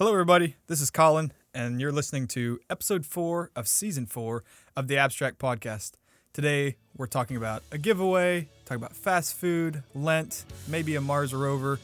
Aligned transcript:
Hello, 0.00 0.12
everybody. 0.12 0.56
This 0.66 0.80
is 0.80 0.90
Colin, 0.90 1.30
and 1.52 1.78
you're 1.78 1.92
listening 1.92 2.26
to 2.28 2.58
episode 2.70 3.04
four 3.04 3.50
of 3.54 3.68
season 3.68 4.06
four 4.06 4.44
of 4.74 4.88
the 4.88 4.96
Abstract 4.96 5.38
Podcast. 5.38 5.92
Today, 6.32 6.76
we're 6.96 7.06
talking 7.06 7.36
about 7.36 7.62
a 7.70 7.76
giveaway, 7.76 8.48
talking 8.64 8.82
about 8.82 8.96
fast 8.96 9.34
food, 9.34 9.82
Lent, 9.94 10.46
maybe 10.66 10.94
a 10.94 11.02
Mars 11.02 11.34
rover, 11.34 11.78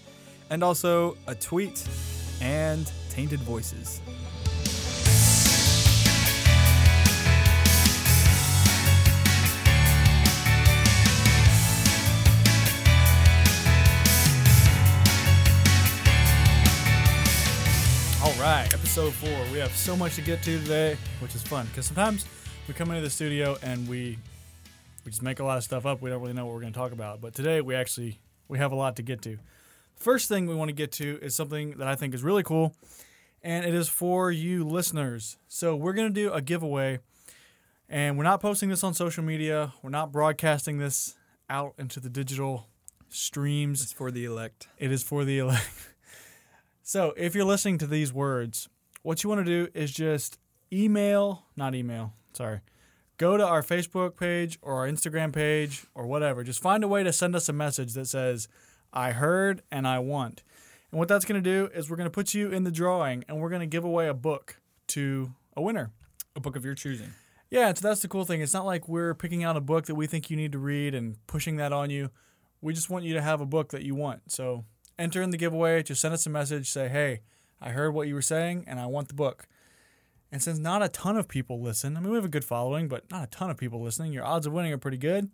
and 0.48 0.64
also 0.64 1.18
a 1.26 1.34
tweet 1.34 1.86
and 2.40 2.90
tainted 3.10 3.40
voices. 3.40 4.00
Right, 18.52 18.72
episode 18.72 19.12
four. 19.12 19.36
We 19.50 19.58
have 19.58 19.74
so 19.74 19.96
much 19.96 20.14
to 20.14 20.20
get 20.20 20.40
to 20.44 20.60
today, 20.60 20.96
which 21.18 21.34
is 21.34 21.42
fun 21.42 21.66
because 21.66 21.86
sometimes 21.86 22.24
we 22.68 22.74
come 22.74 22.90
into 22.90 23.00
the 23.00 23.10
studio 23.10 23.56
and 23.60 23.88
we 23.88 24.18
we 25.04 25.10
just 25.10 25.22
make 25.22 25.40
a 25.40 25.44
lot 25.44 25.58
of 25.58 25.64
stuff 25.64 25.84
up. 25.84 26.00
We 26.00 26.10
don't 26.10 26.20
really 26.20 26.32
know 26.32 26.46
what 26.46 26.54
we're 26.54 26.60
going 26.60 26.72
to 26.72 26.78
talk 26.78 26.92
about. 26.92 27.20
But 27.20 27.34
today 27.34 27.60
we 27.60 27.74
actually 27.74 28.20
we 28.46 28.58
have 28.58 28.70
a 28.70 28.76
lot 28.76 28.94
to 28.96 29.02
get 29.02 29.20
to. 29.22 29.38
First 29.96 30.28
thing 30.28 30.46
we 30.46 30.54
want 30.54 30.68
to 30.68 30.74
get 30.74 30.92
to 30.92 31.18
is 31.22 31.34
something 31.34 31.78
that 31.78 31.88
I 31.88 31.96
think 31.96 32.14
is 32.14 32.22
really 32.22 32.44
cool, 32.44 32.76
and 33.42 33.64
it 33.64 33.74
is 33.74 33.88
for 33.88 34.30
you 34.30 34.64
listeners. 34.64 35.38
So 35.48 35.74
we're 35.74 35.94
going 35.94 36.14
to 36.14 36.14
do 36.14 36.32
a 36.32 36.40
giveaway, 36.40 37.00
and 37.88 38.16
we're 38.16 38.24
not 38.24 38.40
posting 38.40 38.68
this 38.68 38.84
on 38.84 38.94
social 38.94 39.24
media. 39.24 39.72
We're 39.82 39.90
not 39.90 40.12
broadcasting 40.12 40.78
this 40.78 41.16
out 41.50 41.74
into 41.78 41.98
the 41.98 42.10
digital 42.10 42.68
streams. 43.08 43.82
It's 43.82 43.92
for 43.92 44.12
the 44.12 44.24
elect. 44.24 44.68
It 44.78 44.92
is 44.92 45.02
for 45.02 45.24
the 45.24 45.38
elect. 45.40 45.88
So 46.88 47.14
if 47.16 47.34
you're 47.34 47.44
listening 47.44 47.78
to 47.78 47.86
these 47.88 48.12
words, 48.12 48.68
what 49.02 49.24
you 49.24 49.28
want 49.28 49.44
to 49.44 49.44
do 49.44 49.68
is 49.74 49.90
just 49.90 50.38
email, 50.72 51.42
not 51.56 51.74
email, 51.74 52.12
sorry. 52.32 52.60
Go 53.18 53.36
to 53.36 53.44
our 53.44 53.60
Facebook 53.60 54.16
page 54.16 54.56
or 54.62 54.74
our 54.74 54.88
Instagram 54.88 55.32
page 55.32 55.84
or 55.96 56.06
whatever. 56.06 56.44
Just 56.44 56.62
find 56.62 56.84
a 56.84 56.88
way 56.88 57.02
to 57.02 57.12
send 57.12 57.34
us 57.34 57.48
a 57.48 57.52
message 57.52 57.94
that 57.94 58.06
says, 58.06 58.46
I 58.92 59.10
heard 59.10 59.62
and 59.68 59.84
I 59.84 59.98
want. 59.98 60.44
And 60.92 61.00
what 61.00 61.08
that's 61.08 61.24
going 61.24 61.42
to 61.42 61.50
do 61.50 61.68
is 61.74 61.90
we're 61.90 61.96
going 61.96 62.06
to 62.06 62.08
put 62.08 62.34
you 62.34 62.52
in 62.52 62.62
the 62.62 62.70
drawing 62.70 63.24
and 63.26 63.40
we're 63.40 63.50
going 63.50 63.62
to 63.62 63.66
give 63.66 63.84
away 63.84 64.06
a 64.06 64.14
book 64.14 64.60
to 64.88 65.32
a 65.56 65.62
winner. 65.62 65.90
A 66.36 66.40
book 66.40 66.54
of 66.54 66.64
your 66.64 66.76
choosing. 66.76 67.14
Yeah, 67.50 67.74
so 67.74 67.88
that's 67.88 68.02
the 68.02 68.06
cool 68.06 68.24
thing. 68.24 68.42
It's 68.42 68.54
not 68.54 68.64
like 68.64 68.88
we're 68.88 69.14
picking 69.14 69.42
out 69.42 69.56
a 69.56 69.60
book 69.60 69.86
that 69.86 69.96
we 69.96 70.06
think 70.06 70.30
you 70.30 70.36
need 70.36 70.52
to 70.52 70.58
read 70.60 70.94
and 70.94 71.16
pushing 71.26 71.56
that 71.56 71.72
on 71.72 71.90
you. 71.90 72.10
We 72.60 72.74
just 72.74 72.90
want 72.90 73.04
you 73.04 73.14
to 73.14 73.22
have 73.22 73.40
a 73.40 73.46
book 73.46 73.70
that 73.70 73.82
you 73.82 73.96
want. 73.96 74.30
So 74.30 74.64
enter 74.98 75.22
in 75.22 75.30
the 75.30 75.36
giveaway. 75.36 75.82
Just 75.82 76.00
send 76.00 76.14
us 76.14 76.26
a 76.26 76.30
message. 76.30 76.68
Say, 76.70 76.88
hey, 76.88 77.20
I 77.60 77.70
heard 77.70 77.94
what 77.94 78.08
you 78.08 78.14
were 78.14 78.22
saying 78.22 78.64
and 78.66 78.78
I 78.78 78.86
want 78.86 79.08
the 79.08 79.14
book. 79.14 79.46
And 80.32 80.42
since 80.42 80.58
not 80.58 80.82
a 80.82 80.88
ton 80.88 81.16
of 81.16 81.28
people 81.28 81.60
listen, 81.60 81.96
I 81.96 82.00
mean, 82.00 82.10
we 82.10 82.16
have 82.16 82.24
a 82.24 82.28
good 82.28 82.44
following, 82.44 82.88
but 82.88 83.10
not 83.10 83.24
a 83.24 83.26
ton 83.28 83.48
of 83.50 83.56
people 83.56 83.80
listening, 83.80 84.12
your 84.12 84.24
odds 84.24 84.46
of 84.46 84.52
winning 84.52 84.72
are 84.72 84.78
pretty 84.78 84.98
good. 84.98 85.30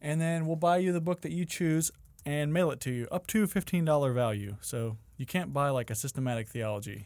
And 0.00 0.20
then 0.20 0.46
we'll 0.46 0.56
buy 0.56 0.78
you 0.78 0.92
the 0.92 1.00
book 1.00 1.22
that 1.22 1.32
you 1.32 1.44
choose 1.44 1.90
and 2.24 2.52
mail 2.52 2.70
it 2.70 2.80
to 2.80 2.90
you 2.90 3.08
up 3.10 3.26
to 3.28 3.46
$15 3.46 4.14
value. 4.14 4.56
So 4.60 4.96
you 5.16 5.26
can't 5.26 5.52
buy 5.52 5.70
like 5.70 5.90
a 5.90 5.94
systematic 5.94 6.48
theology, 6.48 7.04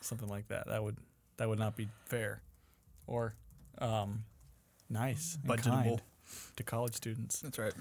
something 0.00 0.28
like 0.28 0.48
that. 0.48 0.66
That 0.68 0.82
would 0.82 0.96
that 1.38 1.48
would 1.48 1.58
not 1.58 1.76
be 1.76 1.88
fair 2.04 2.42
or 3.06 3.34
um, 3.78 4.24
nice, 4.88 5.38
Budgetable. 5.46 6.00
to 6.56 6.62
college 6.62 6.94
students. 6.94 7.40
That's 7.40 7.58
right. 7.58 7.72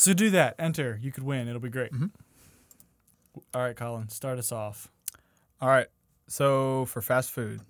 So 0.00 0.14
do 0.14 0.30
that. 0.30 0.54
Enter. 0.58 0.98
You 1.02 1.12
could 1.12 1.24
win. 1.24 1.46
It'll 1.46 1.60
be 1.60 1.68
great. 1.68 1.92
Mhm. 1.92 2.10
All 3.52 3.60
right, 3.60 3.76
Colin. 3.76 4.08
Start 4.08 4.38
us 4.38 4.50
off. 4.50 4.88
All 5.60 5.68
right. 5.68 5.88
So 6.26 6.86
for 6.86 7.02
fast 7.02 7.30
food, 7.30 7.60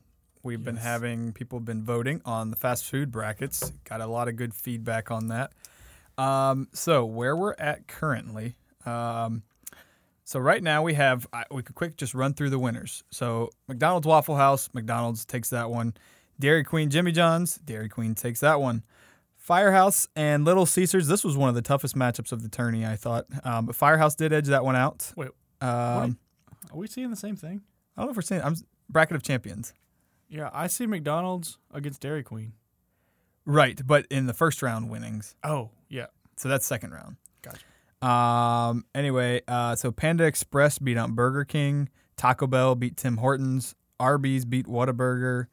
we've 0.44 0.62
been 0.62 0.76
having 0.76 1.32
people 1.32 1.58
have 1.58 1.64
been 1.64 1.82
voting 1.82 2.22
on 2.24 2.50
the 2.50 2.56
fast 2.56 2.84
food 2.84 3.10
brackets. 3.10 3.72
Got 3.82 4.00
a 4.00 4.06
lot 4.06 4.28
of 4.28 4.36
good 4.36 4.54
feedback 4.54 5.10
on 5.10 5.26
that. 5.26 5.50
Um, 6.18 6.68
so 6.72 7.04
where 7.04 7.36
we're 7.36 7.56
at 7.58 7.88
currently, 7.88 8.54
um, 8.86 9.42
so 10.22 10.38
right 10.38 10.62
now 10.62 10.84
we 10.84 10.94
have 10.94 11.26
I, 11.32 11.46
we 11.50 11.64
could 11.64 11.74
quick 11.74 11.96
just 11.96 12.14
run 12.14 12.34
through 12.34 12.50
the 12.50 12.60
winners. 12.60 13.02
So 13.10 13.50
McDonald's 13.66 14.06
Waffle 14.06 14.36
House, 14.36 14.70
McDonald's 14.72 15.24
takes 15.24 15.50
that 15.50 15.68
one. 15.68 15.94
Dairy 16.38 16.62
Queen 16.62 16.90
Jimmy 16.90 17.10
John's, 17.10 17.56
Dairy 17.56 17.88
Queen 17.88 18.14
takes 18.14 18.38
that 18.38 18.60
one. 18.60 18.84
Firehouse 19.40 20.06
and 20.14 20.44
Little 20.44 20.66
Caesars. 20.66 21.08
This 21.08 21.24
was 21.24 21.36
one 21.36 21.48
of 21.48 21.54
the 21.54 21.62
toughest 21.62 21.96
matchups 21.96 22.30
of 22.30 22.42
the 22.42 22.48
tourney, 22.48 22.84
I 22.86 22.94
thought. 22.94 23.26
Um, 23.42 23.66
but 23.66 23.74
Firehouse 23.74 24.14
did 24.14 24.32
edge 24.32 24.46
that 24.48 24.64
one 24.64 24.76
out. 24.76 25.12
Wait, 25.16 25.30
Um, 25.60 26.18
Are 26.70 26.76
we 26.76 26.86
seeing 26.86 27.10
the 27.10 27.16
same 27.16 27.36
thing? 27.36 27.62
I 27.96 28.02
don't 28.02 28.06
know 28.06 28.10
if 28.10 28.16
we're 28.16 28.22
seeing. 28.22 28.42
I'm 28.42 28.54
bracket 28.88 29.16
of 29.16 29.22
champions. 29.22 29.72
Yeah, 30.28 30.50
I 30.52 30.66
see 30.68 30.86
McDonald's 30.86 31.58
against 31.72 32.00
Dairy 32.02 32.22
Queen. 32.22 32.52
Right, 33.46 33.80
but 33.84 34.06
in 34.10 34.26
the 34.26 34.34
first 34.34 34.62
round 34.62 34.88
winnings. 34.90 35.34
Oh, 35.42 35.70
yeah. 35.88 36.06
So 36.36 36.48
that's 36.48 36.64
second 36.66 36.92
round. 36.92 37.16
Gotcha. 37.42 37.64
Um 38.06 38.84
anyway, 38.94 39.42
uh 39.48 39.74
so 39.74 39.90
Panda 39.90 40.24
Express 40.24 40.78
beat 40.78 40.96
out 40.96 41.14
Burger 41.14 41.44
King, 41.44 41.88
Taco 42.16 42.46
Bell 42.46 42.74
beat 42.74 42.96
Tim 42.96 43.16
Hortons, 43.18 43.74
Arby's 43.98 44.44
beat 44.46 44.66
Whataburger, 44.66 45.46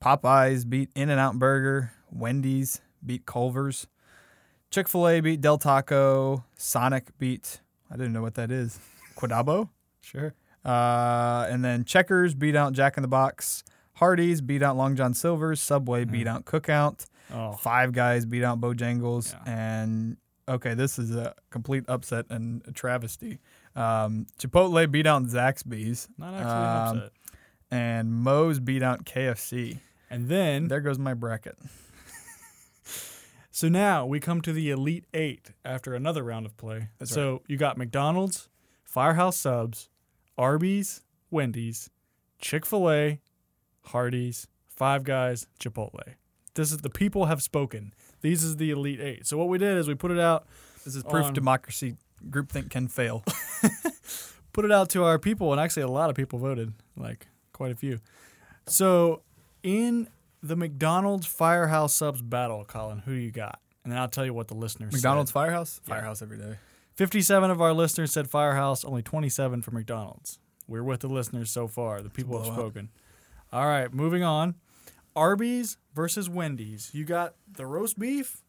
Popeyes 0.00 0.68
beat 0.68 0.90
In 0.94 1.10
and 1.10 1.18
Out 1.18 1.38
Burger, 1.40 1.92
Wendy's 2.12 2.80
beat 3.04 3.26
Culver's, 3.26 3.86
Chick-fil-A 4.70 5.20
beat 5.20 5.40
Del 5.40 5.58
Taco, 5.58 6.44
Sonic 6.56 7.16
beat 7.18 7.60
I 7.90 7.96
didn't 7.96 8.12
know 8.12 8.20
what 8.22 8.34
that 8.34 8.50
is. 8.50 8.78
Quadabo? 9.16 9.70
Sure. 10.02 10.34
Uh, 10.64 11.46
and 11.48 11.64
then 11.64 11.84
Checkers 11.84 12.34
beat 12.34 12.54
out 12.54 12.74
Jack 12.74 12.98
in 12.98 13.02
the 13.02 13.08
Box. 13.08 13.64
Hardee's 13.94 14.40
beat 14.42 14.62
out 14.62 14.76
Long 14.76 14.94
John 14.94 15.14
Silver's. 15.14 15.58
Subway 15.60 16.04
beat 16.04 16.26
Mm. 16.26 16.30
out 16.30 16.44
Cookout. 16.44 17.06
Five 17.60 17.92
Guys 17.92 18.26
beat 18.26 18.44
out 18.44 18.60
Bojangles. 18.60 19.32
Yeah. 19.46 19.52
And 19.80 20.16
okay, 20.48 20.74
this 20.74 20.98
is 20.98 21.14
a 21.16 21.34
complete 21.50 21.84
upset 21.88 22.26
and 22.30 22.62
a 22.66 22.72
travesty. 22.72 23.38
Um, 23.74 24.26
Chipotle 24.38 24.90
beat 24.90 25.06
out 25.06 25.22
Zaxby's. 25.24 26.08
not 26.18 26.34
actually 26.34 26.50
Um, 26.50 26.58
an 26.58 26.96
upset. 26.98 27.12
And 27.70 28.12
Moe's 28.14 28.60
beat 28.60 28.82
out 28.82 29.04
KFC. 29.06 29.78
And 30.10 30.28
then, 30.28 30.68
There 30.68 30.80
goes 30.80 30.98
my 30.98 31.14
bracket. 31.14 31.56
So 33.58 33.68
now 33.68 34.06
we 34.06 34.20
come 34.20 34.40
to 34.42 34.52
the 34.52 34.70
Elite 34.70 35.04
Eight 35.12 35.50
after 35.64 35.92
another 35.92 36.22
round 36.22 36.46
of 36.46 36.56
play. 36.56 36.90
That's 37.00 37.10
so 37.10 37.42
you 37.48 37.56
got 37.56 37.76
McDonald's, 37.76 38.48
Firehouse 38.84 39.36
Subs, 39.36 39.88
Arby's, 40.38 41.02
Wendy's, 41.32 41.90
Chick 42.40 42.64
fil 42.64 42.88
A, 42.88 43.20
Hardee's, 43.86 44.46
Five 44.68 45.02
Guys, 45.02 45.48
Chipotle. 45.58 46.14
This 46.54 46.70
is 46.70 46.78
the 46.78 46.88
people 46.88 47.24
have 47.26 47.42
spoken. 47.42 47.94
These 48.20 48.44
is 48.44 48.58
the 48.58 48.70
Elite 48.70 49.00
Eight. 49.00 49.26
So 49.26 49.36
what 49.36 49.48
we 49.48 49.58
did 49.58 49.76
is 49.76 49.88
we 49.88 49.96
put 49.96 50.12
it 50.12 50.20
out 50.20 50.46
This 50.84 50.94
is 50.94 51.02
proof 51.02 51.26
On- 51.26 51.34
democracy 51.34 51.96
groupthink 52.30 52.70
can 52.70 52.86
fail. 52.86 53.24
put 54.52 54.66
it 54.66 54.70
out 54.70 54.88
to 54.90 55.02
our 55.02 55.18
people, 55.18 55.50
and 55.50 55.60
actually 55.60 55.82
a 55.82 55.88
lot 55.88 56.10
of 56.10 56.14
people 56.14 56.38
voted, 56.38 56.74
like 56.96 57.26
quite 57.52 57.72
a 57.72 57.76
few. 57.76 57.98
So 58.68 59.22
in 59.64 60.06
the 60.42 60.56
McDonald's 60.56 61.26
Firehouse 61.26 61.94
Subs 61.94 62.22
battle, 62.22 62.64
Colin, 62.64 63.00
who 63.00 63.14
do 63.14 63.20
you 63.20 63.30
got? 63.30 63.60
And 63.84 63.92
then 63.92 63.98
I'll 63.98 64.08
tell 64.08 64.24
you 64.24 64.34
what 64.34 64.48
the 64.48 64.54
listeners 64.54 64.92
McDonald's 64.92 65.30
said. 65.30 65.34
Firehouse? 65.34 65.80
Yeah. 65.86 65.94
Firehouse 65.94 66.22
every 66.22 66.38
day. 66.38 66.56
57 66.94 67.50
of 67.50 67.60
our 67.60 67.72
listeners 67.72 68.12
said 68.12 68.28
Firehouse, 68.28 68.84
only 68.84 69.02
27 69.02 69.62
for 69.62 69.70
McDonald's. 69.70 70.38
We're 70.66 70.82
with 70.82 71.00
the 71.00 71.08
listeners 71.08 71.50
so 71.50 71.68
far. 71.68 72.02
The 72.02 72.10
people 72.10 72.36
have 72.42 72.52
spoken. 72.52 72.90
All 73.52 73.66
right, 73.66 73.92
moving 73.92 74.22
on. 74.22 74.56
Arby's 75.16 75.78
versus 75.94 76.28
Wendy's. 76.28 76.90
You 76.92 77.04
got 77.04 77.34
the 77.50 77.66
roast 77.66 77.98
beef, 77.98 78.42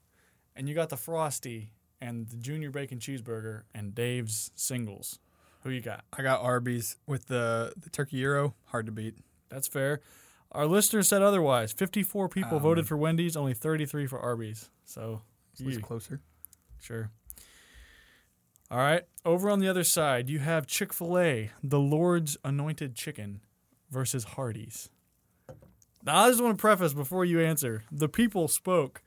and 0.55 0.67
you 0.67 0.75
got 0.75 0.89
the 0.89 0.97
frosty, 0.97 1.71
and 2.01 2.27
the 2.27 2.35
junior 2.35 2.69
bacon 2.69 2.99
cheeseburger, 2.99 3.63
and 3.73 3.95
Dave's 3.95 4.51
singles. 4.55 5.19
Who 5.63 5.69
you 5.69 5.81
got? 5.81 6.03
I 6.11 6.21
got 6.21 6.41
Arby's 6.41 6.97
with 7.05 7.27
the, 7.27 7.73
the 7.77 7.89
turkey 7.89 8.19
gyro. 8.21 8.55
Hard 8.65 8.85
to 8.87 8.91
beat. 8.91 9.15
That's 9.49 9.67
fair. 9.67 10.01
Our 10.51 10.65
listeners 10.65 11.07
said 11.07 11.21
otherwise. 11.21 11.71
54 11.73 12.27
people 12.29 12.57
Um, 12.57 12.63
voted 12.63 12.87
for 12.87 12.97
Wendy's, 12.97 13.35
only 13.37 13.53
33 13.53 14.07
for 14.07 14.19
Arby's. 14.19 14.69
So, 14.85 15.21
It's 15.59 15.77
closer. 15.79 16.21
sure. 16.79 17.11
All 18.71 18.77
right. 18.79 19.03
Over 19.25 19.49
on 19.49 19.59
the 19.59 19.67
other 19.67 19.83
side, 19.83 20.29
you 20.29 20.39
have 20.39 20.65
Chick 20.67 20.93
fil 20.93 21.17
A, 21.19 21.51
the 21.63 21.79
Lord's 21.79 22.37
anointed 22.43 22.95
chicken, 22.95 23.41
versus 23.91 24.23
Hardee's. 24.23 24.89
Now, 26.03 26.25
I 26.25 26.29
just 26.29 26.41
want 26.41 26.57
to 26.57 26.61
preface 26.61 26.93
before 26.93 27.25
you 27.25 27.41
answer 27.41 27.83
the 27.91 28.07
people 28.07 28.47
spoke 28.47 29.01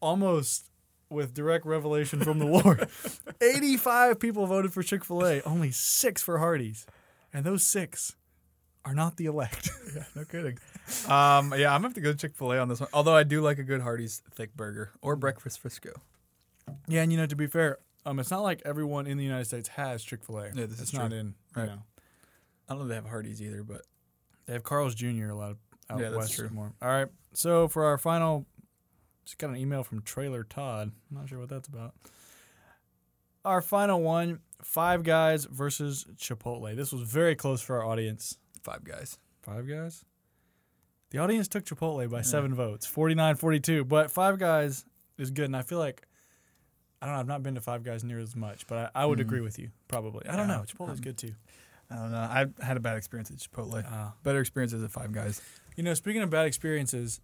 almost 0.00 0.66
with 1.08 1.32
direct 1.34 1.64
revelation 1.66 2.20
from 2.20 2.38
the 2.38 2.46
Lord. 2.46 2.88
85 3.40 4.20
people 4.20 4.46
voted 4.46 4.72
for 4.72 4.82
Chick 4.82 5.04
fil 5.04 5.24
A, 5.26 5.40
only 5.42 5.70
six 5.70 6.22
for 6.22 6.38
Hardee's. 6.38 6.86
And 7.32 7.44
those 7.44 7.64
six 7.64 8.16
are 8.84 8.94
not 8.94 9.16
the 9.16 9.26
elect. 9.26 9.70
Yeah, 9.92 10.04
no 10.14 10.24
kidding. 10.24 10.56
Um, 11.08 11.52
yeah, 11.58 11.74
I'm 11.74 11.80
gonna 11.82 11.88
have 11.88 11.94
to 11.94 12.00
go 12.00 12.12
Chick 12.12 12.36
Fil 12.36 12.52
A 12.52 12.58
on 12.58 12.68
this 12.68 12.78
one. 12.78 12.88
Although 12.92 13.16
I 13.16 13.24
do 13.24 13.40
like 13.40 13.58
a 13.58 13.64
good 13.64 13.80
Hardee's 13.80 14.22
thick 14.36 14.54
burger 14.54 14.92
or 15.02 15.16
breakfast 15.16 15.58
Frisco. 15.58 15.90
Yeah, 16.86 17.02
and 17.02 17.10
you 17.10 17.18
know, 17.18 17.26
to 17.26 17.34
be 17.34 17.48
fair, 17.48 17.78
um, 18.06 18.20
it's 18.20 18.30
not 18.30 18.42
like 18.44 18.62
everyone 18.64 19.08
in 19.08 19.18
the 19.18 19.24
United 19.24 19.46
States 19.46 19.68
has 19.70 20.04
Chick 20.04 20.22
Fil 20.22 20.38
A. 20.38 20.44
Yeah, 20.46 20.66
this 20.66 20.72
it's 20.80 20.82
is 20.82 20.92
not 20.94 21.10
true. 21.10 21.18
in. 21.18 21.34
Right. 21.56 21.64
You 21.70 21.82
I 22.68 22.72
don't 22.74 22.78
know 22.78 22.84
if 22.84 22.88
they 22.90 22.94
have 22.94 23.06
Hardee's 23.06 23.42
either, 23.42 23.64
but 23.64 23.82
They 24.46 24.52
have 24.52 24.62
Carl's 24.62 24.94
Jr. 24.94 25.30
a 25.30 25.34
lot 25.34 25.50
of 25.50 25.56
out 25.90 25.98
Yeah, 25.98 26.10
west 26.10 26.40
more. 26.52 26.72
All 26.80 26.88
right. 26.88 27.08
So 27.32 27.66
for 27.66 27.86
our 27.86 27.98
final, 27.98 28.46
just 29.24 29.38
got 29.38 29.50
an 29.50 29.56
email 29.56 29.82
from 29.82 30.02
Trailer 30.02 30.44
Todd. 30.44 30.92
I'm 31.10 31.16
not 31.16 31.28
sure 31.28 31.40
what 31.40 31.48
that's 31.48 31.66
about. 31.66 31.94
Our 33.44 33.60
final 33.60 34.00
one: 34.02 34.38
Five 34.62 35.02
Guys 35.02 35.46
versus 35.46 36.06
Chipotle. 36.16 36.76
This 36.76 36.92
was 36.92 37.02
very 37.02 37.34
close 37.34 37.60
for 37.60 37.80
our 37.80 37.84
audience. 37.86 38.36
Five 38.62 38.84
Guys. 38.84 39.18
Five 39.42 39.68
Guys. 39.68 40.04
The 41.10 41.18
audience 41.18 41.48
took 41.48 41.64
Chipotle 41.64 42.08
by 42.10 42.18
Yeah. 42.18 42.22
seven 42.22 42.54
votes, 42.54 42.86
49-42. 42.86 43.84
But 43.84 44.10
Five 44.10 44.38
Guys 44.38 44.84
is 45.18 45.30
good, 45.30 45.46
and 45.46 45.56
I 45.56 45.62
feel 45.62 45.78
like 45.78 46.06
I 47.02 47.06
don't 47.06 47.14
know. 47.14 47.20
I've 47.20 47.26
not 47.26 47.42
been 47.42 47.54
to 47.54 47.62
Five 47.62 47.82
Guys 47.82 48.04
near 48.04 48.18
as 48.18 48.36
much, 48.36 48.66
but 48.66 48.92
I, 48.94 49.02
I 49.02 49.06
would 49.06 49.18
Mhm. 49.18 49.22
agree 49.22 49.40
with 49.40 49.58
you. 49.58 49.70
Probably. 49.88 50.26
I 50.28 50.36
don't 50.36 50.48
Yeah. 50.50 50.56
know. 50.58 50.62
Chipotle's 50.64 50.98
Um, 50.98 51.00
good 51.00 51.16
too. 51.16 51.34
I 51.88 51.94
don't 51.96 52.10
know. 52.10 52.18
I 52.18 52.46
had 52.62 52.76
a 52.76 52.80
bad 52.80 52.98
experience 52.98 53.30
at 53.30 53.38
Chipotle. 53.38 53.82
Uh, 53.90 54.10
Better 54.22 54.38
experiences 54.38 54.82
at 54.82 54.90
Five 54.90 55.10
Guys. 55.10 55.40
You 55.76 55.82
know, 55.82 55.94
speaking 55.94 56.20
of 56.20 56.28
bad 56.28 56.46
experiences, 56.46 57.22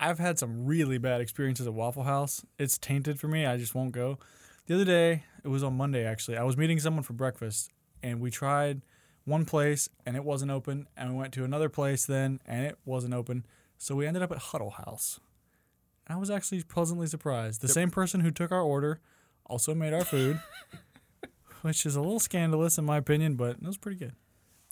I've 0.00 0.18
had 0.18 0.36
some 0.40 0.66
really 0.66 0.98
bad 0.98 1.20
experiences 1.20 1.68
at 1.68 1.72
Waffle 1.74 2.02
House. 2.02 2.44
It's 2.58 2.76
tainted 2.76 3.20
for 3.20 3.28
me. 3.28 3.46
I 3.46 3.56
just 3.56 3.72
won't 3.72 3.92
go. 3.92 4.18
The 4.66 4.74
other 4.74 4.84
day, 4.84 5.22
it 5.44 5.48
was 5.48 5.62
on 5.62 5.76
Monday 5.76 6.04
actually. 6.04 6.36
I 6.36 6.42
was 6.42 6.56
meeting 6.56 6.80
someone 6.80 7.04
for 7.04 7.12
breakfast 7.12 7.70
and 8.02 8.20
we 8.20 8.32
tried 8.32 8.82
one 9.24 9.44
place 9.44 9.88
and 10.04 10.16
it 10.16 10.24
wasn't 10.24 10.50
open 10.50 10.86
and 10.96 11.10
we 11.12 11.16
went 11.18 11.32
to 11.34 11.44
another 11.44 11.68
place 11.68 12.04
then 12.06 12.40
and 12.46 12.64
it 12.66 12.78
wasn't 12.84 13.14
open. 13.14 13.44
So 13.78 13.94
we 13.94 14.06
ended 14.06 14.22
up 14.22 14.30
at 14.32 14.38
Huddle 14.38 14.70
House. 14.70 15.18
I 16.06 16.16
was 16.16 16.30
actually 16.30 16.62
pleasantly 16.62 17.06
surprised. 17.06 17.60
The 17.62 17.66
Yep. 17.68 17.74
same 17.74 17.90
person 17.90 18.20
who 18.20 18.30
took 18.30 18.52
our 18.52 18.60
order 18.60 19.00
also 19.46 19.74
made 19.74 19.92
our 19.94 20.04
food, 20.04 20.40
which 21.62 21.86
is 21.86 21.96
a 21.96 22.00
little 22.00 22.20
scandalous 22.20 22.76
in 22.78 22.84
my 22.84 22.98
opinion, 22.98 23.36
but 23.36 23.56
it 23.56 23.62
was 23.62 23.78
pretty 23.78 23.98
good. 23.98 24.12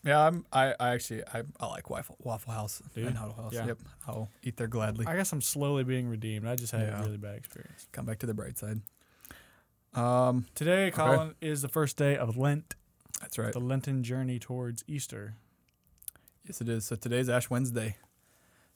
Yeah, 0.04 0.26
I'm. 0.26 0.44
I, 0.52 0.74
I 0.80 0.88
actually 0.94 1.22
I, 1.32 1.44
I 1.60 1.66
like 1.68 1.88
Waffle 1.88 2.16
Waffle 2.18 2.52
House 2.52 2.82
you? 2.96 3.06
and 3.06 3.16
Huddle 3.16 3.34
House. 3.36 3.52
Yeah. 3.52 3.66
Yep, 3.66 3.78
I'll 4.08 4.28
eat 4.42 4.56
there 4.56 4.66
gladly. 4.66 5.06
I 5.06 5.14
guess 5.14 5.32
I'm 5.32 5.40
slowly 5.40 5.84
being 5.84 6.08
redeemed. 6.08 6.44
I 6.46 6.56
just 6.56 6.72
had 6.72 6.88
Yeah. 6.88 6.98
a 7.00 7.04
really 7.04 7.18
bad 7.18 7.36
experience. 7.36 7.86
Come 7.92 8.04
back 8.04 8.18
to 8.18 8.26
the 8.26 8.34
bright 8.34 8.58
side. 8.58 8.80
Um, 9.94 10.46
Today, 10.54 10.90
Colin, 10.90 11.34
is 11.40 11.62
the 11.62 11.68
first 11.68 11.96
day 11.96 12.16
of 12.16 12.36
Lent, 12.36 12.74
that's 13.22 13.38
right. 13.38 13.52
the 13.52 13.60
Lenten 13.60 14.02
journey 14.02 14.38
towards 14.38 14.84
Easter. 14.86 15.36
Yes, 16.44 16.60
it 16.60 16.68
is. 16.68 16.84
So 16.84 16.96
today's 16.96 17.28
Ash 17.28 17.48
Wednesday. 17.48 17.96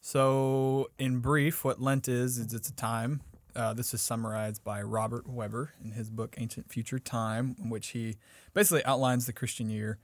So, 0.01 0.89
in 1.01 1.19
brief, 1.19 1.65
what 1.65 1.83
Lent 1.83 2.07
is 2.09 2.39
is 2.39 2.55
it's 2.55 2.69
a 2.69 2.75
time. 2.75 3.23
Uh, 3.57 3.73
this 3.73 3.93
is 3.93 4.01
summarized 4.01 4.63
by 4.63 4.81
Robert 4.83 5.27
Webber 5.27 5.73
in 5.83 5.93
his 5.93 6.11
book 6.11 6.37
Ancient 6.39 6.71
Future 6.71 7.01
Time, 7.01 7.57
in 7.61 7.71
which 7.71 7.89
he 7.89 8.17
basically 8.55 8.85
outlines 8.85 9.27
the 9.27 9.33
Christian 9.33 9.69
year. 9.69 9.99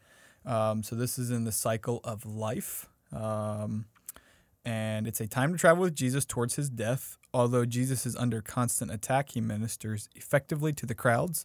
Um, 0.45 0.83
so 0.83 0.97
this 0.97 1.19
is 1.19 1.31
in 1.31 1.45
the 1.45 1.53
cycle 1.53 2.01
of 2.03 2.27
life, 2.27 2.89
um, 3.13 3.85
and 4.65 5.07
it's 5.07 5.21
a 5.21 5.29
time 5.29 5.53
to 5.53 5.59
travel 5.59 5.85
with 5.85 5.95
Jesus 5.95 6.25
towards 6.25 6.57
his 6.57 6.69
death. 6.69 7.17
Although 7.33 7.65
Jesus 7.65 8.05
is 8.05 8.17
under 8.17 8.41
constant 8.41 8.91
attack, 8.91 9.31
he 9.31 9.41
ministers 9.41 10.09
effectively 10.17 10.73
to 10.73 10.85
the 10.85 10.97
crowds. 10.97 11.45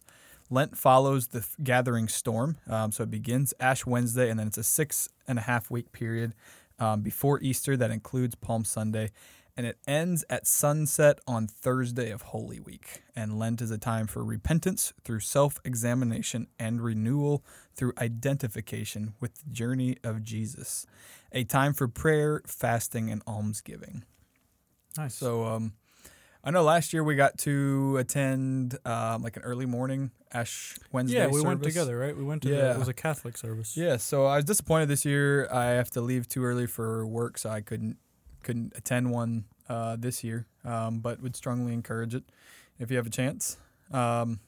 Lent 0.50 0.76
follows 0.76 1.28
the 1.28 1.46
gathering 1.62 2.08
storm. 2.08 2.56
Um, 2.68 2.92
so 2.92 3.02
it 3.04 3.10
begins 3.10 3.54
Ash 3.60 3.84
Wednesday, 3.84 4.30
and 4.30 4.38
then 4.38 4.46
it's 4.46 4.58
a 4.58 4.62
six 4.62 5.08
and 5.26 5.38
a 5.38 5.42
half 5.42 5.70
week 5.70 5.92
period 5.92 6.34
um, 6.78 7.02
before 7.02 7.40
Easter 7.42 7.76
that 7.76 7.90
includes 7.90 8.34
Palm 8.34 8.64
Sunday. 8.64 9.10
And 9.56 9.66
it 9.66 9.76
ends 9.88 10.24
at 10.30 10.46
sunset 10.46 11.18
on 11.26 11.48
Thursday 11.48 12.12
of 12.12 12.22
Holy 12.22 12.60
Week. 12.60 13.02
And 13.16 13.40
Lent 13.40 13.60
is 13.60 13.72
a 13.72 13.78
time 13.78 14.06
for 14.06 14.24
repentance 14.24 14.92
through 15.02 15.18
self 15.18 15.58
examination 15.64 16.46
and 16.60 16.80
renewal 16.80 17.44
through 17.74 17.92
identification 17.98 19.14
with 19.18 19.34
the 19.34 19.50
journey 19.50 19.96
of 20.04 20.22
Jesus. 20.22 20.86
A 21.32 21.42
time 21.42 21.74
for 21.74 21.88
prayer, 21.88 22.40
fasting, 22.46 23.10
and 23.10 23.20
almsgiving. 23.26 24.04
Nice. 24.96 25.16
So 25.16 25.44
um, 25.44 25.72
I 26.44 26.50
know 26.50 26.62
last 26.62 26.92
year 26.92 27.02
we 27.04 27.14
got 27.16 27.36
to 27.40 27.96
attend 27.98 28.78
um, 28.86 29.22
like 29.22 29.36
an 29.36 29.42
early 29.42 29.66
morning 29.66 30.12
Ash 30.32 30.76
Wednesday. 30.92 31.18
yeah, 31.18 31.26
we 31.26 31.42
went 31.42 31.62
together, 31.62 31.98
right? 31.98 32.16
We 32.16 32.22
went 32.24 32.42
to 32.42 32.48
the, 32.48 32.54
Yeah. 32.56 32.74
it 32.74 32.78
was 32.78 32.88
a 32.88 32.94
Catholic 32.94 33.36
service. 33.36 33.76
Yeah, 33.76 33.96
so 33.96 34.26
I 34.26 34.36
was 34.36 34.44
disappointed 34.44 34.88
this 34.88 35.04
year. 35.04 35.48
I 35.52 35.66
have 35.66 35.90
to 35.90 36.00
leave 36.00 36.28
too 36.28 36.44
early 36.44 36.66
for 36.66 37.06
work, 37.06 37.38
so 37.38 37.50
I 37.50 37.60
couldn't 37.60 37.96
couldn't 38.42 38.72
attend 38.76 39.10
one 39.10 39.44
uh, 39.68 39.96
this 39.96 40.22
year. 40.24 40.46
Um, 40.64 41.00
but 41.00 41.20
would 41.20 41.34
strongly 41.36 41.72
encourage 41.72 42.14
it 42.14 42.24
if 42.78 42.90
you 42.90 42.96
have 42.98 43.06
a 43.06 43.10
chance. 43.10 43.56
Um, 43.90 44.40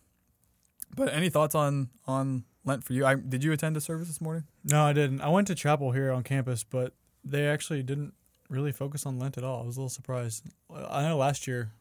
but 0.94 1.12
any 1.12 1.28
thoughts 1.28 1.54
on 1.54 1.90
on 2.06 2.44
Lent 2.64 2.84
for 2.84 2.92
you? 2.92 3.04
I, 3.04 3.14
did 3.16 3.42
you 3.42 3.52
attend 3.52 3.76
a 3.76 3.80
service 3.80 4.08
this 4.08 4.20
morning? 4.20 4.44
No, 4.64 4.84
I 4.84 4.92
didn't. 4.92 5.20
I 5.22 5.28
went 5.28 5.48
to 5.48 5.54
chapel 5.54 5.92
here 5.92 6.12
on 6.12 6.22
campus, 6.22 6.62
but 6.62 6.94
they 7.24 7.46
actually 7.46 7.82
didn't 7.82 8.14
really 8.48 8.72
focus 8.72 9.06
on 9.06 9.18
Lent 9.18 9.38
at 9.38 9.44
all. 9.44 9.62
I 9.62 9.66
was 9.66 9.76
a 9.76 9.80
little 9.80 9.88
surprised. 9.90 10.44
I 10.70 11.02
know 11.02 11.16
last 11.16 11.46
year, 11.46 11.72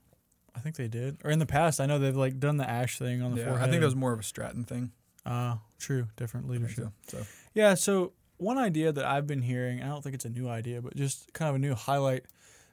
I 0.56 0.60
think 0.60 0.75
they 0.75 0.88
did, 0.88 1.18
or 1.24 1.31
in 1.31 1.40
the 1.40 1.46
past, 1.46 1.80
I 1.80 1.86
know 1.86 2.00
they've 2.00 2.16
like 2.16 2.40
done 2.40 2.57
the 2.57 2.69
ash 2.69 2.98
thing 2.98 3.22
on 3.22 3.31
the 3.34 3.40
yeah, 3.40 3.46
forehead. 3.46 3.68
I 3.68 3.72
think 3.72 3.81
that 3.81 3.88
was 3.88 3.96
more 3.96 4.13
of 4.13 4.19
a 4.19 4.24
Stratton 4.24 4.63
thing. 4.63 4.92
uh 5.25 5.56
true, 5.80 6.07
different 6.16 6.50
leadership. 6.50 6.90
So, 7.07 7.19
so 7.19 7.25
Yeah, 7.54 7.74
so 7.74 8.13
one 8.38 8.57
idea 8.57 8.92
that 8.92 9.06
I've 9.06 9.28
been 9.28 9.42
hearing, 9.42 9.84
I 9.84 9.88
don't 9.88 10.01
think 10.01 10.16
it's 10.16 10.25
a 10.25 10.30
new 10.30 10.48
idea, 10.48 10.81
but 10.81 10.96
just 10.96 11.31
kind 11.34 11.50
of 11.50 11.56
a 11.56 11.60
new 11.60 11.75
highlight 11.75 12.24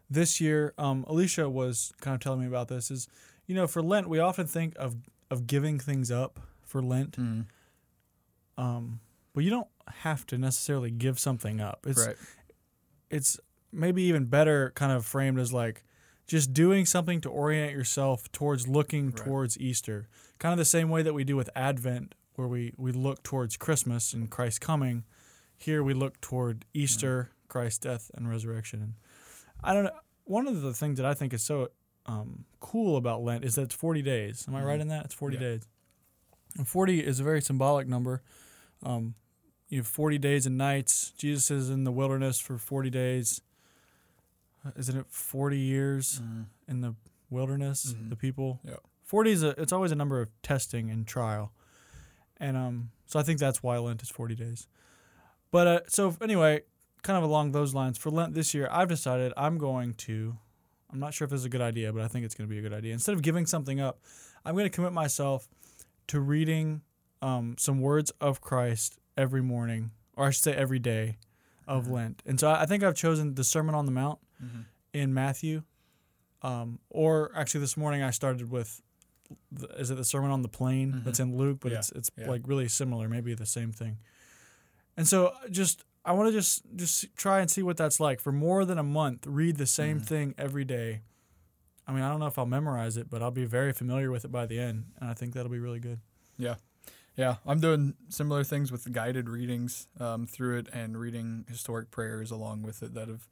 this 0.09 0.41
year, 0.41 0.73
um, 0.79 1.05
Alicia 1.09 1.49
was 1.51 1.93
kind 2.01 2.15
of 2.15 2.21
telling 2.21 2.41
me 2.41 2.47
about 2.47 2.69
this 2.69 2.91
is, 2.91 3.09
you 3.47 3.55
know, 3.55 3.67
for 3.67 3.83
Lent, 3.83 4.09
we 4.09 4.21
often 4.21 4.47
think 4.47 4.75
of, 4.79 4.97
of 5.31 5.47
giving 5.47 5.79
things 5.81 6.11
up 6.11 6.39
for 6.65 6.81
Lent, 6.81 7.19
mm, 7.19 7.47
um, 8.57 9.01
but 9.35 9.43
you 9.43 9.51
don't 9.51 9.67
have 9.89 10.25
to 10.27 10.39
necessarily 10.39 10.91
give 10.91 11.19
something 11.19 11.61
up. 11.61 11.85
It's, 11.87 12.07
right. 12.07 12.17
it's 13.11 13.39
maybe 13.73 14.05
even 14.05 14.27
better 14.27 14.73
kind 14.77 14.93
of 14.93 15.05
framed 15.05 15.39
as 15.39 15.53
like 15.53 15.83
just 16.27 16.53
doing 16.53 16.85
something 16.87 17.21
to 17.21 17.29
orient 17.29 17.73
yourself 17.73 18.31
towards 18.33 18.67
looking 18.67 19.07
Right. 19.07 19.17
towards 19.17 19.59
Easter. 19.59 20.09
Kind 20.39 20.53
of 20.53 20.59
the 20.59 20.65
same 20.65 20.89
way 20.91 21.03
that 21.03 21.15
we 21.15 21.25
do 21.25 21.37
with 21.37 21.49
Advent, 21.55 22.15
where 22.35 22.49
we, 22.49 22.73
we 22.77 22.93
look 22.93 23.23
towards 23.23 23.57
Christmas 23.57 24.13
and 24.13 24.31
Christ's 24.31 24.59
coming. 24.59 25.05
Here 25.57 25.83
we 25.83 25.95
look 25.95 26.21
toward 26.21 26.65
Easter, 26.75 27.31
Christ's 27.49 27.79
death 27.79 28.11
and 28.15 28.29
resurrection. 28.29 28.83
And 28.83 28.95
I 29.63 29.73
don't 29.73 29.85
know. 29.85 29.91
One 30.25 30.49
of 30.49 30.61
the 30.61 30.75
things 30.75 30.97
that 30.99 31.07
I 31.07 31.15
think 31.15 31.33
is 31.33 31.43
so 31.43 31.71
um, 32.07 32.45
cool 32.61 32.97
about 32.97 33.23
Lent 33.23 33.45
is 33.45 33.55
that 33.57 33.63
it's 33.63 33.75
40 33.75 34.01
days. 34.03 34.45
Am 34.47 34.55
I 34.55 34.63
right 34.63 34.79
Mhm. 34.79 34.83
in 34.83 34.89
that? 34.89 35.07
It's 35.07 35.15
40 35.15 35.35
Yeah. 35.37 35.41
days. 35.41 35.63
And 36.57 36.67
40 36.69 37.05
is 37.05 37.19
a 37.21 37.25
very 37.25 37.41
symbolic 37.43 37.89
number. 37.89 38.23
Um, 38.83 39.15
you 39.69 39.79
have 39.79 39.87
40 39.89 40.17
days 40.19 40.47
and 40.47 40.57
nights. 40.57 41.13
Jesus 41.19 41.51
is 41.51 41.69
in 41.71 41.83
the 41.85 41.91
wilderness 41.91 42.39
for 42.39 42.59
40 42.59 42.91
days. 42.91 43.41
Isn't 44.77 44.97
it 44.99 45.07
40 45.09 45.59
years 45.59 46.21
Mm, 46.21 46.47
in 46.69 46.81
the 46.81 46.95
wilderness? 47.31 47.93
Mhm. 47.95 48.11
The 48.11 48.17
people. 48.17 48.61
Yep. 48.65 48.81
40 49.05 49.31
is 49.31 49.43
a. 49.43 49.51
It's 49.61 49.73
always 49.73 49.93
a 49.93 49.95
number 49.97 50.21
of 50.21 50.29
testing 50.43 50.91
and 50.91 51.07
trial, 51.07 51.53
and 52.39 52.57
um. 52.57 52.91
So 53.07 53.21
I 53.21 53.23
think 53.23 53.39
that's 53.39 53.63
why 53.63 53.79
Lent 53.79 54.03
is 54.03 54.09
40 54.11 54.35
days. 54.35 54.67
But 55.53 55.67
uh, 55.67 55.81
so 55.87 56.17
anyway, 56.21 56.63
kind 57.03 57.17
of 57.17 57.23
along 57.23 57.53
those 57.53 57.73
lines 57.73 57.99
for 57.99 58.11
Lent 58.11 58.35
this 58.35 58.53
year, 58.53 58.69
I've 58.71 58.89
decided 58.89 59.33
I'm 59.37 59.59
going 59.59 59.95
to. 59.95 60.37
I'm 60.91 60.99
not 61.01 61.15
sure 61.15 61.25
if 61.25 61.31
this 61.31 61.41
is 61.41 61.45
a 61.47 61.49
good 61.49 61.61
idea, 61.61 61.93
but 61.93 62.03
I 62.03 62.09
think 62.09 62.25
it's 62.25 62.35
going 62.35 62.49
to 62.49 62.53
be 62.53 62.59
a 62.59 62.63
good 62.63 62.73
idea. 62.73 62.93
Instead 62.93 63.15
of 63.15 63.23
giving 63.23 63.47
something 63.47 63.81
up, 63.81 64.01
I'm 64.45 64.55
going 64.55 64.65
to 64.67 64.71
commit 64.71 64.93
myself 64.93 65.49
to 66.09 66.21
reading 66.21 66.83
um, 67.23 67.57
some 67.59 67.81
words 67.81 68.13
of 68.21 68.41
Christ 68.41 68.99
every 69.17 69.43
morning, 69.43 69.91
or 70.17 70.27
I 70.27 70.31
should 70.31 70.45
say 70.45 70.53
every 70.55 70.79
day 70.79 71.19
of 71.67 71.87
Mhm. 71.87 71.91
Lent. 71.91 72.23
And 72.27 72.39
so 72.41 72.51
I 72.51 72.67
think 72.67 72.83
I've 72.85 72.95
chosen 72.95 73.35
the 73.35 73.43
Sermon 73.45 73.75
on 73.75 73.87
the 73.87 73.91
Mount 73.93 74.19
mhm. 74.43 74.65
in 74.93 75.13
Matthew. 75.15 75.63
Um, 76.43 76.79
or 76.91 77.31
actually, 77.35 77.61
this 77.61 77.77
morning 77.77 78.03
I 78.03 78.11
started 78.11 78.51
with, 78.51 78.81
the, 79.51 79.67
is 79.79 79.91
it 79.91 79.97
the 79.97 80.05
Sermon 80.05 80.31
on 80.31 80.43
the 80.43 80.49
Plain 80.49 80.93
Mhm. 80.93 81.05
that's 81.05 81.19
in 81.21 81.37
Luke, 81.37 81.59
but 81.61 81.73
Yeah, 81.73 81.79
it's 81.79 81.91
it's 81.93 82.11
yeah. 82.17 82.29
like 82.29 82.43
really 82.47 82.69
similar, 82.69 83.09
maybe 83.09 83.35
the 83.35 83.47
same 83.47 83.73
thing. 83.73 83.99
And 84.97 85.07
so 85.09 85.29
uh, 85.29 85.49
just 85.51 85.85
I 86.05 86.13
want 86.13 86.29
to 86.29 86.33
just 86.33 86.63
just 86.77 87.15
try 87.17 87.41
and 87.41 87.51
see 87.51 87.63
what 87.63 87.77
that's 87.77 87.99
like 87.99 88.21
for 88.21 88.31
more 88.33 88.65
than 88.65 88.79
a 88.79 88.83
month. 88.85 89.27
Read 89.27 89.57
the 89.57 89.67
same 89.67 90.01
Mhm. 90.01 90.07
thing 90.07 90.35
every 90.39 90.65
day. 90.65 91.01
I 91.89 91.93
mean, 91.93 92.03
I 92.03 92.11
don't 92.11 92.21
know 92.21 92.27
if 92.27 92.39
I'll 92.39 92.47
memorize 92.47 92.97
it, 92.97 93.09
but 93.11 93.23
I'll 93.23 93.31
be 93.31 93.45
very 93.45 93.73
familiar 93.73 94.11
with 94.11 94.25
it 94.25 94.31
by 94.33 94.47
the 94.47 94.59
end, 94.59 94.93
and 95.01 95.09
I 95.11 95.15
think 95.15 95.35
that'll 95.35 95.51
be 95.53 95.59
really 95.61 95.79
good. 95.81 96.01
Yeah, 96.37 96.57
yeah, 97.17 97.37
I'm 97.47 97.61
doing 97.61 97.95
similar 98.09 98.45
things 98.45 98.71
with 98.73 98.91
guided 98.93 99.29
readings 99.29 99.87
um, 99.99 100.27
through 100.27 100.59
it 100.59 100.69
and 100.73 100.97
reading 100.99 101.45
historic 101.49 101.91
prayers 101.91 102.31
along 102.31 102.63
with 102.63 102.83
it 102.83 102.95
that 102.95 103.09
have 103.09 103.29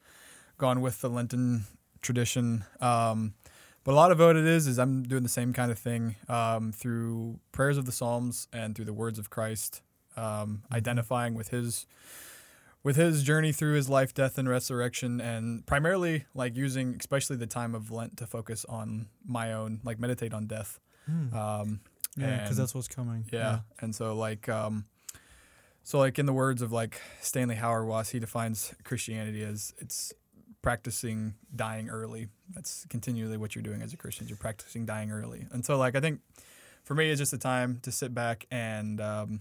gone 0.58 0.80
with 0.80 1.00
the 1.00 1.08
Lenten 1.08 1.64
tradition. 2.02 2.64
Um, 2.80 3.34
but 3.84 3.92
a 3.92 3.94
lot 3.96 4.11
of 4.12 4.18
what 4.18 4.37
it 4.37 4.46
is 4.46 4.66
is 4.66 4.78
I'm 4.78 5.02
doing 5.02 5.23
the 5.23 5.28
same 5.28 5.52
kind 5.52 5.70
of 5.70 5.78
thing 5.78 6.16
um, 6.28 6.73
through 6.73 7.38
prayers 7.52 7.76
of 7.76 7.84
the 7.84 7.92
Psalms 7.92 8.49
and 8.52 8.75
through 8.75 8.87
the 8.87 8.94
words 8.94 9.18
of 9.18 9.28
Christ, 9.30 9.82
um, 10.16 10.62
identifying 10.73 11.34
with 11.34 11.49
his 11.49 11.87
with 12.82 12.96
his 12.96 13.23
journey 13.23 13.50
through 13.52 13.75
his 13.75 13.88
life, 13.88 14.12
death, 14.12 14.37
and 14.38 14.49
resurrection, 14.49 15.20
and 15.20 15.64
primarily 15.66 16.25
like 16.34 16.54
using 16.56 16.96
especially 16.99 17.37
the 17.37 17.46
time 17.46 17.75
of 17.75 17.90
Lent 17.90 18.16
to 18.18 18.26
focus 18.26 18.64
on 18.68 19.08
my 19.26 19.52
own 19.52 19.80
like 19.84 19.99
meditate 19.99 20.32
on 20.34 20.46
death. 20.46 20.78
Um, 21.34 21.80
yeah, 22.16 22.40
because 22.42 22.56
that's 22.56 22.75
what's 22.75 22.88
coming. 22.88 23.26
yeah. 23.32 23.61
And 23.80 23.94
so 23.94 24.14
like 24.14 24.49
um 24.49 24.87
So, 25.82 25.99
like 25.99 26.18
in 26.18 26.25
the 26.25 26.32
words 26.32 26.62
of 26.62 26.73
like 26.73 27.00
Stanley 27.20 27.56
Hauerwas, 27.56 28.12
he 28.12 28.18
defines 28.18 28.75
Christianity 28.84 29.42
as 29.42 29.75
it's 29.78 30.14
practicing 30.64 31.35
dying 31.54 31.88
early. 31.90 32.28
That's 32.54 32.87
continually 32.88 33.37
what 33.37 33.54
you're 33.54 33.62
doing 33.62 33.83
as 33.83 33.92
a 33.92 33.97
Christian. 33.97 34.26
You're 34.26 34.38
practicing 34.38 34.87
dying 34.87 35.12
early. 35.12 35.47
And 35.52 35.64
so, 35.64 35.76
like, 35.76 35.94
I 35.94 36.00
think 36.00 36.21
for 36.85 36.94
me, 36.94 37.11
it's 37.11 37.18
just 37.21 37.33
a 37.33 37.38
time 37.38 37.78
to 37.83 37.92
sit 37.92 38.14
back 38.14 38.47
and, 38.50 39.00
um, 39.00 39.40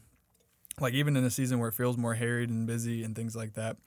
like, 0.80 0.94
even 0.94 1.15
in 1.15 1.24
a 1.24 1.30
season 1.30 1.60
where 1.60 1.70
it 1.70 1.74
feels 1.74 1.98
more 1.98 2.13
harried 2.13 2.50
and 2.50 2.68
busy 2.68 3.03
and 3.03 3.15
things 3.15 3.36
like 3.36 3.53
that. 3.53 3.77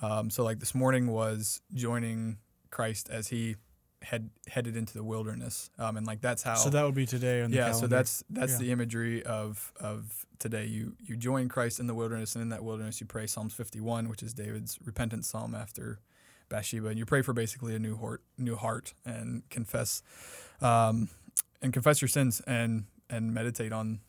Um, 0.00 0.30
so, 0.30 0.44
like, 0.44 0.60
this 0.60 0.74
morning 0.74 1.08
was 1.08 1.60
joining 1.74 2.38
Christ 2.70 3.08
as 3.10 3.28
he 3.28 3.56
had 4.02 4.30
headed 4.46 4.76
into 4.76 4.92
the 4.94 5.02
wilderness, 5.02 5.70
um, 5.78 5.96
and 5.96 6.06
like 6.06 6.20
that's 6.20 6.42
how. 6.42 6.54
So 6.54 6.70
that 6.70 6.84
would 6.84 6.94
be 6.94 7.06
today 7.06 7.42
on 7.42 7.50
the 7.50 7.56
yeah, 7.56 7.62
calendar. 7.70 7.80
so 7.80 7.86
that's 7.88 8.22
that's 8.30 8.52
Yeah. 8.52 8.58
the 8.58 8.70
imagery 8.70 9.22
of 9.24 9.72
of 9.80 10.26
today. 10.38 10.66
You 10.66 10.94
you 11.00 11.16
join 11.16 11.48
Christ 11.48 11.80
in 11.80 11.86
the 11.88 11.94
wilderness, 11.94 12.36
and 12.36 12.42
in 12.42 12.50
that 12.50 12.62
wilderness 12.62 13.00
you 13.00 13.06
pray 13.06 13.26
Psalms 13.26 13.54
51, 13.54 14.08
which 14.08 14.22
is 14.22 14.32
David's 14.34 14.78
repentance 14.84 15.26
psalm 15.28 15.54
after 15.54 15.98
Bathsheba, 16.48 16.88
and 16.88 16.98
you 16.98 17.04
pray 17.06 17.22
for 17.22 17.32
basically 17.32 17.74
a 17.74 17.78
new 17.78 17.96
heart, 17.96 18.22
new 18.38 18.56
heart, 18.56 18.94
and 19.04 19.42
confess, 19.50 20.02
um, 20.60 21.08
and 21.62 21.72
confess 21.72 22.00
your 22.00 22.08
sins, 22.08 22.40
and 22.46 22.84
and 23.10 23.32
meditate 23.32 23.72
on 23.72 24.00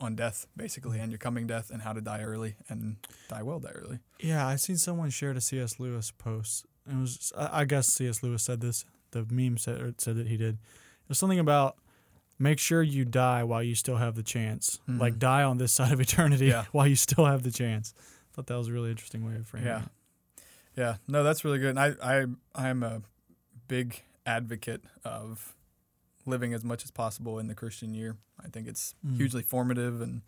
on 0.00 0.16
death 0.16 0.46
basically, 0.56 0.98
and 0.98 1.10
your 1.12 1.18
coming 1.18 1.46
death, 1.46 1.70
and 1.70 1.82
how 1.82 1.92
to 1.92 2.00
die 2.00 2.22
early 2.22 2.56
and 2.68 2.96
die 3.28 3.42
well, 3.42 3.60
die 3.60 3.70
early. 3.74 3.98
Yeah, 4.20 4.46
I 4.46 4.56
seen 4.56 4.76
someone 4.76 5.10
share 5.10 5.30
a 5.30 5.40
C.S. 5.40 5.78
Lewis 5.78 6.10
post. 6.10 6.66
It 6.90 6.96
was, 6.96 7.32
I 7.36 7.64
guess 7.64 7.86
C.S. 7.88 8.22
Lewis 8.22 8.42
said 8.42 8.60
this. 8.60 8.84
The 9.12 9.24
meme 9.30 9.56
said 9.56 9.80
or 9.80 9.94
said 9.98 10.16
that 10.16 10.26
he 10.26 10.36
did. 10.36 10.54
It 10.56 11.08
was 11.08 11.18
something 11.18 11.38
about 11.38 11.76
make 12.38 12.58
sure 12.58 12.82
you 12.82 13.04
die 13.04 13.44
while 13.44 13.62
you 13.62 13.74
still 13.76 13.96
have 13.96 14.16
the 14.16 14.22
chance. 14.24 14.80
Mhm. 14.88 14.98
Like 15.00 15.18
die 15.18 15.44
on 15.44 15.58
this 15.58 15.72
side 15.78 15.92
of 15.92 16.00
eternity 16.00 16.46
Yeah. 16.46 16.64
while 16.72 16.86
you 16.86 16.96
still 16.96 17.24
have 17.24 17.42
the 17.44 17.52
chance. 17.52 17.94
I 17.96 18.34
thought 18.34 18.48
that 18.48 18.56
was 18.58 18.68
a 18.68 18.72
really 18.72 18.90
interesting 18.90 19.24
way 19.24 19.36
of 19.36 19.46
framing 19.46 19.68
Yeah. 19.68 19.82
it. 19.84 19.88
Yeah, 20.76 20.96
no, 21.06 21.22
that's 21.22 21.44
really 21.44 21.58
good. 21.58 21.70
And 21.76 21.80
I, 21.80 21.94
I, 22.02 22.24
I 22.54 22.68
am 22.68 22.82
a 22.82 23.02
big 23.68 24.02
advocate 24.26 24.82
of 25.04 25.54
living 26.26 26.52
as 26.54 26.64
much 26.64 26.84
as 26.84 26.90
possible 26.90 27.38
in 27.38 27.46
the 27.46 27.54
Christian 27.54 27.94
year. 27.94 28.16
I 28.44 28.48
think 28.48 28.66
it's 28.66 28.94
Mm. 29.06 29.16
hugely 29.16 29.42
formative 29.42 30.00
and 30.00 30.22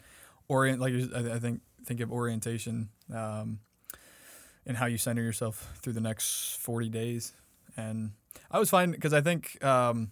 orient. 0.48 0.80
Like 0.80 0.94
I, 1.14 1.34
I 1.34 1.38
think, 1.38 1.62
think 1.84 2.00
of 2.00 2.12
orientation 2.12 2.90
um, 3.12 3.60
and 4.64 4.76
how 4.76 4.86
you 4.86 4.98
center 4.98 5.22
yourself 5.22 5.76
through 5.82 5.94
the 5.94 6.00
next 6.00 6.56
forty 6.58 6.88
days. 6.88 7.32
And 7.76 8.12
I 8.50 8.58
was 8.58 8.70
fine 8.70 8.90
because 8.90 9.12
I 9.12 9.20
think 9.20 9.62
um, 9.64 10.10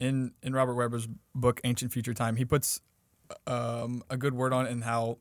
in 0.00 0.32
in 0.42 0.52
Robert 0.52 0.74
Webber's 0.74 1.06
book 1.34 1.60
Ancient 1.64 1.92
Future 1.92 2.14
Time, 2.14 2.36
he 2.36 2.44
puts 2.44 2.80
um, 3.46 4.02
a 4.10 4.16
good 4.16 4.34
word 4.34 4.52
on 4.52 4.66
it 4.66 4.72
and 4.72 4.84
how 4.84 5.18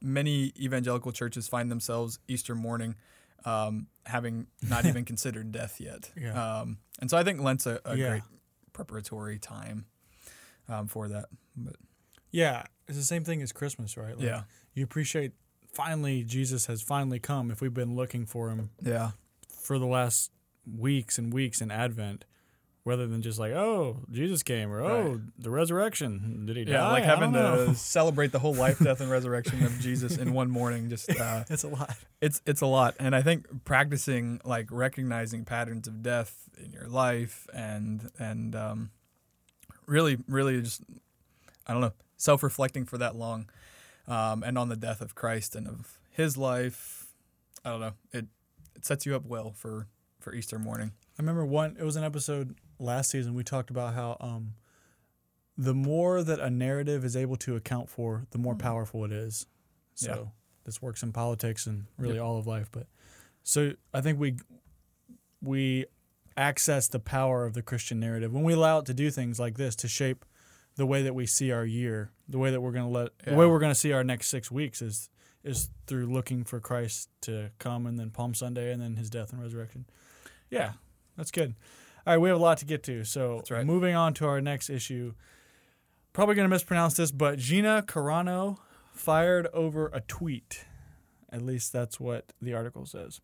many 0.00 0.52
evangelical 0.58 1.10
churches 1.12 1.48
find 1.48 1.70
themselves 1.70 2.18
Easter 2.28 2.54
morning 2.54 2.94
um, 3.44 3.86
having 4.06 4.46
not 4.68 4.86
even 4.86 5.04
considered 5.12 5.52
death 5.52 5.80
yet. 5.80 6.10
Yeah. 6.20 6.60
Um, 6.60 6.78
and 7.00 7.10
so 7.10 7.16
I 7.16 7.22
think 7.24 7.40
Lent's 7.40 7.66
a, 7.66 7.80
a 7.84 7.96
Yeah. 7.96 8.08
great 8.08 8.22
preparatory 8.72 9.38
time 9.38 9.86
um, 10.68 10.86
for 10.88 11.08
that. 11.08 11.26
But 11.56 11.76
Yeah, 12.30 12.64
it's 12.88 12.96
the 12.98 13.04
same 13.04 13.24
thing 13.24 13.42
as 13.42 13.52
Christmas, 13.52 13.96
right? 13.96 14.16
Like, 14.16 14.26
yeah, 14.26 14.42
You 14.74 14.84
appreciate 14.84 15.32
finally 15.72 16.24
Jesus 16.24 16.66
has 16.66 16.82
finally 16.82 17.18
come 17.18 17.50
if 17.50 17.60
we've 17.60 17.74
been 17.74 17.94
looking 17.94 18.24
for 18.26 18.48
him 18.48 18.70
yeah, 18.82 19.10
for 19.60 19.78
the 19.78 19.86
last 19.86 20.30
weeks 20.66 21.18
and 21.18 21.32
weeks 21.32 21.60
in 21.60 21.70
Advent, 21.70 22.24
rather 22.86 23.08
than 23.08 23.20
just 23.20 23.36
like, 23.38 23.52
oh, 23.52 23.98
Jesus 24.12 24.44
came 24.44 24.72
or 24.72 24.80
oh, 24.80 25.10
Right. 25.10 25.20
the 25.38 25.50
resurrection. 25.50 26.44
Did 26.46 26.56
he 26.56 26.62
yeah. 26.62 26.78
die? 26.78 26.92
Like 26.92 27.04
having 27.04 27.32
don't 27.32 27.42
know. 27.42 27.66
to 27.66 27.74
celebrate 27.74 28.30
the 28.30 28.38
whole 28.38 28.54
life, 28.54 28.78
death, 28.78 29.00
and 29.00 29.10
resurrection 29.10 29.64
of 29.64 29.78
Jesus 29.80 30.16
in 30.16 30.32
one 30.32 30.48
morning. 30.50 30.88
Just 30.88 31.10
uh, 31.20 31.44
it's 31.50 31.64
a 31.64 31.68
lot. 31.68 31.96
it's 32.22 32.40
it's 32.46 32.60
a 32.60 32.66
lot, 32.66 32.94
and 33.00 33.14
I 33.14 33.22
think 33.22 33.64
practicing 33.64 34.40
like 34.44 34.68
recognizing 34.70 35.44
patterns 35.44 35.88
of 35.88 36.02
death 36.02 36.48
in 36.64 36.72
your 36.72 36.86
life 36.86 37.48
and 37.52 38.10
and 38.18 38.54
um, 38.54 38.90
really 39.86 40.16
really 40.28 40.62
just 40.62 40.82
I 41.66 41.72
don't 41.72 41.82
know 41.82 41.92
self 42.16 42.44
reflecting 42.44 42.86
for 42.86 42.98
that 42.98 43.16
long, 43.16 43.50
um, 44.06 44.44
and 44.44 44.56
on 44.56 44.68
the 44.68 44.76
death 44.76 45.00
of 45.00 45.16
Christ 45.16 45.56
and 45.56 45.66
of 45.66 45.98
His 46.10 46.36
life. 46.36 47.08
I 47.64 47.70
don't 47.70 47.80
know 47.80 47.92
it 48.12 48.26
it 48.76 48.86
sets 48.86 49.04
you 49.06 49.16
up 49.16 49.26
well 49.26 49.50
for 49.50 49.88
for 50.20 50.32
Easter 50.34 50.60
morning. 50.60 50.92
I 51.18 51.22
remember 51.22 51.44
one. 51.44 51.76
It 51.80 51.84
was 51.84 51.96
an 51.96 52.04
episode 52.04 52.54
last 52.78 53.10
season. 53.10 53.34
We 53.34 53.44
talked 53.44 53.70
about 53.70 53.94
how 53.94 54.16
um, 54.20 54.54
the 55.56 55.74
more 55.74 56.22
that 56.22 56.38
a 56.40 56.50
narrative 56.50 57.04
is 57.04 57.16
able 57.16 57.36
to 57.36 57.56
account 57.56 57.88
for, 57.88 58.26
the 58.30 58.38
more 58.38 58.54
Mm. 58.54 58.58
powerful 58.58 59.04
it 59.04 59.12
is. 59.12 59.46
So 59.94 60.10
Yeah. 60.24 60.30
this 60.64 60.82
works 60.82 61.02
in 61.02 61.12
politics 61.12 61.66
and 61.66 61.86
really 61.96 62.14
Yep. 62.16 62.24
all 62.24 62.38
of 62.38 62.46
life. 62.46 62.68
But 62.70 62.86
so 63.42 63.72
I 63.94 64.00
think 64.00 64.18
we 64.18 64.36
we 65.42 65.86
access 66.36 66.88
the 66.88 66.98
power 66.98 67.44
of 67.46 67.54
the 67.54 67.62
Christian 67.62 67.98
narrative 68.00 68.32
when 68.32 68.42
we 68.44 68.52
allow 68.52 68.78
it 68.78 68.86
to 68.86 68.94
do 68.94 69.10
things 69.10 69.38
like 69.38 69.56
this 69.56 69.74
to 69.76 69.88
shape 69.88 70.24
the 70.76 70.84
way 70.86 71.02
that 71.02 71.14
we 71.14 71.24
see 71.26 71.50
our 71.50 71.64
year, 71.64 72.10
the 72.28 72.38
way 72.38 72.50
that 72.50 72.60
we're 72.60 72.72
going 72.72 72.84
to 72.84 72.90
let, 72.90 73.18
the 73.20 73.34
way 73.34 73.46
we're 73.46 73.58
going 73.58 73.70
to 73.72 73.78
see 73.78 73.92
our 73.92 74.04
next 74.04 74.28
six 74.28 74.50
weeks 74.50 74.82
is 74.82 75.08
is 75.44 75.68
through 75.86 76.06
looking 76.06 76.42
for 76.42 76.58
Christ 76.58 77.08
to 77.20 77.50
come, 77.60 77.86
and 77.86 77.98
then 78.00 78.10
Palm 78.10 78.34
Sunday, 78.34 78.72
and 78.72 78.82
then 78.82 78.96
His 78.96 79.08
death 79.08 79.32
and 79.32 79.40
resurrection. 79.40 79.86
Yeah, 80.50 80.72
that's 81.16 81.30
good. 81.30 81.54
All 82.06 82.12
right, 82.14 82.18
we 82.18 82.28
have 82.28 82.38
a 82.38 82.42
lot 82.42 82.58
to 82.58 82.64
get 82.64 82.82
to, 82.84 83.02
so 83.04 83.42
right. 83.50 83.66
moving 83.66 83.94
on 83.96 84.14
to 84.14 84.26
our 84.26 84.40
next 84.40 84.70
issue. 84.70 85.14
Probably 86.12 86.34
going 86.34 86.48
to 86.48 86.54
mispronounce 86.54 86.94
this, 86.94 87.10
but 87.10 87.38
Gina 87.38 87.82
Carano 87.86 88.58
fired 88.92 89.48
over 89.52 89.88
a 89.92 90.00
tweet. 90.00 90.64
At 91.30 91.42
least 91.42 91.72
that's 91.72 91.98
what 91.98 92.32
the 92.40 92.54
article 92.54 92.86
says. 92.86 93.20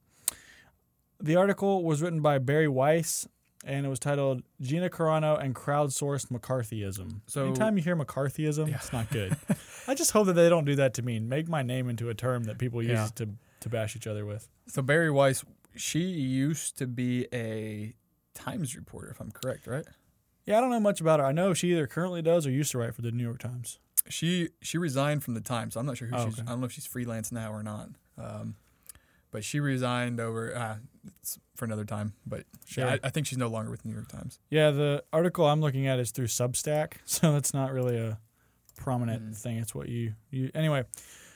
The 1.20 1.36
article 1.36 1.84
was 1.84 2.02
written 2.02 2.20
by 2.20 2.38
Bari 2.38 2.66
Weiss, 2.66 3.28
and 3.64 3.86
it 3.86 3.88
was 3.88 4.00
titled 4.00 4.42
"Gina 4.60 4.90
Carano 4.90 5.40
and 5.40 5.54
Crowdsourced 5.54 6.26
McCarthyism." 6.32 7.20
So- 7.28 7.46
anytime 7.46 7.76
you 7.76 7.84
hear 7.84 7.94
McCarthyism, 7.96 8.68
Yeah. 8.68 8.74
it's 8.76 8.92
not 8.92 9.08
good. 9.10 9.36
I 9.86 9.94
just 9.94 10.10
hope 10.10 10.26
that 10.26 10.32
they 10.32 10.48
don't 10.48 10.64
do 10.64 10.74
that 10.74 10.94
to 10.94 11.02
me 11.02 11.16
and 11.16 11.28
make 11.28 11.48
my 11.48 11.62
name 11.62 11.88
into 11.88 12.08
a 12.08 12.14
term 12.14 12.44
that 12.44 12.58
people 12.58 12.82
use 12.82 12.90
Yeah. 12.90 13.08
to 13.16 13.28
to 13.60 13.68
bash 13.68 13.94
each 13.94 14.08
other 14.08 14.26
with. 14.26 14.48
So 14.66 14.82
Bari 14.82 15.12
Weiss, 15.12 15.44
she 15.76 16.00
used 16.00 16.76
to 16.78 16.88
be 16.88 17.28
a 17.32 17.94
Times 18.34 18.74
reporter, 18.76 19.10
if 19.10 19.20
I'm 19.20 19.30
correct, 19.30 19.66
right? 19.66 19.84
Yeah, 20.46 20.58
I 20.58 20.60
don't 20.60 20.70
know 20.70 20.80
much 20.80 21.00
about 21.00 21.20
her. 21.20 21.26
I 21.26 21.32
know 21.32 21.54
she 21.54 21.70
either 21.72 21.86
currently 21.86 22.22
does 22.22 22.46
or 22.46 22.50
used 22.50 22.72
to 22.72 22.78
write 22.78 22.94
for 22.94 23.02
the 23.02 23.12
New 23.12 23.22
York 23.22 23.38
Times. 23.38 23.78
She 24.08 24.48
she 24.60 24.78
resigned 24.78 25.22
from 25.22 25.34
the 25.34 25.40
Times. 25.40 25.74
So 25.74 25.80
I'm 25.80 25.86
not 25.86 25.96
sure 25.96 26.08
who 26.08 26.16
Oh, 26.16 26.24
she's. 26.26 26.34
okay. 26.38 26.42
I 26.46 26.50
don't 26.50 26.60
know 26.60 26.66
if 26.66 26.72
she's 26.72 26.86
freelance 26.86 27.30
now 27.30 27.52
or 27.52 27.62
not. 27.62 27.90
Um, 28.18 28.56
but 29.30 29.44
she 29.44 29.60
resigned 29.60 30.18
over. 30.20 30.54
Uh, 30.54 30.76
it's 31.20 31.38
for 31.56 31.64
another 31.64 31.84
time. 31.84 32.14
But 32.26 32.44
Sure. 32.66 32.84
yeah, 32.86 32.92
I, 32.94 33.06
I 33.06 33.10
think 33.10 33.26
she's 33.26 33.38
no 33.38 33.48
longer 33.48 33.70
with 33.70 33.82
the 33.82 33.88
New 33.88 33.94
York 33.94 34.08
Times. 34.08 34.40
Yeah, 34.50 34.70
the 34.72 35.04
article 35.12 35.46
I'm 35.46 35.60
looking 35.60 35.86
at 35.86 35.98
is 36.00 36.10
through 36.10 36.26
Substack, 36.26 36.94
so 37.04 37.36
it's 37.36 37.54
not 37.54 37.72
really 37.72 37.96
a 37.96 38.18
prominent 38.76 39.22
Mm. 39.32 39.36
thing. 39.36 39.56
It's 39.58 39.74
what 39.74 39.88
you 39.88 40.14
you 40.30 40.50
anyway. 40.54 40.84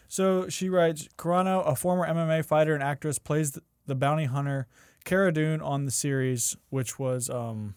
So 0.09 0.49
she 0.49 0.69
writes, 0.69 1.09
Carano, 1.19 1.67
a 1.67 1.75
former 1.77 2.07
MMA 2.07 2.45
fighter 2.45 2.75
and 2.75 2.83
actress, 2.83 3.19
plays 3.19 3.53
the, 3.53 3.63
the 3.87 3.95
bounty 3.95 4.25
hunter 4.27 4.67
Cara 5.07 5.33
Dune 5.33 5.63
on 5.63 5.87
the 5.87 5.91
series, 5.91 6.57
which 6.69 6.99
was 6.99 7.31
um, 7.31 7.75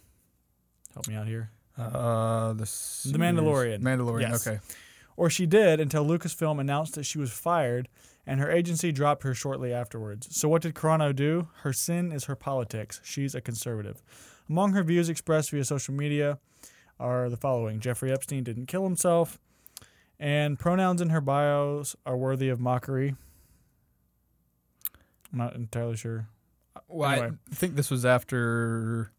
help 0.93 1.07
me 1.07 1.15
out 1.15 1.27
here, 1.27 1.51
Uh, 1.77 2.51
the 2.53 2.65
The 3.05 3.17
Mandalorian. 3.17 3.79
Mandalorian. 3.81 4.21
Yes. 4.31 4.45
Okay. 4.45 4.59
or 5.15 5.29
she 5.29 5.45
did 5.45 5.79
until 5.79 6.03
Lucasfilm 6.05 6.59
announced 6.59 6.95
that 6.95 7.03
she 7.05 7.17
was 7.19 7.31
fired, 7.31 7.87
and 8.25 8.39
her 8.39 8.49
agency 8.51 8.91
dropped 8.91 9.23
her 9.23 9.33
shortly 9.33 9.71
afterwards. 9.73 10.35
So 10.35 10.49
what 10.49 10.61
did 10.63 10.73
Carano 10.73 11.15
do? 11.15 11.47
Her 11.61 11.71
sin 11.71 12.11
is 12.11 12.25
her 12.25 12.35
politics. 12.35 12.99
She's 13.03 13.35
a 13.35 13.41
conservative. 13.41 14.01
Among 14.49 14.73
her 14.73 14.83
views 14.83 15.07
expressed 15.07 15.51
via 15.51 15.63
social 15.63 15.93
media 15.93 16.39
are 16.99 17.29
the 17.29 17.37
following: 17.37 17.79
Jeffrey 17.79 18.11
Epstein 18.11 18.43
didn't 18.43 18.65
kill 18.65 18.83
himself, 18.83 19.39
and 20.19 20.57
pronouns 20.57 20.99
in 20.99 21.09
her 21.09 21.21
bios 21.21 21.95
are 22.07 22.17
worthy 22.17 22.49
of 22.49 22.59
mockery. 22.59 23.15
I'm 25.31 25.37
not 25.37 25.53
entirely 25.55 25.95
sure. 25.95 26.27
Well, 26.87 27.11
Anyway. 27.11 27.31
I 27.51 27.55
think 27.55 27.75
this 27.75 27.89
was 27.89 28.05
after. 28.05 29.11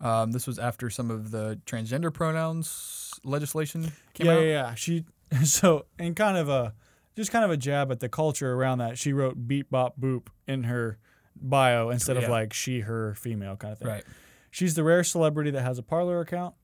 Um, 0.00 0.32
this 0.32 0.46
was 0.46 0.58
after 0.58 0.88
some 0.88 1.10
of 1.10 1.30
the 1.30 1.60
transgender 1.66 2.12
pronouns 2.12 3.20
legislation 3.22 3.92
came 4.14 4.28
yeah, 4.28 4.32
out. 4.32 4.40
yeah, 4.40 4.48
yeah. 4.48 4.74
She 4.74 5.04
so 5.44 5.84
in 5.98 6.14
kind 6.14 6.38
of 6.38 6.48
a 6.48 6.74
just 7.16 7.30
kind 7.30 7.44
of 7.44 7.50
a 7.50 7.56
jab 7.56 7.92
at 7.92 8.00
the 8.00 8.08
culture 8.08 8.52
around 8.52 8.78
that. 8.78 8.98
She 8.98 9.12
wrote 9.12 9.46
"beep 9.46 9.70
bop 9.70 10.00
boop" 10.00 10.28
in 10.46 10.64
her 10.64 10.98
bio 11.36 11.90
instead 11.90 12.16
of 12.16 12.28
like 12.28 12.52
she, 12.52 12.80
her, 12.80 13.14
female 13.14 13.56
kind 13.56 13.72
of 13.72 13.78
thing. 13.78 13.88
Right. 13.88 14.04
She's 14.50 14.74
the 14.74 14.84
rare 14.84 15.04
celebrity 15.04 15.50
that 15.52 15.62
has 15.62 15.78
a 15.78 15.82
Parler 15.82 16.20
account. 16.20 16.54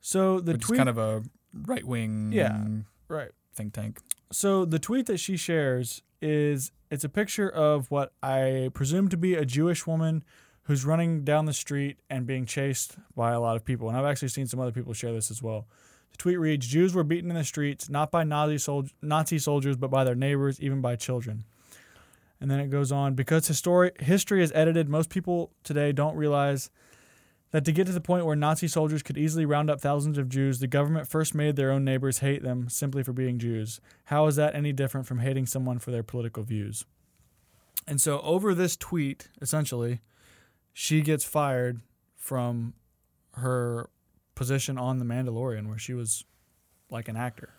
So 0.00 0.40
the 0.40 0.52
Which 0.52 0.62
is 0.62 0.66
tweet, 0.68 0.78
kind 0.78 0.88
of 0.88 0.98
a 0.98 1.22
right 1.52 1.84
wing. 1.84 2.32
Yeah. 2.32 2.64
right. 3.08 3.30
Think 3.54 3.72
tank. 3.72 3.98
So 4.32 4.64
the 4.64 4.78
tweet 4.78 5.06
that 5.06 5.18
she 5.18 5.36
shares 5.36 6.02
is 6.24 6.72
it's 6.90 7.04
a 7.04 7.08
picture 7.08 7.48
of 7.48 7.90
what 7.90 8.12
I 8.22 8.70
presume 8.72 9.08
to 9.10 9.16
be 9.16 9.34
a 9.34 9.44
Jewish 9.44 9.86
woman 9.86 10.24
who's 10.62 10.86
running 10.86 11.22
down 11.22 11.44
the 11.44 11.52
street 11.52 11.98
and 12.08 12.26
being 12.26 12.46
chased 12.46 12.96
by 13.14 13.32
a 13.32 13.40
lot 13.40 13.56
of 13.56 13.64
people. 13.64 13.88
And 13.88 13.98
I've 13.98 14.06
actually 14.06 14.28
seen 14.28 14.46
some 14.46 14.58
other 14.58 14.72
people 14.72 14.94
share 14.94 15.12
this 15.12 15.30
as 15.30 15.42
well. 15.42 15.66
The 16.12 16.16
tweet 16.16 16.38
reads 16.38 16.66
Jews 16.66 16.94
were 16.94 17.04
beaten 17.04 17.30
in 17.30 17.36
the 17.36 17.44
streets, 17.44 17.90
not 17.90 18.10
by 18.10 18.24
Nazi, 18.24 18.56
sol- 18.56 18.88
Nazi 19.02 19.38
soldiers, 19.38 19.76
but 19.76 19.90
by 19.90 20.02
their 20.04 20.14
neighbors, 20.14 20.58
even 20.60 20.80
by 20.80 20.96
children. 20.96 21.44
And 22.40 22.50
then 22.50 22.58
it 22.58 22.70
goes 22.70 22.90
on 22.90 23.14
because 23.14 23.48
histori- 23.48 24.00
history 24.00 24.42
is 24.42 24.50
edited, 24.54 24.88
most 24.88 25.10
people 25.10 25.50
today 25.62 25.92
don't 25.92 26.16
realize 26.16 26.70
that 27.54 27.64
to 27.64 27.70
get 27.70 27.86
to 27.86 27.92
the 27.92 28.00
point 28.00 28.26
where 28.26 28.34
Nazi 28.34 28.66
soldiers 28.66 29.00
could 29.00 29.16
easily 29.16 29.46
round 29.46 29.70
up 29.70 29.80
thousands 29.80 30.18
of 30.18 30.28
Jews, 30.28 30.58
the 30.58 30.66
government 30.66 31.06
first 31.06 31.36
made 31.36 31.54
their 31.54 31.70
own 31.70 31.84
neighbors 31.84 32.18
hate 32.18 32.42
them 32.42 32.68
simply 32.68 33.04
for 33.04 33.12
being 33.12 33.38
Jews. 33.38 33.80
How 34.06 34.26
is 34.26 34.34
that 34.34 34.56
any 34.56 34.72
different 34.72 35.06
from 35.06 35.20
hating 35.20 35.46
someone 35.46 35.78
for 35.78 35.92
their 35.92 36.02
political 36.02 36.42
views? 36.42 36.84
And 37.86 38.00
so, 38.00 38.20
over 38.22 38.56
this 38.56 38.76
tweet, 38.76 39.28
essentially, 39.40 40.00
she 40.72 41.00
gets 41.00 41.24
fired 41.24 41.80
from 42.16 42.74
her 43.34 43.88
position 44.34 44.76
on 44.76 44.98
The 44.98 45.04
Mandalorian, 45.04 45.68
where 45.68 45.78
she 45.78 45.94
was 45.94 46.24
like 46.90 47.06
an 47.06 47.16
actor. 47.16 47.50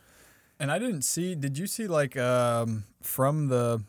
And 0.59 0.73
I 0.73 0.77
didn't 0.77 1.03
see. 1.03 1.35
Did 1.35 1.57
you 1.57 1.67
see 1.67 1.87
like 1.87 2.17
um, 2.17 2.83
from 3.01 3.47
the 3.47 3.81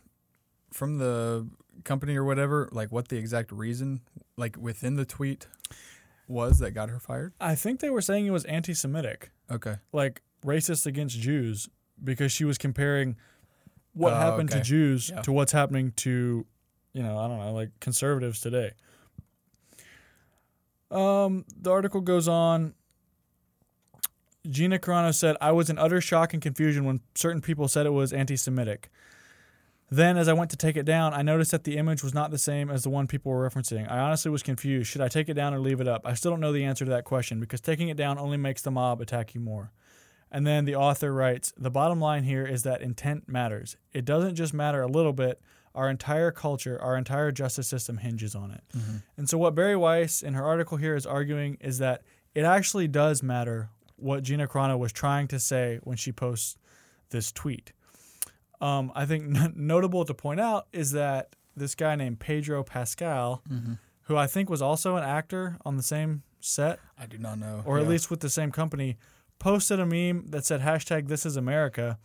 from 0.72 0.98
the 0.98 1.48
company 1.82 2.14
or 2.14 2.22
whatever, 2.22 2.68
like 2.70 2.92
what 2.92 3.08
the 3.08 3.16
exact 3.16 3.50
reason, 3.50 4.02
like 4.36 4.56
within 4.56 4.94
the 4.94 5.04
tweet, 5.04 5.48
was 6.28 6.58
that 6.58 6.72
got 6.72 6.88
her 6.90 6.98
fired? 7.00 7.32
I 7.40 7.54
think 7.54 7.80
they 7.80 7.90
were 7.90 8.00
saying 8.00 8.26
it 8.26 8.30
was 8.30 8.44
anti 8.46 8.74
Semitic, 8.74 9.30
Okay. 9.50 9.76
like 9.92 10.22
racist 10.44 10.86
against 10.86 11.18
Jews, 11.18 11.68
because 12.02 12.32
she 12.32 12.44
was 12.44 12.58
comparing 12.58 13.16
what 13.92 14.12
Oh, 14.12 14.16
happened 14.16 14.50
to. 14.50 14.60
Jews 14.60 15.10
Yeah. 15.10 15.22
to 15.22 15.32
what's 15.32 15.52
happening 15.52 15.92
to, 15.96 16.46
you 16.92 17.02
know, 17.02 17.18
I 17.18 17.28
don't 17.28 17.38
know, 17.38 17.52
like 17.52 17.70
conservatives 17.80 18.40
today. 18.40 18.72
Um, 20.90 21.44
the 21.60 21.70
article 21.70 22.00
goes 22.00 22.28
on. 22.28 22.74
Gina 24.48 24.78
Carano 24.78 25.12
said, 25.12 25.36
I 25.40 25.50
was 25.50 25.68
in 25.68 25.78
utter 25.78 26.00
shock 26.00 26.32
and 26.32 26.40
confusion 26.40 26.84
when 26.84 27.00
certain 27.16 27.40
people 27.40 27.66
said 27.66 27.84
it 27.86 27.90
was 27.90 28.12
anti 28.12 28.36
Semitic. 28.36 28.90
Then, 29.88 30.16
as 30.16 30.26
I 30.26 30.32
went 30.32 30.50
to 30.50 30.56
take 30.56 30.76
it 30.76 30.84
down, 30.84 31.14
I 31.14 31.22
noticed 31.22 31.52
that 31.52 31.64
the 31.64 31.76
image 31.76 32.02
was 32.02 32.12
not 32.12 32.32
the 32.32 32.38
same 32.38 32.70
as 32.70 32.82
the 32.82 32.90
one 32.90 33.06
people 33.06 33.30
were 33.30 33.48
referencing. 33.48 33.90
I 33.90 33.98
honestly 33.98 34.30
was 34.30 34.42
confused. 34.42 34.90
Should 34.90 35.00
I 35.00 35.08
take 35.08 35.28
it 35.28 35.34
down 35.34 35.54
or 35.54 35.60
leave 35.60 35.80
it 35.80 35.86
up? 35.86 36.02
I 36.04 36.14
still 36.14 36.32
don't 36.32 36.40
know 36.40 36.52
the 36.52 36.64
answer 36.64 36.84
to 36.84 36.90
that 36.90 37.04
question 37.04 37.38
because 37.38 37.60
taking 37.60 37.88
it 37.88 37.96
down 37.96 38.18
only 38.18 38.36
makes 38.36 38.62
the 38.62 38.72
mob 38.72 39.00
attack 39.00 39.34
you 39.34 39.40
more. 39.40 39.70
And 40.30 40.44
then 40.44 40.64
the 40.64 40.74
author 40.74 41.12
writes 41.12 41.52
The 41.56 41.70
bottom 41.70 42.00
line 42.00 42.24
here 42.24 42.44
is 42.44 42.64
that 42.64 42.82
intent 42.82 43.28
matters. 43.28 43.76
It 43.92 44.04
doesn't 44.04 44.34
just 44.34 44.52
matter 44.52 44.82
a 44.82 44.88
little 44.88 45.12
bit. 45.12 45.40
Our 45.72 45.90
entire 45.90 46.30
culture, 46.30 46.80
our 46.80 46.96
entire 46.96 47.30
justice 47.30 47.68
system 47.68 47.98
hinges 47.98 48.34
on 48.34 48.50
it. 48.50 48.64
Mm-hmm. 48.76 48.96
And 49.18 49.28
so, 49.28 49.36
what 49.38 49.54
Bari 49.54 49.76
Weiss 49.76 50.22
in 50.22 50.32
her 50.34 50.44
article 50.44 50.78
here 50.78 50.96
is 50.96 51.06
arguing 51.06 51.58
is 51.60 51.78
that 51.78 52.02
it 52.34 52.44
actually 52.44 52.88
does 52.88 53.22
matter 53.22 53.68
what 53.96 54.22
Gina 54.22 54.48
Carano 54.48 54.78
was 54.78 54.92
trying 54.92 55.28
to 55.28 55.38
say 55.38 55.78
when 55.84 55.96
she 55.96 56.12
posts 56.12 56.56
this 57.10 57.30
tweet. 57.30 57.72
Um, 58.60 58.90
I 58.94 59.04
think 59.06 59.36
n- 59.36 59.52
notable 59.56 60.04
to 60.04 60.14
point 60.14 60.40
out 60.40 60.66
is 60.72 60.92
that 60.92 61.36
this 61.56 61.74
guy 61.74 61.94
named 61.96 62.20
Pedro 62.20 62.62
Pascal, 62.62 63.42
who 64.02 64.16
I 64.16 64.26
think 64.26 64.48
was 64.50 64.62
also 64.62 64.96
an 64.96 65.04
actor 65.04 65.56
on 65.64 65.76
the 65.76 65.82
same 65.82 66.22
set, 66.40 66.78
I 66.98 67.06
do 67.06 67.18
not 67.18 67.38
know. 67.38 67.62
or 67.66 67.78
at 67.78 67.88
least 67.88 68.10
with 68.10 68.20
the 68.20 68.28
same 68.30 68.52
company, 68.52 68.96
posted 69.38 69.78
a 69.80 69.86
meme 69.86 70.26
that 70.30 70.44
said 70.44 70.60
hashtag 70.62 71.08
This 71.08 71.26
is 71.26 71.36
America, 71.36 71.98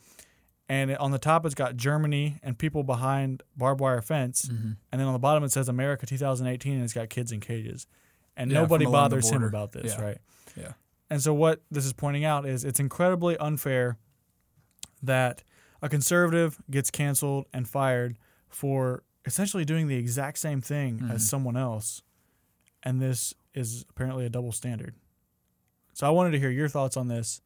and 0.67 0.91
it, 0.91 0.99
on 0.99 1.11
the 1.11 1.19
top 1.19 1.45
it's 1.45 1.55
got 1.55 1.75
Germany 1.77 2.39
and 2.43 2.57
people 2.57 2.83
behind 2.83 3.43
barbed 3.55 3.81
wire 3.81 4.01
fence, 4.01 4.45
Mm-hmm. 4.47 4.71
and 4.91 4.99
then 5.01 5.07
on 5.07 5.13
the 5.13 5.19
bottom 5.19 5.43
it 5.43 5.51
says 5.51 5.69
America 5.69 6.05
2018, 6.05 6.73
and 6.75 6.83
it's 6.83 6.93
got 6.93 7.09
kids 7.09 7.31
in 7.31 7.39
cages, 7.39 7.87
and 8.35 8.51
Yeah, 8.51 8.61
nobody 8.61 8.85
from 8.85 8.93
along 8.93 9.09
the 9.11 9.15
bothers 9.17 9.29
him 9.29 9.43
about 9.43 9.71
this, 9.73 9.93
Yeah. 9.97 10.01
right? 10.01 10.17
Yeah. 10.57 10.73
And 11.09 11.21
so 11.21 11.33
what 11.33 11.61
this 11.69 11.85
is 11.85 11.91
pointing 11.93 12.23
out 12.25 12.45
is 12.45 12.63
it's 12.63 12.79
incredibly 12.79 13.37
unfair 13.37 13.97
that 15.03 15.43
a 15.81 15.89
conservative 15.89 16.57
gets 16.69 16.91
canceled 16.91 17.45
and 17.53 17.67
fired 17.67 18.17
for 18.49 19.03
essentially 19.25 19.65
doing 19.65 19.87
the 19.87 19.95
exact 19.95 20.37
same 20.39 20.61
thing 20.61 20.99
Mhm. 20.99 21.11
as 21.11 21.27
someone 21.27 21.55
else, 21.57 22.01
and 22.83 23.01
this 23.01 23.33
is 23.53 23.85
apparently 23.89 24.25
a 24.25 24.29
double 24.29 24.51
standard. 24.51 24.95
So 25.93 26.07
I 26.07 26.09
wanted 26.09 26.31
to 26.31 26.39
hear 26.39 26.49
your 26.49 26.69
thoughts 26.69 26.97
on 26.97 27.07
this. 27.07 27.41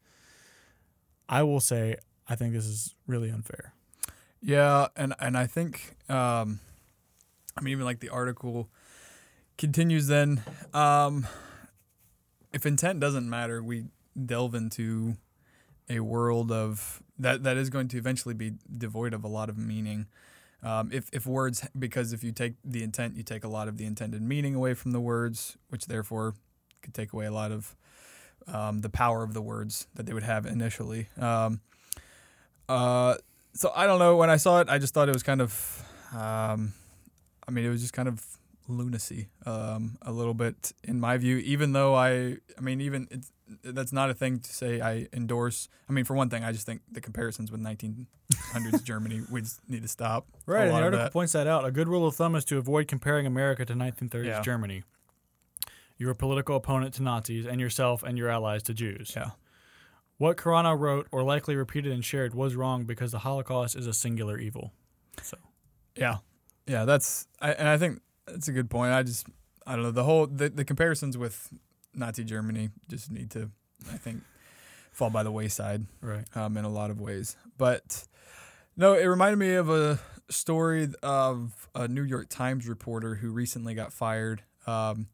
I 1.28 1.44
will 1.44 1.60
say 1.60 1.98
I 2.28 2.36
think 2.36 2.54
this 2.54 2.66
is 2.66 2.96
really 3.08 3.30
unfair. 3.30 3.74
Yeah, 4.42 4.88
and 4.96 5.14
and 5.20 5.38
I 5.38 5.48
think 5.48 5.96
um, 6.10 6.60
I 7.58 7.62
mean 7.62 7.72
even 7.72 7.86
like 7.86 8.00
the 8.00 8.10
article 8.10 8.70
continues 9.58 10.08
then 10.08 10.44
um, 10.74 11.28
if 12.54 12.66
intent 12.66 13.00
doesn't 13.00 13.30
matter, 13.30 13.62
we 13.64 13.86
delve 14.26 14.56
into 14.56 15.18
a 15.90 16.00
world 16.00 16.52
of 16.52 17.02
that 17.20 17.44
that 17.44 17.58
is 17.58 17.70
going 17.70 17.88
to 17.90 17.98
eventually 17.98 18.34
be 18.34 18.54
devoid 18.78 19.14
of 19.14 19.24
a 19.24 19.28
lot 19.28 19.50
of 19.50 19.58
meaning. 19.58 20.08
Um, 20.64 20.90
if 20.92 21.10
if 21.14 21.28
words 21.28 21.68
because 21.78 22.14
if 22.14 22.24
you 22.24 22.32
take 22.32 22.54
the 22.64 22.84
intent, 22.84 23.16
you 23.16 23.24
take 23.24 23.44
a 23.44 23.48
lot 23.48 23.68
of 23.68 23.78
the 23.78 23.86
intended 23.86 24.22
meaning 24.22 24.56
away 24.56 24.74
from 24.74 24.92
the 24.92 25.00
words, 25.00 25.58
which 25.70 25.86
therefore 25.86 26.36
could 26.82 26.94
take 26.94 27.14
away 27.14 27.26
a 27.26 27.32
lot 27.32 27.52
of 27.52 27.76
um, 28.48 28.80
the 28.80 28.90
power 28.90 29.24
of 29.24 29.34
the 29.34 29.42
words 29.42 29.88
that 29.96 30.06
they 30.06 30.14
would 30.14 30.24
have 30.24 30.46
initially. 30.46 31.10
Um, 31.20 31.62
uh, 32.68 33.16
so 33.54 33.72
I 33.76 33.86
don't 33.86 34.00
know. 34.00 34.16
When 34.16 34.30
I 34.30 34.38
saw 34.38 34.62
it, 34.62 34.70
I 34.70 34.78
just 34.78 34.94
thought 34.94 35.10
it 35.10 35.14
was 35.14 35.24
kind 35.24 35.42
of, 35.42 35.84
um, 36.14 36.74
I 37.48 37.52
mean, 37.52 37.66
it 37.66 37.70
was 37.70 37.82
just 37.82 37.94
kind 37.94 38.08
of 38.08 38.24
lunacy, 38.68 39.30
um, 39.46 39.98
a 40.02 40.12
little 40.12 40.34
bit 40.34 40.74
in 40.84 41.00
my 41.00 41.18
view. 41.18 41.38
Even 41.38 41.74
though 41.74 41.96
I, 41.96 42.38
I 42.58 42.62
mean, 42.62 42.82
even 42.82 43.08
it's, 43.12 43.32
that's 43.64 43.94
not 43.94 44.10
a 44.10 44.14
thing 44.14 44.40
to 44.40 44.54
say 44.54 44.82
I 44.82 45.08
endorse. 45.14 45.68
I 45.90 45.94
mean, 45.94 46.06
for 46.06 46.16
one 46.16 46.30
thing, 46.30 46.44
I 46.44 46.52
just 46.52 46.66
think 46.66 46.82
the 46.92 47.02
comparisons 47.02 47.52
with 47.52 47.62
1900s 47.62 48.84
Germany, 48.84 49.22
we 49.32 49.42
just 49.42 49.60
need 49.70 49.82
to 49.84 49.88
stop. 49.88 50.28
Right, 50.46 50.66
the 50.66 50.74
article 50.74 51.00
that. 51.00 51.14
points 51.14 51.34
that 51.34 51.46
out. 51.48 51.66
A 51.66 51.72
good 51.72 51.88
rule 51.88 52.08
of 52.08 52.16
thumb 52.16 52.36
is 52.36 52.44
to 52.46 52.58
avoid 52.58 52.88
comparing 52.88 53.26
America 53.28 53.66
to 53.66 53.74
1930s 53.74 54.26
Yeah. 54.26 54.42
Germany. 54.42 54.84
Your 55.98 56.14
political 56.14 56.58
opponent 56.58 56.94
to 56.96 57.04
Nazis, 57.04 57.46
and 57.46 57.62
yourself 57.62 58.04
and 58.04 58.18
your 58.18 58.30
allies 58.30 58.64
to 58.64 58.74
Jews. 58.74 59.14
Yeah. 59.16 59.32
What 60.18 60.36
Carano 60.38 60.78
wrote, 60.78 61.08
or 61.12 61.24
likely 61.24 61.56
repeated 61.56 61.92
and 61.94 62.04
shared, 62.04 62.34
was 62.34 62.56
wrong 62.56 62.84
because 62.86 63.12
the 63.12 63.20
Holocaust 63.20 63.76
is 63.76 63.86
a 63.88 63.94
singular 63.94 64.38
evil. 64.38 64.74
So, 65.22 65.38
Yeah, 65.96 66.18
yeah, 66.68 66.84
that's 66.86 67.28
I, 67.40 67.52
and 67.54 67.68
I 67.70 67.78
think 67.78 68.02
that's 68.28 68.48
a 68.48 68.52
good 68.52 68.70
point. 68.70 68.92
I 68.92 69.04
just 69.04 69.28
I 69.66 69.74
don't 69.74 69.84
know 69.84 69.92
the 69.92 70.04
whole 70.04 70.28
the, 70.28 70.50
the 70.50 70.66
comparisons 70.66 71.18
with 71.18 71.50
Nazi 71.94 72.24
Germany 72.24 72.70
just 72.90 73.12
need 73.12 73.32
to 73.32 73.50
I 73.92 73.98
think 73.98 74.22
fall 74.92 75.10
by 75.10 75.24
the 75.24 75.32
wayside 75.32 75.86
right. 76.02 76.26
um, 76.36 76.58
in 76.58 76.66
a 76.66 76.70
lot 76.70 76.90
of 76.90 77.00
ways. 77.00 77.36
But 77.58 78.06
no, 78.78 78.94
it 78.94 79.06
reminded 79.06 79.38
me 79.38 79.54
of 79.54 79.70
a 79.70 80.00
story 80.30 80.88
of 81.04 81.70
a 81.76 81.88
New 81.88 82.04
York 82.04 82.28
Times 82.30 82.68
reporter 82.68 83.16
who 83.16 83.30
recently 83.30 83.76
got 83.76 83.94
fired 83.94 84.44
um, 84.66 85.08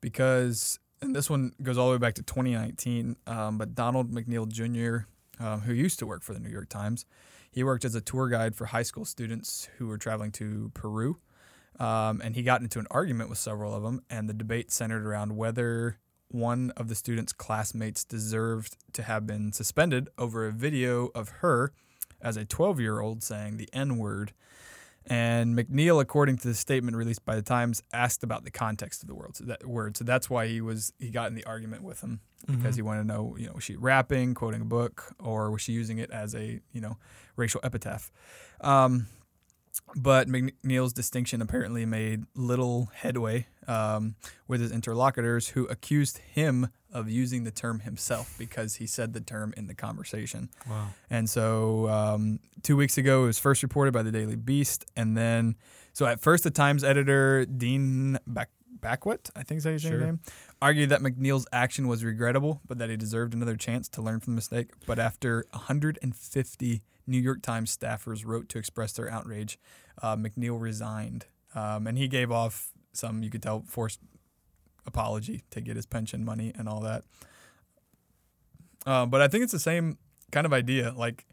because, 0.00 0.78
and 1.02 1.14
this 1.14 1.28
one 1.28 1.52
goes 1.62 1.76
all 1.76 1.88
the 1.88 1.92
way 1.92 1.98
back 1.98 2.14
to 2.14 2.22
2019. 2.22 3.16
Um, 3.26 3.58
but 3.58 3.74
Donald 3.74 4.12
McNeil 4.12 4.48
Jr., 4.48 5.06
um, 5.44 5.62
who 5.62 5.72
used 5.72 5.98
to 5.98 6.06
work 6.06 6.22
for 6.22 6.32
the 6.32 6.40
New 6.40 6.48
York 6.48 6.68
Times, 6.68 7.04
he 7.50 7.64
worked 7.64 7.84
as 7.84 7.94
a 7.94 8.00
tour 8.00 8.28
guide 8.28 8.54
for 8.54 8.66
high 8.66 8.82
school 8.82 9.04
students 9.04 9.68
who 9.78 9.86
were 9.86 9.98
traveling 9.98 10.30
to 10.32 10.70
Peru. 10.74 11.18
Um, 11.78 12.20
and 12.24 12.34
he 12.34 12.42
got 12.42 12.62
into 12.62 12.78
an 12.78 12.86
argument 12.90 13.28
with 13.28 13.38
several 13.38 13.74
of 13.74 13.82
them, 13.82 14.02
and 14.08 14.28
the 14.28 14.34
debate 14.34 14.70
centered 14.72 15.04
around 15.06 15.36
whether 15.36 15.98
one 16.28 16.72
of 16.76 16.88
the 16.88 16.94
student's 16.94 17.32
classmates 17.32 18.02
deserved 18.04 18.76
to 18.94 19.02
have 19.02 19.26
been 19.26 19.52
suspended 19.52 20.08
over 20.18 20.46
a 20.46 20.52
video 20.52 21.06
of 21.14 21.28
her 21.40 21.72
as 22.20 22.36
a 22.36 22.44
12 22.44 22.80
year 22.80 23.00
old 23.00 23.22
saying 23.22 23.56
the 23.58 23.68
N 23.72 23.96
word. 23.98 24.32
And 25.08 25.56
McNeil, 25.56 26.00
according 26.00 26.38
to 26.38 26.48
the 26.48 26.54
statement 26.54 26.96
released 26.96 27.24
by 27.24 27.36
the 27.36 27.42
Times, 27.42 27.80
asked 27.92 28.24
about 28.24 28.42
the 28.42 28.50
context 28.50 29.02
of 29.02 29.08
the 29.08 29.14
word. 29.14 29.36
So 29.36 29.44
that 29.44 29.64
word. 29.64 29.96
So 29.96 30.02
that's 30.02 30.28
why 30.28 30.48
he 30.48 30.60
was 30.60 30.92
he 30.98 31.10
got 31.10 31.28
in 31.28 31.36
the 31.36 31.44
argument 31.44 31.84
with 31.84 32.00
him 32.00 32.20
because 32.48 32.74
Mhm. 32.74 32.78
he 32.78 32.82
wanted 32.82 33.02
to 33.02 33.06
know, 33.06 33.36
you 33.38 33.46
know, 33.46 33.52
was 33.52 33.62
she 33.62 33.76
rapping, 33.76 34.34
quoting 34.34 34.62
a 34.62 34.64
book, 34.64 35.14
or 35.20 35.50
was 35.52 35.60
she 35.62 35.72
using 35.72 35.98
it 35.98 36.10
as 36.10 36.34
a, 36.34 36.60
you 36.72 36.80
know, 36.80 36.96
racial 37.36 37.60
epitaph? 37.62 38.10
Um, 38.60 39.06
but 39.94 40.28
McNeil's 40.28 40.92
distinction 40.92 41.40
apparently 41.42 41.86
made 41.86 42.24
little 42.34 42.90
headway 42.94 43.46
um, 43.66 44.14
with 44.48 44.60
his 44.60 44.72
interlocutors, 44.72 45.48
who 45.48 45.66
accused 45.66 46.18
him 46.18 46.68
of 46.92 47.10
using 47.10 47.44
the 47.44 47.50
term 47.50 47.80
himself 47.80 48.34
because 48.38 48.76
he 48.76 48.86
said 48.86 49.12
the 49.12 49.20
term 49.20 49.52
in 49.56 49.66
the 49.66 49.74
conversation. 49.74 50.48
Wow. 50.68 50.88
And 51.10 51.28
so 51.28 51.88
um, 51.88 52.38
two 52.62 52.76
weeks 52.76 52.96
ago, 52.96 53.24
it 53.24 53.26
was 53.26 53.38
first 53.38 53.62
reported 53.62 53.92
by 53.92 54.02
the 54.02 54.12
Daily 54.12 54.36
Beast. 54.36 54.84
And 54.96 55.16
then, 55.16 55.56
so 55.92 56.06
at 56.06 56.20
first, 56.20 56.44
the 56.44 56.50
Times 56.50 56.84
editor, 56.84 57.44
Dean 57.44 58.18
Back- 58.26 58.50
Backwit, 58.80 59.30
I 59.34 59.42
think 59.42 59.58
is 59.58 59.64
how 59.64 59.70
you 59.70 59.78
say 59.78 59.88
Sure. 59.88 59.98
your 59.98 60.06
name, 60.06 60.20
argued 60.62 60.90
that 60.90 61.00
McNeil's 61.00 61.46
action 61.52 61.88
was 61.88 62.04
regrettable, 62.04 62.60
but 62.66 62.78
that 62.78 62.88
he 62.88 62.96
deserved 62.96 63.34
another 63.34 63.56
chance 63.56 63.88
to 63.90 64.02
learn 64.02 64.20
from 64.20 64.34
the 64.34 64.36
mistake. 64.36 64.68
But 64.86 64.98
after 64.98 65.44
150 65.52 66.82
New 67.06 67.18
York 67.20 67.42
Times 67.42 67.76
staffers 67.76 68.24
wrote 68.26 68.48
to 68.50 68.58
express 68.58 68.92
their 68.92 69.10
outrage, 69.10 69.58
uh, 70.02 70.16
McNeil 70.16 70.60
resigned. 70.60 71.26
Um, 71.54 71.86
and 71.86 71.96
he 71.96 72.08
gave 72.08 72.30
off 72.30 72.70
some, 72.92 73.22
you 73.22 73.30
could 73.30 73.42
tell, 73.42 73.64
forced 73.66 74.00
apology 74.86 75.42
to 75.50 75.60
get 75.60 75.76
his 75.76 75.86
pension 75.86 76.24
money 76.24 76.52
and 76.56 76.68
all 76.68 76.80
that. 76.80 77.04
Uh, 78.84 79.06
but 79.06 79.20
I 79.20 79.28
think 79.28 79.42
it's 79.42 79.52
the 79.52 79.58
same 79.58 79.98
kind 80.30 80.46
of 80.46 80.52
idea. 80.52 80.92
Like 80.96 81.26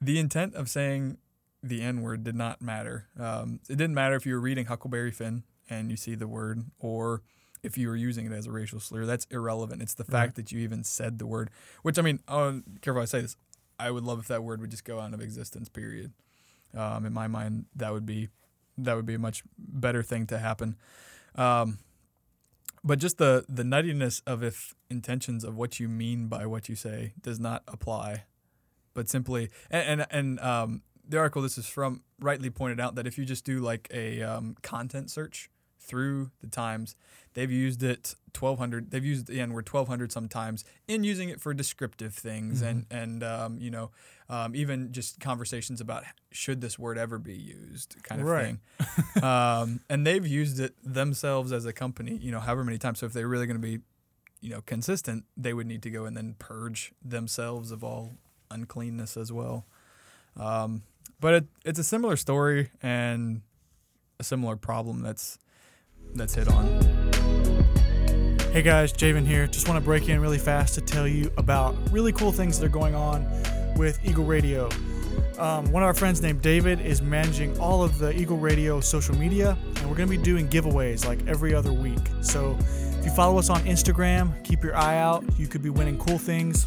the 0.00 0.18
intent 0.18 0.54
of 0.54 0.68
saying 0.68 1.18
the 1.62 1.82
N 1.82 2.02
word 2.02 2.24
did 2.24 2.34
not 2.34 2.62
matter. 2.62 3.08
Um, 3.18 3.60
it 3.68 3.76
didn't 3.76 3.94
matter 3.94 4.14
if 4.14 4.24
you 4.26 4.34
were 4.34 4.40
reading 4.40 4.66
Huckleberry 4.66 5.10
Finn 5.10 5.42
and 5.68 5.90
you 5.90 5.96
see 5.96 6.14
the 6.14 6.26
word, 6.28 6.64
or 6.78 7.22
if 7.62 7.76
you 7.76 7.88
were 7.88 7.96
using 7.96 8.26
it 8.26 8.32
as 8.32 8.46
a 8.46 8.50
racial 8.50 8.80
slur. 8.80 9.04
That's 9.06 9.26
irrelevant. 9.30 9.82
It's 9.82 9.94
the 9.94 10.04
Right. 10.04 10.10
fact 10.10 10.36
that 10.36 10.50
you 10.50 10.60
even 10.60 10.82
said 10.84 11.18
the 11.18 11.26
word. 11.26 11.50
Which 11.82 11.98
I 11.98 12.02
mean, 12.02 12.20
oh, 12.28 12.62
careful 12.80 13.02
I 13.02 13.04
say 13.04 13.20
this. 13.20 13.36
I 13.86 13.90
would 13.90 14.04
love 14.04 14.18
if 14.18 14.28
that 14.28 14.42
word 14.42 14.60
would 14.60 14.70
just 14.70 14.84
go 14.84 15.00
out 15.00 15.14
of 15.14 15.20
existence. 15.20 15.68
Period. 15.68 16.12
Um, 16.76 17.04
in 17.04 17.12
my 17.12 17.26
mind, 17.26 17.66
that 17.76 17.92
would 17.92 18.06
be 18.06 18.28
that 18.78 18.94
would 18.94 19.06
be 19.06 19.14
a 19.14 19.18
much 19.18 19.42
better 19.58 20.02
thing 20.02 20.26
to 20.28 20.38
happen. 20.38 20.76
Um, 21.34 21.78
but 22.82 22.98
just 22.98 23.18
the 23.18 23.44
the 23.48 23.62
nuttiness 23.62 24.22
of 24.26 24.42
if 24.42 24.74
intentions 24.88 25.44
of 25.44 25.56
what 25.56 25.80
you 25.80 25.88
mean 25.88 26.28
by 26.28 26.46
what 26.46 26.68
you 26.68 26.74
say 26.74 27.14
does 27.20 27.38
not 27.38 27.62
apply, 27.68 28.24
but 28.94 29.08
simply 29.08 29.50
and 29.70 30.00
and, 30.00 30.06
and 30.10 30.40
um, 30.40 30.82
the 31.06 31.18
article 31.18 31.42
this 31.42 31.58
is 31.58 31.66
from 31.66 32.02
rightly 32.20 32.50
pointed 32.50 32.80
out 32.80 32.94
that 32.94 33.06
if 33.06 33.18
you 33.18 33.24
just 33.24 33.44
do 33.44 33.60
like 33.60 33.88
a 33.92 34.22
um, 34.22 34.56
content 34.62 35.10
search 35.10 35.50
through 35.90 36.30
the 36.40 36.46
Times, 36.46 36.94
they've 37.34 37.50
used 37.50 37.82
it 37.82 38.14
1200. 38.38 38.90
They've 38.90 39.04
used 39.04 39.26
the 39.26 39.40
N 39.40 39.52
word 39.52 39.68
1200 39.68 40.12
sometimes 40.12 40.64
in 40.86 41.02
using 41.04 41.28
it 41.28 41.40
for 41.40 41.52
descriptive 41.52 42.14
things 42.14 42.62
and 42.62 42.86
and 42.90 43.22
um, 43.24 43.58
you 43.58 43.70
know 43.70 43.90
um, 44.28 44.54
even 44.54 44.92
just 44.92 45.18
conversations 45.20 45.80
about 45.80 46.04
should 46.30 46.60
this 46.60 46.78
word 46.78 46.96
ever 46.96 47.18
be 47.18 47.34
used 47.34 47.96
kind 48.04 48.20
of 48.20 48.28
Right. 48.28 48.56
thing. 49.16 49.22
um, 49.24 49.80
and 49.90 50.06
they've 50.06 50.24
used 50.26 50.60
it 50.60 50.74
themselves 50.84 51.50
as 51.52 51.66
a 51.66 51.72
company, 51.72 52.16
you 52.16 52.30
know, 52.30 52.38
however 52.38 52.62
many 52.64 52.78
times. 52.78 53.00
So 53.00 53.06
if 53.06 53.12
they're 53.12 53.26
really 53.26 53.46
going 53.46 53.60
to 53.60 53.66
be, 53.66 53.80
you 54.40 54.50
know, 54.50 54.60
consistent, 54.60 55.24
they 55.36 55.52
would 55.52 55.66
need 55.66 55.82
to 55.82 55.90
go 55.90 56.04
and 56.04 56.16
then 56.16 56.36
purge 56.38 56.92
themselves 57.04 57.72
of 57.72 57.82
all 57.82 58.14
uncleanness 58.52 59.16
as 59.16 59.32
well. 59.32 59.66
Um, 60.36 60.82
but 61.18 61.34
it, 61.34 61.44
it's 61.64 61.78
a 61.80 61.84
similar 61.84 62.16
story 62.16 62.70
and 62.80 63.42
a 64.20 64.24
similar 64.24 64.54
problem 64.56 65.02
that's 65.02 65.38
that's 66.14 66.34
hit 66.34 66.48
on. 66.48 66.66
Hey 68.52 68.62
guys, 68.62 68.92
Javen 68.92 69.26
here. 69.26 69.46
Just 69.46 69.68
want 69.68 69.78
to 69.78 69.84
break 69.84 70.08
in 70.08 70.20
really 70.20 70.38
fast 70.38 70.74
to 70.74 70.80
tell 70.80 71.06
you 71.06 71.30
about 71.36 71.76
really 71.92 72.12
cool 72.12 72.32
things 72.32 72.58
that 72.58 72.66
are 72.66 72.68
going 72.68 72.94
on 72.94 73.24
with 73.76 74.04
Eagle 74.04 74.24
Radio. 74.24 74.68
Um, 75.38 75.70
one 75.72 75.82
of 75.82 75.86
our 75.86 75.94
friends 75.94 76.20
named 76.20 76.42
David 76.42 76.80
is 76.80 77.00
managing 77.00 77.58
all 77.58 77.82
of 77.82 77.98
the 77.98 78.12
Eagle 78.18 78.36
Radio 78.36 78.80
social 78.80 79.16
media, 79.16 79.56
and 79.76 79.88
we're 79.88 79.96
going 79.96 80.08
to 80.08 80.16
be 80.16 80.22
doing 80.22 80.48
giveaways 80.48 81.06
like 81.06 81.26
every 81.26 81.54
other 81.54 81.72
week. 81.72 81.98
So 82.20 82.58
if 82.60 83.04
you 83.04 83.10
follow 83.12 83.38
us 83.38 83.48
on 83.48 83.60
Instagram, 83.62 84.44
keep 84.44 84.62
your 84.62 84.76
eye 84.76 84.98
out. 84.98 85.24
You 85.38 85.46
could 85.46 85.62
be 85.62 85.70
winning 85.70 85.96
cool 85.98 86.18
things 86.18 86.66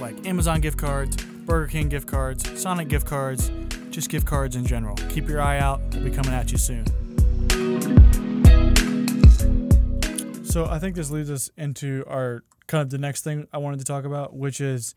like 0.00 0.26
Amazon 0.26 0.60
gift 0.60 0.78
cards, 0.78 1.16
Burger 1.16 1.66
King 1.66 1.88
gift 1.88 2.06
cards, 2.06 2.60
Sonic 2.60 2.88
gift 2.88 3.06
cards, 3.06 3.50
just 3.90 4.10
gift 4.10 4.26
cards 4.26 4.54
in 4.54 4.64
general. 4.64 4.94
Keep 5.08 5.28
your 5.28 5.40
eye 5.40 5.58
out. 5.58 5.80
We'll 5.92 6.04
be 6.04 6.10
coming 6.10 6.32
at 6.32 6.52
you 6.52 6.58
soon. 6.58 6.84
So 10.48 10.64
I 10.64 10.78
think 10.78 10.96
this 10.96 11.10
leads 11.10 11.30
us 11.30 11.50
into 11.56 12.04
our 12.06 12.42
kind 12.66 12.80
of 12.82 12.90
the 12.90 12.98
next 12.98 13.22
thing 13.22 13.46
I 13.52 13.58
wanted 13.58 13.80
to 13.80 13.84
talk 13.84 14.04
about, 14.04 14.34
which 14.34 14.60
is 14.60 14.94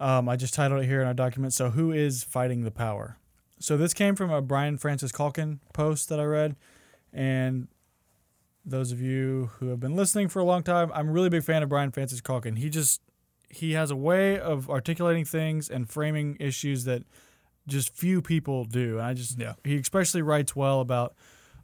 um, 0.00 0.28
I 0.28 0.34
just 0.36 0.52
titled 0.52 0.82
it 0.82 0.86
here 0.86 1.00
in 1.00 1.06
our 1.06 1.14
document. 1.14 1.52
So 1.52 1.70
who 1.70 1.92
is 1.92 2.24
fighting 2.24 2.64
the 2.64 2.70
power? 2.72 3.16
So 3.60 3.76
this 3.76 3.94
came 3.94 4.16
from 4.16 4.30
a 4.30 4.42
Brian 4.42 4.78
Francis 4.78 5.12
Culkin 5.12 5.58
post 5.72 6.08
that 6.08 6.18
I 6.18 6.24
read, 6.24 6.56
and 7.12 7.68
those 8.64 8.90
of 8.90 9.00
you 9.00 9.50
who 9.58 9.68
have 9.68 9.78
been 9.80 9.94
listening 9.94 10.28
for 10.28 10.40
a 10.40 10.44
long 10.44 10.62
time, 10.62 10.90
I'm 10.94 11.08
a 11.08 11.12
really 11.12 11.28
big 11.28 11.44
fan 11.44 11.62
of 11.62 11.68
Brian 11.68 11.90
Francis 11.90 12.20
Culkin. 12.20 12.58
He 12.58 12.68
just 12.68 13.00
he 13.48 13.72
has 13.72 13.90
a 13.90 13.96
way 13.96 14.38
of 14.38 14.70
articulating 14.70 15.24
things 15.24 15.68
and 15.68 15.88
framing 15.88 16.36
issues 16.40 16.84
that 16.84 17.02
just 17.68 17.94
few 17.94 18.22
people 18.22 18.64
do. 18.64 18.98
And 18.98 19.06
I 19.06 19.14
just 19.14 19.38
Yeah. 19.38 19.54
he 19.64 19.76
especially 19.76 20.22
writes 20.22 20.56
well 20.56 20.80
about 20.80 21.14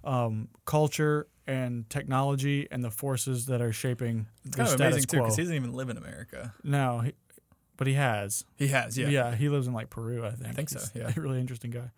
um, 0.05 0.49
culture 0.65 1.27
and 1.47 1.89
technology 1.91 2.67
and 2.71 2.83
the 2.85 2.91
forces 2.91 3.47
that 3.47 3.61
are 3.61 3.73
shaping 3.73 4.27
It's 4.45 4.57
the 4.57 4.65
kind 4.65 4.75
of 4.75 4.81
amazing 4.81 5.03
too 5.05 5.17
quo. 5.19 5.25
because 5.25 5.37
he 5.37 5.43
doesn't 5.43 5.57
even 5.57 5.73
live 5.73 5.89
in 5.91 5.97
America. 5.97 6.55
no, 6.65 7.01
he, 7.01 7.13
but 7.77 7.87
he 7.87 7.93
has. 7.95 8.45
He 8.57 8.69
has, 8.69 8.97
yeah. 8.97 9.09
Yeah. 9.09 9.35
he 9.35 9.49
lives 9.49 9.67
in 9.67 9.73
like 9.75 9.91
Peru, 9.91 10.25
I 10.25 10.31
think. 10.31 10.49
I 10.49 10.53
think 10.53 10.69
so, 10.71 10.81
yeah. 10.95 11.13
a 11.17 11.21
really 11.21 11.41
interesting 11.41 11.71
guy. 11.71 11.91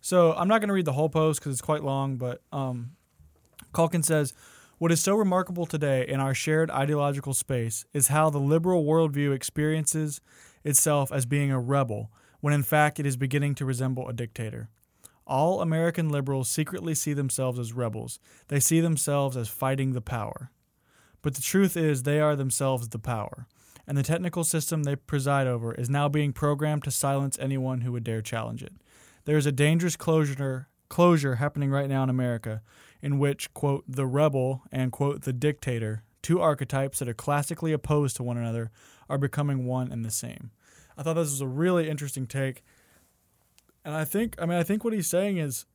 So 0.00 0.32
I'm 0.34 0.48
not 0.48 0.60
going 0.60 0.68
to 0.68 0.74
read 0.74 0.84
the 0.84 0.92
whole 0.92 1.08
post 1.08 1.40
because 1.40 1.52
it's 1.52 1.62
quite 1.62 1.82
long, 1.82 2.16
but 2.16 2.42
um, 2.52 2.92
Culkin 3.72 4.04
says, 4.04 4.34
What 4.78 4.92
is 4.92 5.00
so 5.02 5.14
remarkable 5.16 5.66
today 5.66 6.06
in 6.06 6.20
our 6.20 6.34
shared 6.34 6.70
ideological 6.70 7.34
space 7.34 7.84
is 7.92 8.08
how 8.08 8.30
the 8.30 8.38
liberal 8.38 8.84
worldview 8.84 9.34
experiences 9.34 10.20
itself 10.62 11.10
as 11.12 11.26
being 11.26 11.50
a 11.50 11.58
rebel, 11.60 12.10
when 12.40 12.54
in 12.54 12.62
fact 12.62 13.00
it 13.00 13.06
is 13.06 13.16
beginning 13.16 13.54
to 13.56 13.64
resemble 13.64 14.08
a 14.08 14.12
dictator. 14.12 14.68
All 15.26 15.60
American 15.60 16.08
liberals 16.10 16.48
secretly 16.48 16.94
see 16.94 17.14
themselves 17.14 17.58
as 17.58 17.72
rebels. 17.72 18.18
They 18.48 18.60
see 18.60 18.80
themselves 18.80 19.36
as 19.36 19.48
fighting 19.48 19.92
the 19.92 20.00
power. 20.00 20.50
But 21.22 21.34
the 21.34 21.42
truth 21.42 21.76
is, 21.76 22.02
they 22.02 22.20
are 22.20 22.36
themselves 22.36 22.88
the 22.88 22.98
power, 22.98 23.46
and 23.86 23.96
the 23.96 24.02
technical 24.02 24.44
system 24.44 24.82
they 24.82 24.96
preside 24.96 25.46
over 25.46 25.74
is 25.74 25.88
now 25.88 26.08
being 26.08 26.34
programmed 26.34 26.84
to 26.84 26.90
silence 26.90 27.38
anyone 27.40 27.80
who 27.80 27.92
would 27.92 28.04
dare 28.04 28.20
challenge 28.20 28.62
it. 28.62 28.74
There 29.24 29.38
is 29.38 29.46
a 29.46 29.52
dangerous 29.52 29.96
closure, 29.96 30.68
closure 30.90 31.36
happening 31.36 31.70
right 31.70 31.88
now 31.88 32.02
in 32.02 32.10
America, 32.10 32.60
in 33.00 33.18
which, 33.18 33.52
quote, 33.54 33.84
the 33.88 34.06
rebel 34.06 34.62
and, 34.70 34.92
quote, 34.92 35.22
the 35.22 35.32
dictator, 35.32 36.02
two 36.20 36.42
archetypes 36.42 36.98
that 36.98 37.08
are 37.08 37.14
classically 37.14 37.72
opposed 37.72 38.16
to 38.16 38.22
one 38.22 38.36
another, 38.36 38.70
are 39.08 39.18
becoming 39.18 39.64
one 39.64 39.90
and 39.90 40.04
the 40.04 40.10
same. 40.10 40.50
I 40.96 41.02
thought 41.02 41.14
this 41.14 41.30
was 41.30 41.40
a 41.40 41.46
really 41.46 41.88
interesting 41.88 42.26
take. 42.26 42.62
And 43.84 43.94
I 43.94 44.04
think, 44.04 44.34
I 44.38 44.46
mean, 44.46 44.58
I 44.58 44.62
think 44.62 44.82
what 44.84 44.92
he's 44.92 45.06
saying 45.08 45.36
is 45.38 45.66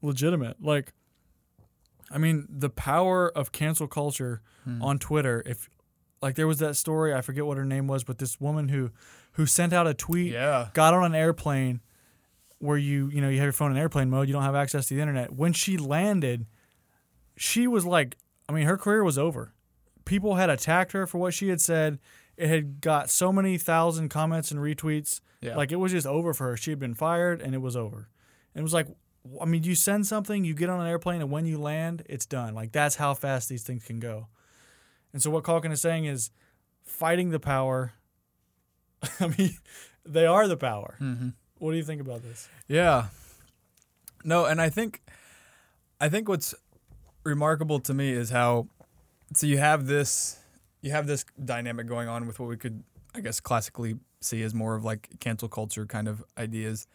legitimate. 0.00 0.56
Like, 0.62 0.92
I 2.10 2.18
mean, 2.18 2.46
the 2.48 2.70
power 2.70 3.30
of 3.30 3.52
cancel 3.52 3.86
culture 3.86 4.42
Hmm. 4.64 4.80
on 4.82 4.98
Twitter. 5.00 5.42
If 5.44 5.68
like 6.20 6.36
there 6.36 6.46
was 6.46 6.58
that 6.60 6.76
story, 6.76 7.12
I 7.12 7.20
forget 7.20 7.44
what 7.46 7.56
her 7.56 7.64
name 7.64 7.88
was, 7.88 8.04
but 8.04 8.18
this 8.18 8.40
woman 8.40 8.68
who 8.68 8.90
who 9.32 9.46
sent 9.46 9.72
out 9.72 9.86
a 9.88 9.94
tweet, 9.94 10.32
Yeah. 10.32 10.68
got 10.74 10.94
on 10.94 11.04
an 11.04 11.14
airplane 11.16 11.80
where 12.58 12.76
you 12.76 13.08
you 13.08 13.20
know 13.20 13.28
you 13.28 13.38
have 13.38 13.46
your 13.46 13.52
phone 13.52 13.72
in 13.72 13.76
airplane 13.76 14.08
mode, 14.10 14.28
you 14.28 14.32
don't 14.34 14.44
have 14.44 14.54
access 14.54 14.86
to 14.86 14.94
the 14.94 15.00
internet. 15.00 15.32
When 15.32 15.52
she 15.52 15.76
landed, 15.76 16.46
she 17.36 17.66
was 17.66 17.84
like, 17.84 18.16
I 18.48 18.52
mean, 18.52 18.66
her 18.66 18.76
career 18.76 19.02
was 19.02 19.18
over. 19.18 19.52
People 20.04 20.36
had 20.36 20.48
attacked 20.50 20.92
her 20.92 21.06
for 21.08 21.18
what 21.18 21.34
she 21.34 21.48
had 21.48 21.60
said. 21.60 21.98
It 22.42 22.48
had 22.48 22.80
got 22.80 23.08
so 23.08 23.32
many 23.32 23.56
thousand 23.56 24.08
comments 24.08 24.50
and 24.50 24.58
retweets. 24.58 25.20
Yeah. 25.40 25.56
Like 25.56 25.70
it 25.70 25.76
was 25.76 25.92
just 25.92 26.08
over 26.08 26.34
for 26.34 26.48
her. 26.48 26.56
She 26.56 26.70
had 26.70 26.80
been 26.80 26.94
fired 26.94 27.40
and 27.40 27.54
it 27.54 27.58
was 27.58 27.76
over. 27.76 28.08
And 28.52 28.60
it 28.60 28.64
was 28.64 28.74
like, 28.74 28.88
I 29.40 29.44
mean, 29.44 29.62
you 29.62 29.76
send 29.76 30.08
something, 30.08 30.44
you 30.44 30.52
get 30.52 30.68
on 30.68 30.80
an 30.80 30.88
airplane, 30.88 31.20
and 31.20 31.30
when 31.30 31.46
you 31.46 31.56
land, 31.56 32.02
it's 32.08 32.26
done. 32.26 32.52
Like 32.54 32.72
that's 32.72 32.96
how 32.96 33.14
fast 33.14 33.48
these 33.48 33.62
things 33.62 33.84
can 33.84 34.00
go. 34.00 34.26
And 35.12 35.22
so 35.22 35.30
what 35.30 35.44
Culkin 35.44 35.70
is 35.70 35.80
saying 35.80 36.06
is 36.06 36.30
fighting 36.84 37.30
the 37.30 37.38
power. 37.38 37.92
I 39.20 39.28
mean, 39.38 39.56
they 40.04 40.26
are 40.26 40.48
the 40.48 40.56
power. 40.56 40.96
Mm-hmm. 41.00 41.28
What 41.58 41.70
do 41.70 41.76
you 41.76 41.84
think 41.84 42.00
about 42.00 42.24
this? 42.24 42.48
Yeah. 42.66 43.06
No, 44.24 44.46
and 44.46 44.60
I 44.60 44.68
think 44.68 45.00
I 46.00 46.08
think 46.08 46.28
what's 46.28 46.56
remarkable 47.22 47.78
to 47.78 47.94
me 47.94 48.10
is 48.10 48.30
how 48.30 48.66
so 49.32 49.46
you 49.46 49.58
have 49.58 49.86
this 49.86 50.38
you 50.82 50.90
have 50.90 51.06
this 51.06 51.24
dynamic 51.42 51.86
going 51.86 52.08
on 52.08 52.26
with 52.26 52.38
what 52.38 52.48
we 52.48 52.56
could 52.56 52.82
I 53.14 53.20
guess 53.20 53.40
classically 53.40 53.96
see 54.20 54.42
as 54.42 54.54
more 54.54 54.74
of 54.74 54.84
like 54.84 55.08
cancel 55.20 55.48
culture 55.48 55.86
kind 55.86 56.08
of 56.08 56.24
ideas. 56.38 56.86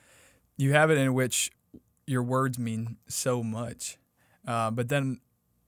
You 0.57 0.73
have 0.73 0.89
it 0.89 0.97
in 0.97 1.13
which 1.13 1.51
your 2.05 2.23
words 2.23 2.57
mean 2.57 2.97
so 3.07 3.43
much, 3.43 3.97
uh, 4.47 4.71
but 4.71 4.89
then 4.89 5.19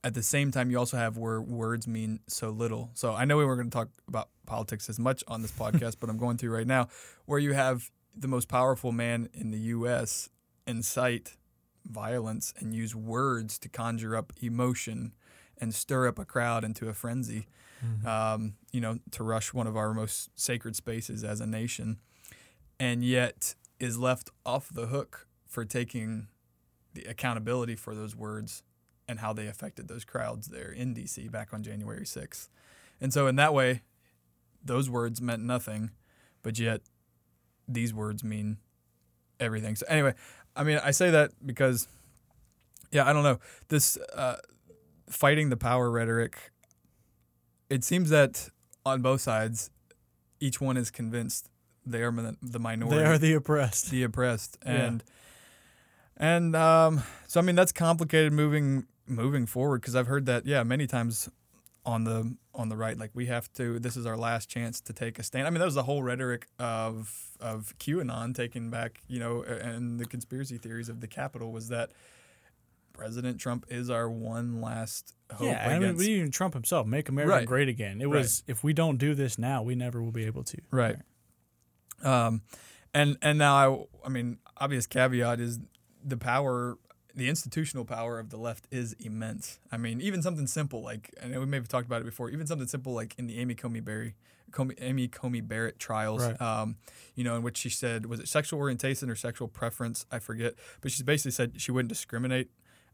at 0.04 0.14
the 0.14 0.24
same 0.24 0.52
time 0.52 0.72
you 0.72 0.78
also 0.80 0.98
have 0.98 1.18
where 1.18 1.42
words 1.42 1.88
mean 1.88 2.20
so 2.28 2.50
little. 2.50 2.90
So 2.94 3.14
I 3.14 3.26
know 3.26 3.38
we 3.38 3.46
weren't 3.46 3.60
going 3.60 3.70
to 3.70 3.76
talk 3.76 3.90
about 4.08 4.30
politics 4.46 4.90
as 4.90 5.00
much 5.00 5.24
on 5.28 5.42
this 5.42 5.52
podcast, 5.60 5.98
but 6.00 6.10
I'm 6.10 6.18
going 6.18 6.38
through 6.38 6.56
right 6.56 6.68
now, 6.68 6.88
where 7.26 7.40
you 7.40 7.54
have 7.54 7.92
the 8.16 8.28
most 8.28 8.48
powerful 8.48 8.92
man 8.92 9.30
in 9.34 9.52
the 9.52 9.60
U.S. 9.60 10.30
incite 10.66 11.36
violence 11.86 12.54
and 12.60 12.74
use 12.74 12.96
words 12.96 13.58
to 13.60 13.70
conjure 13.70 14.16
up 14.16 14.34
emotion 14.42 15.14
and 15.58 15.74
stir 15.74 16.08
up 16.08 16.18
a 16.18 16.26
crowd 16.26 16.64
into 16.64 16.88
a 16.88 16.94
frenzy. 16.94 17.48
Um, 18.06 18.56
you 18.72 18.82
know, 18.82 19.00
to 19.12 19.24
rush 19.24 19.54
one 19.54 19.68
of 19.68 19.78
our 19.78 19.94
most 19.94 20.30
sacred 20.36 20.76
spaces 20.76 21.24
as 21.24 21.40
a 21.40 21.48
nation, 21.48 22.00
and 22.80 23.04
yet 23.04 23.56
is 23.80 23.98
left 23.98 24.30
off 24.46 24.70
the 24.70 24.88
hook 24.88 25.28
for 25.48 25.66
taking 25.66 26.28
the 26.94 27.04
accountability 27.04 27.76
for 27.76 27.96
those 27.96 28.16
words 28.16 28.64
and 29.08 29.20
how 29.20 29.34
they 29.34 29.48
affected 29.48 29.88
those 29.88 30.06
crowds 30.06 30.48
there 30.48 30.72
in 30.72 30.94
DC 30.94 31.32
back 31.32 31.54
on 31.54 31.64
January 31.64 32.06
6th. 32.06 32.50
And 33.02 33.14
so, 33.14 33.28
in 33.28 33.36
that 33.38 33.54
way, 33.54 33.82
those 34.64 34.90
words 34.90 35.22
meant 35.22 35.42
nothing, 35.44 35.92
but 36.44 36.60
yet 36.60 36.82
these 37.68 37.94
words 37.94 38.24
mean 38.24 38.58
everything. 39.40 39.76
So, 39.76 39.86
anyway, 39.90 40.14
I 40.56 40.64
mean, 40.64 40.80
I 40.84 40.92
say 40.92 41.10
that 41.12 41.32
because, 41.46 41.88
yeah, 42.92 43.10
I 43.10 43.14
don't 43.14 43.24
know. 43.24 43.40
This 43.70 43.98
uh, 44.14 44.38
fighting 45.10 45.50
the 45.50 45.58
power 45.58 45.90
rhetoric, 45.90 46.52
it 47.70 47.84
seems 47.84 48.10
that 48.10 48.50
on 48.86 49.02
both 49.02 49.22
sides, 49.22 49.70
each 50.40 50.60
one 50.62 50.78
is 50.78 50.90
convinced 50.92 51.50
they 51.86 52.02
are 52.04 52.12
the 52.42 52.60
minority, 52.60 52.98
They 52.98 53.06
are 53.06 53.18
the 53.18 53.34
oppressed. 53.34 53.90
the 53.92 54.04
oppressed, 54.04 54.58
Yeah. 54.66 54.72
and 54.72 55.04
and 56.18 56.56
um, 56.56 57.04
so 57.28 57.40
I 57.40 57.44
mean 57.44 57.56
that's 57.56 57.72
complicated 57.72 58.34
moving 58.34 58.86
moving 59.08 59.46
forward 59.46 59.82
because 59.82 59.96
I've 59.96 60.08
heard 60.08 60.26
that 60.28 60.46
yeah 60.46 60.64
many 60.64 60.86
times 60.88 61.30
on 61.86 62.04
the 62.04 62.36
on 62.54 62.70
the 62.70 62.76
right 62.76 62.98
like 62.98 63.12
we 63.14 63.28
have 63.28 63.52
to 63.54 63.80
this 63.80 63.96
is 63.96 64.06
our 64.06 64.18
last 64.18 64.50
chance 64.50 64.82
to 64.82 64.94
take 64.94 65.18
a 65.18 65.24
stand. 65.24 65.48
I 65.48 65.50
mean 65.50 65.60
that 65.60 65.66
was 65.66 65.76
the 65.76 65.84
whole 65.84 66.04
rhetoric 66.04 66.48
of 66.60 67.12
of 67.40 67.74
QAnon 67.80 68.36
taking 68.36 68.70
back 68.70 69.00
you 69.08 69.20
know 69.20 69.44
and 69.44 70.00
the 70.00 70.06
conspiracy 70.06 70.58
theories 70.58 70.90
of 70.90 71.00
the 71.00 71.08
Capitol 71.08 71.52
was 71.52 71.70
that 71.70 71.92
President 73.00 73.40
Trump 73.40 73.66
is 73.70 73.90
our 73.90 74.10
one 74.10 74.62
last 74.62 75.16
hope 75.32 75.48
Yeah, 75.48 75.68
I 75.70 75.80
mean, 75.80 76.00
even 76.02 76.32
Trump 76.32 76.54
himself, 76.54 76.86
make 76.86 77.10
America 77.10 77.32
Right. 77.38 77.46
great 77.48 77.68
again. 77.70 78.02
It 78.02 78.06
Right. 78.06 78.20
was 78.20 78.44
if 78.48 78.64
we 78.64 78.74
don't 78.74 78.98
do 78.98 79.16
this 79.16 79.38
now, 79.40 79.64
we 79.64 79.74
never 79.76 80.02
will 80.04 80.12
be 80.12 80.26
able 80.26 80.44
to. 80.44 80.58
Right. 80.72 80.98
Um, 82.04 82.42
and 82.94 83.18
and 83.22 83.38
now 83.38 83.56
I 84.04 84.08
I 84.08 84.10
mean 84.10 84.38
obvious 84.58 84.88
caveat 84.88 85.40
is 85.40 85.60
the 86.04 86.18
power 86.18 86.78
the 87.16 87.28
institutional 87.28 87.84
power 87.86 88.20
of 88.20 88.30
the 88.30 88.38
left 88.38 88.68
is 88.72 88.94
immense. 89.00 89.60
I 89.72 89.78
mean 89.78 90.00
even 90.02 90.22
something 90.22 90.48
simple 90.48 90.82
like 90.82 91.14
and 91.22 91.38
we 91.38 91.46
may 91.46 91.58
have 91.58 91.68
talked 91.68 91.88
about 91.88 92.02
it 92.02 92.06
before 92.06 92.30
even 92.30 92.48
something 92.48 92.68
simple 92.68 92.94
like 92.94 93.16
in 93.18 93.28
the 93.28 93.38
Amy 93.40 93.56
Comey 93.56 93.84
Barry 93.84 94.16
Comey, 94.52 94.74
Amy 94.80 95.08
Comey 95.08 95.48
Barrett 95.48 95.78
trials, 95.78 96.24
Right. 96.26 96.42
um, 96.42 96.78
you 97.14 97.24
know, 97.24 97.36
in 97.36 97.44
which 97.44 97.56
she 97.58 97.70
said, 97.70 98.08
was 98.08 98.20
it 98.20 98.28
sexual 98.28 98.60
orientation 98.60 99.08
or 99.08 99.16
sexual 99.16 99.48
preference? 99.48 100.08
I 100.12 100.18
forget, 100.18 100.56
but 100.82 100.92
she 100.92 101.04
basically 101.04 101.30
said 101.30 101.62
she 101.62 101.72
wouldn't 101.72 101.90
discriminate 101.90 102.50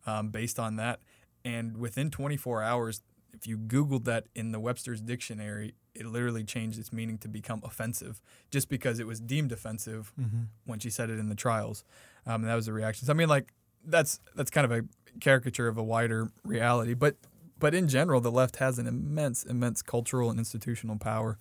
um, 0.06 0.30
based 0.30 0.60
on 0.60 0.76
that. 0.78 1.00
And 1.44 1.78
within 1.78 2.10
24 2.10 2.64
hours, 2.64 3.02
if 3.34 3.46
you 3.48 3.58
Googled 3.58 4.06
that 4.06 4.26
in 4.34 4.52
the 4.52 4.60
Webster's 4.60 5.02
dictionary, 5.02 5.76
it 5.94 6.06
literally 6.06 6.44
changed 6.44 6.80
its 6.80 6.92
meaning 6.92 7.18
to 7.20 7.28
become 7.28 7.62
offensive 7.64 8.20
just 8.52 8.70
because 8.70 9.00
it 9.00 9.08
was 9.08 9.20
deemed 9.20 9.52
offensive 9.52 10.12
Mm-hmm. 10.20 10.44
when 10.66 10.80
she 10.80 10.90
said 10.90 11.10
it 11.10 11.20
in 11.20 11.30
the 11.30 11.36
trials. 11.36 11.84
Um, 12.26 12.42
and 12.42 12.46
that 12.50 12.56
was 12.56 12.66
the 12.66 12.74
reaction. 12.74 13.06
So, 13.06 13.14
I 13.14 13.16
mean, 13.16 13.30
like, 13.30 13.54
that's 13.88 14.20
that's 14.36 14.50
kind 14.50 14.66
of 14.66 14.72
a 14.72 14.84
caricature 15.20 15.68
of 15.68 15.78
a 15.78 15.84
wider 15.84 16.30
reality. 16.44 16.96
But 16.96 17.16
but 17.60 17.76
in 17.76 17.88
general, 17.88 18.20
the 18.20 18.32
left 18.32 18.56
has 18.58 18.80
an 18.80 18.88
immense, 18.88 19.44
immense 19.44 19.82
cultural 19.82 20.30
and 20.32 20.40
institutional 20.40 20.98
power. 20.98 21.38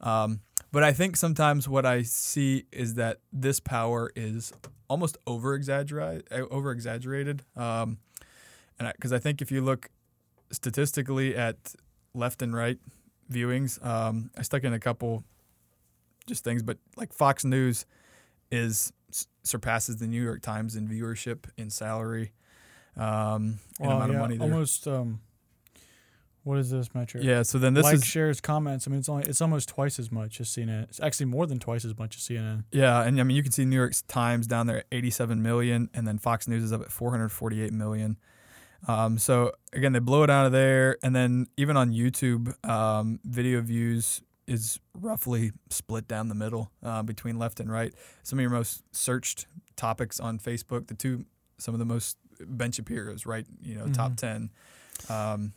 Um, 0.00 0.40
but 0.72 0.82
I 0.84 0.92
think 0.92 1.16
sometimes 1.16 1.68
what 1.68 1.86
I 1.86 2.02
see 2.02 2.64
is 2.72 2.94
that 2.94 3.18
this 3.32 3.60
power 3.60 4.10
is 4.14 4.52
almost 4.88 5.16
over 5.26 5.54
exaggerated. 5.54 6.30
Over 6.32 6.72
exaggerated. 6.72 7.42
Um, 7.56 7.98
and 8.78 8.92
because 8.94 9.12
I, 9.12 9.18
think 9.18 9.42
if 9.42 9.50
you 9.50 9.60
look 9.60 9.88
statistically 10.52 11.36
at 11.36 11.56
left 12.14 12.42
and 12.42 12.54
right 12.54 12.78
viewings, 13.30 13.84
um, 13.84 14.30
I 14.36 14.42
stuck 14.42 14.64
in 14.64 14.72
a 14.72 14.78
couple 14.78 15.24
just 16.26 16.44
things, 16.44 16.62
but 16.62 16.78
like 16.96 17.12
Fox 17.12 17.44
News 17.44 17.86
is 18.50 18.92
surpasses 19.42 19.96
the 19.96 20.06
New 20.06 20.22
York 20.22 20.42
Times 20.42 20.76
in 20.76 20.86
viewership, 20.86 21.46
in 21.56 21.70
salary, 21.70 22.32
um, 22.96 23.58
in 23.80 23.86
Well, 23.86 23.96
amount 23.96 24.12
yeah, 24.12 24.16
of 24.16 24.20
money 24.20 24.36
there. 24.36 24.52
almost. 24.52 24.86
Um, 24.86 25.20
what 26.48 26.58
is 26.58 26.70
this 26.70 26.94
metric? 26.94 27.22
Yeah. 27.22 27.42
So 27.42 27.58
then 27.58 27.74
this 27.74 27.84
like, 27.84 27.96
is 27.96 28.04
shares, 28.04 28.40
comments. 28.40 28.88
I 28.88 28.90
mean, 28.90 29.00
it's 29.00 29.08
only 29.08 29.24
it's 29.28 29.42
almost 29.42 29.68
twice 29.68 29.98
as 29.98 30.10
much 30.10 30.40
as 30.40 30.48
CNN. 30.48 30.84
It's 30.84 30.98
actually 31.00 31.26
more 31.26 31.46
than 31.46 31.58
twice 31.58 31.84
as 31.84 31.96
much 31.98 32.16
as 32.16 32.22
CNN. 32.22 32.64
Yeah, 32.72 33.02
and 33.02 33.20
I 33.20 33.22
mean 33.22 33.36
you 33.36 33.42
can 33.42 33.52
see 33.52 33.64
New 33.66 33.76
York 33.76 33.92
Times 34.08 34.46
down 34.46 34.66
there 34.66 34.78
at 34.78 34.86
87 34.90 35.42
million, 35.42 35.90
and 35.92 36.08
then 36.08 36.18
Fox 36.18 36.48
News 36.48 36.62
is 36.64 36.72
up 36.72 36.80
at 36.80 36.90
448 36.90 37.72
million. 37.72 38.16
Um, 38.86 39.18
so 39.18 39.52
again, 39.74 39.92
they 39.92 39.98
blow 39.98 40.22
it 40.22 40.30
out 40.30 40.46
of 40.46 40.52
there, 40.52 40.96
and 41.02 41.14
then 41.14 41.48
even 41.56 41.76
on 41.76 41.90
YouTube, 41.92 42.54
um, 42.66 43.20
video 43.24 43.60
views 43.60 44.22
is 44.46 44.80
roughly 44.94 45.52
split 45.68 46.08
down 46.08 46.28
the 46.28 46.34
middle 46.34 46.70
uh, 46.82 47.02
between 47.02 47.38
left 47.38 47.60
and 47.60 47.70
right. 47.70 47.92
Some 48.22 48.38
of 48.38 48.40
your 48.40 48.50
most 48.50 48.82
searched 48.92 49.46
topics 49.76 50.18
on 50.18 50.38
Facebook, 50.38 50.86
the 50.86 50.94
two, 50.94 51.26
some 51.58 51.74
of 51.74 51.78
the 51.78 51.84
most 51.84 52.16
Ben 52.40 52.72
Shapiro's, 52.72 53.26
right? 53.26 53.44
You 53.60 53.74
know, 53.74 53.88
top 53.88 54.12
Mhm. 54.12 54.16
10. 54.16 54.50
Um, 55.10 55.52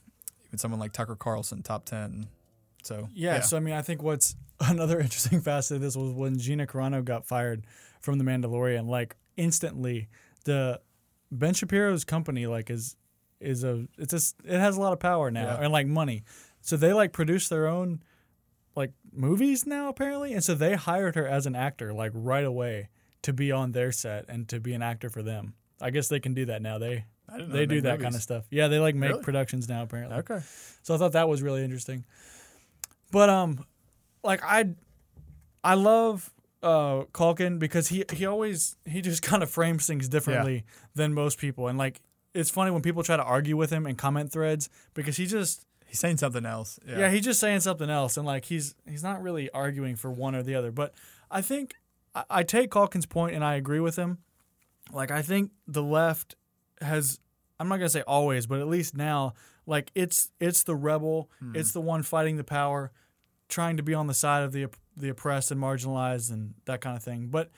even 0.51 0.59
someone 0.59 0.79
like 0.79 0.91
Tucker 0.93 1.15
Carlson, 1.15 1.63
top 1.63 1.85
10. 1.85 2.27
So 2.83 3.07
Yeah, 3.13 3.39
So 3.41 3.57
I 3.57 3.59
mean, 3.61 3.73
I 3.73 3.81
think 3.81 4.03
what's 4.03 4.35
another 4.59 4.99
interesting 4.99 5.39
facet 5.49 5.75
of 5.77 5.81
this 5.81 5.95
was 5.95 6.11
when 6.11 6.37
Gina 6.37 6.67
Carano 6.67 7.03
got 7.03 7.25
fired 7.25 7.65
from 8.01 8.17
The 8.17 8.23
Mandalorian. 8.23 8.87
Like 8.87 9.15
instantly, 9.37 10.09
the 10.45 10.81
Ben 11.31 11.53
Shapiro's 11.53 12.03
company 12.03 12.47
like 12.47 12.69
is 12.69 12.95
is 13.39 13.63
a 13.63 13.87
it's 13.97 14.11
just 14.11 14.35
it 14.43 14.59
has 14.59 14.77
a 14.77 14.81
lot 14.81 14.93
of 14.93 14.99
power 14.99 15.31
now 15.31 15.43
Yeah. 15.45 15.63
and 15.63 15.71
like 15.71 15.87
money. 15.87 16.23
So 16.61 16.75
they 16.77 16.93
like 16.93 17.11
produce 17.13 17.47
their 17.49 17.67
own 17.67 18.03
like 18.75 18.91
movies 19.13 19.65
now 19.65 19.87
apparently, 19.89 20.33
and 20.33 20.43
so 20.43 20.53
they 20.55 20.75
hired 20.75 21.15
her 21.15 21.27
as 21.27 21.45
an 21.45 21.55
actor 21.55 21.93
like 21.93 22.11
right 22.13 22.45
away 22.45 22.89
to 23.21 23.31
be 23.33 23.51
on 23.51 23.71
their 23.71 23.91
set 23.91 24.25
and 24.27 24.47
to 24.49 24.59
be 24.59 24.73
an 24.73 24.81
actor 24.81 25.09
for 25.09 25.21
them. 25.23 25.53
I 25.79 25.89
guess 25.91 26.07
they 26.07 26.19
can 26.19 26.33
do 26.33 26.45
that 26.45 26.61
now. 26.61 26.77
They 26.77 26.93
I 26.93 26.95
didn't 26.95 27.07
know 27.07 27.20
they 27.37 27.45
they 27.45 27.65
do 27.65 27.81
that 27.81 27.99
kind 27.99 28.15
of 28.15 28.21
stuff. 28.21 28.45
Yeah, 28.49 28.67
they 28.67 28.79
like 28.79 28.95
make 28.95 29.11
Really? 29.11 29.23
productions 29.23 29.67
now 29.69 29.83
apparently. 29.83 30.17
Okay. 30.17 30.39
So 30.83 30.95
I 30.95 30.97
thought 30.97 31.13
that 31.13 31.29
was 31.29 31.41
really 31.41 31.63
interesting. 31.63 32.05
But 33.11 33.29
um, 33.29 33.65
like 34.23 34.41
I, 34.43 34.75
I 35.63 35.75
love 35.75 36.31
uh 36.63 37.05
Culkin 37.11 37.57
because 37.57 37.87
he 37.87 38.03
he 38.13 38.25
always 38.25 38.75
he 38.85 39.01
just 39.01 39.21
kind 39.31 39.41
of 39.43 39.49
frames 39.49 39.87
things 39.87 40.07
differently 40.07 40.63
than 40.95 41.13
most 41.13 41.37
people, 41.37 41.67
and 41.67 41.77
like 41.77 42.01
it's 42.33 42.49
funny 42.49 42.71
when 42.71 42.81
people 42.81 43.03
try 43.03 43.17
to 43.17 43.23
argue 43.23 43.57
with 43.57 43.71
him 43.71 43.85
in 43.85 43.95
comment 43.95 44.31
threads 44.31 44.69
because 44.93 45.17
he 45.17 45.25
just 45.25 45.65
He's 45.87 45.99
saying 45.99 46.17
something 46.17 46.45
else. 46.45 46.79
Yeah. 46.87 46.99
yeah, 46.99 47.11
he's 47.11 47.25
just 47.25 47.41
saying 47.41 47.59
something 47.59 47.89
else, 47.89 48.15
and 48.15 48.25
like 48.25 48.45
he's 48.45 48.75
he's 48.87 49.03
not 49.03 49.21
really 49.21 49.49
arguing 49.49 49.97
for 49.97 50.09
one 50.09 50.35
or 50.35 50.41
the 50.41 50.55
other. 50.55 50.71
But 50.71 50.93
I 51.29 51.41
think 51.41 51.73
I, 52.15 52.23
I 52.29 52.43
take 52.43 52.71
Culkin's 52.71 53.05
point, 53.05 53.35
and 53.35 53.43
I 53.43 53.55
agree 53.55 53.81
with 53.81 53.97
him. 53.97 54.19
Like 54.93 55.11
I 55.11 55.21
think 55.21 55.51
the 55.67 55.83
left 55.83 56.35
has 56.81 57.19
I'm 57.59 57.67
not 57.69 57.77
gonna 57.77 57.89
say 57.89 58.01
always, 58.07 58.47
but 58.47 58.59
at 58.59 58.67
least 58.67 58.95
now, 58.95 59.33
like 59.65 59.91
it's 59.93 60.31
it's 60.39 60.63
the 60.63 60.75
rebel, 60.75 61.29
hmm. 61.39 61.55
it's 61.55 61.71
the 61.73 61.81
one 61.81 62.01
fighting 62.03 62.37
the 62.37 62.43
power, 62.43 62.91
trying 63.49 63.77
to 63.77 63.83
be 63.83 63.93
on 63.93 64.07
the 64.07 64.13
side 64.13 64.43
of 64.43 64.51
the 64.51 64.67
the 64.97 65.09
oppressed 65.09 65.51
and 65.51 65.61
marginalized 65.61 66.31
and 66.31 66.55
that 66.65 66.81
kind 66.81 66.97
of 66.97 67.03
thing. 67.03 67.27
But 67.27 67.51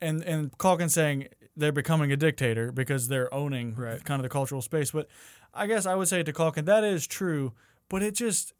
and 0.00 0.22
and 0.24 0.56
Culkin 0.58 0.90
saying 0.90 1.28
they're 1.56 1.72
becoming 1.72 2.12
a 2.12 2.16
dictator 2.16 2.72
because 2.72 3.08
they're 3.08 3.32
owning 3.34 3.74
Right. 3.74 4.02
kind 4.04 4.20
of 4.20 4.22
the 4.22 4.28
cultural 4.28 4.62
space. 4.62 4.92
But 4.92 5.08
I 5.52 5.66
guess 5.66 5.86
I 5.86 5.94
would 5.94 6.08
say 6.08 6.22
to 6.22 6.32
Culkin 6.32 6.64
that 6.66 6.84
is 6.84 7.06
true, 7.06 7.52
but 7.88 8.02
it 8.02 8.14
just 8.14 8.52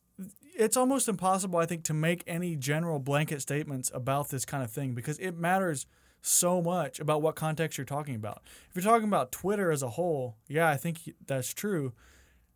it's 0.54 0.76
almost 0.76 1.08
impossible 1.08 1.58
I 1.58 1.66
think 1.66 1.84
to 1.84 1.94
make 1.94 2.24
any 2.26 2.56
general 2.56 2.98
blanket 2.98 3.40
statements 3.40 3.90
about 3.94 4.28
this 4.28 4.44
kind 4.44 4.62
of 4.62 4.70
thing 4.70 4.94
because 4.94 5.18
it 5.20 5.36
matters 5.38 5.86
so 6.22 6.60
much 6.60 7.00
about 7.00 7.22
what 7.22 7.34
context 7.36 7.78
you're 7.78 7.84
talking 7.84 8.14
about. 8.14 8.42
If 8.70 8.76
you're 8.76 8.92
talking 8.92 9.08
about 9.08 9.32
Twitter 9.32 9.70
as 9.70 9.82
a 9.82 9.90
whole, 9.90 10.36
yeah, 10.48 10.68
I 10.68 10.76
think 10.76 10.98
that's 11.26 11.52
true. 11.54 11.92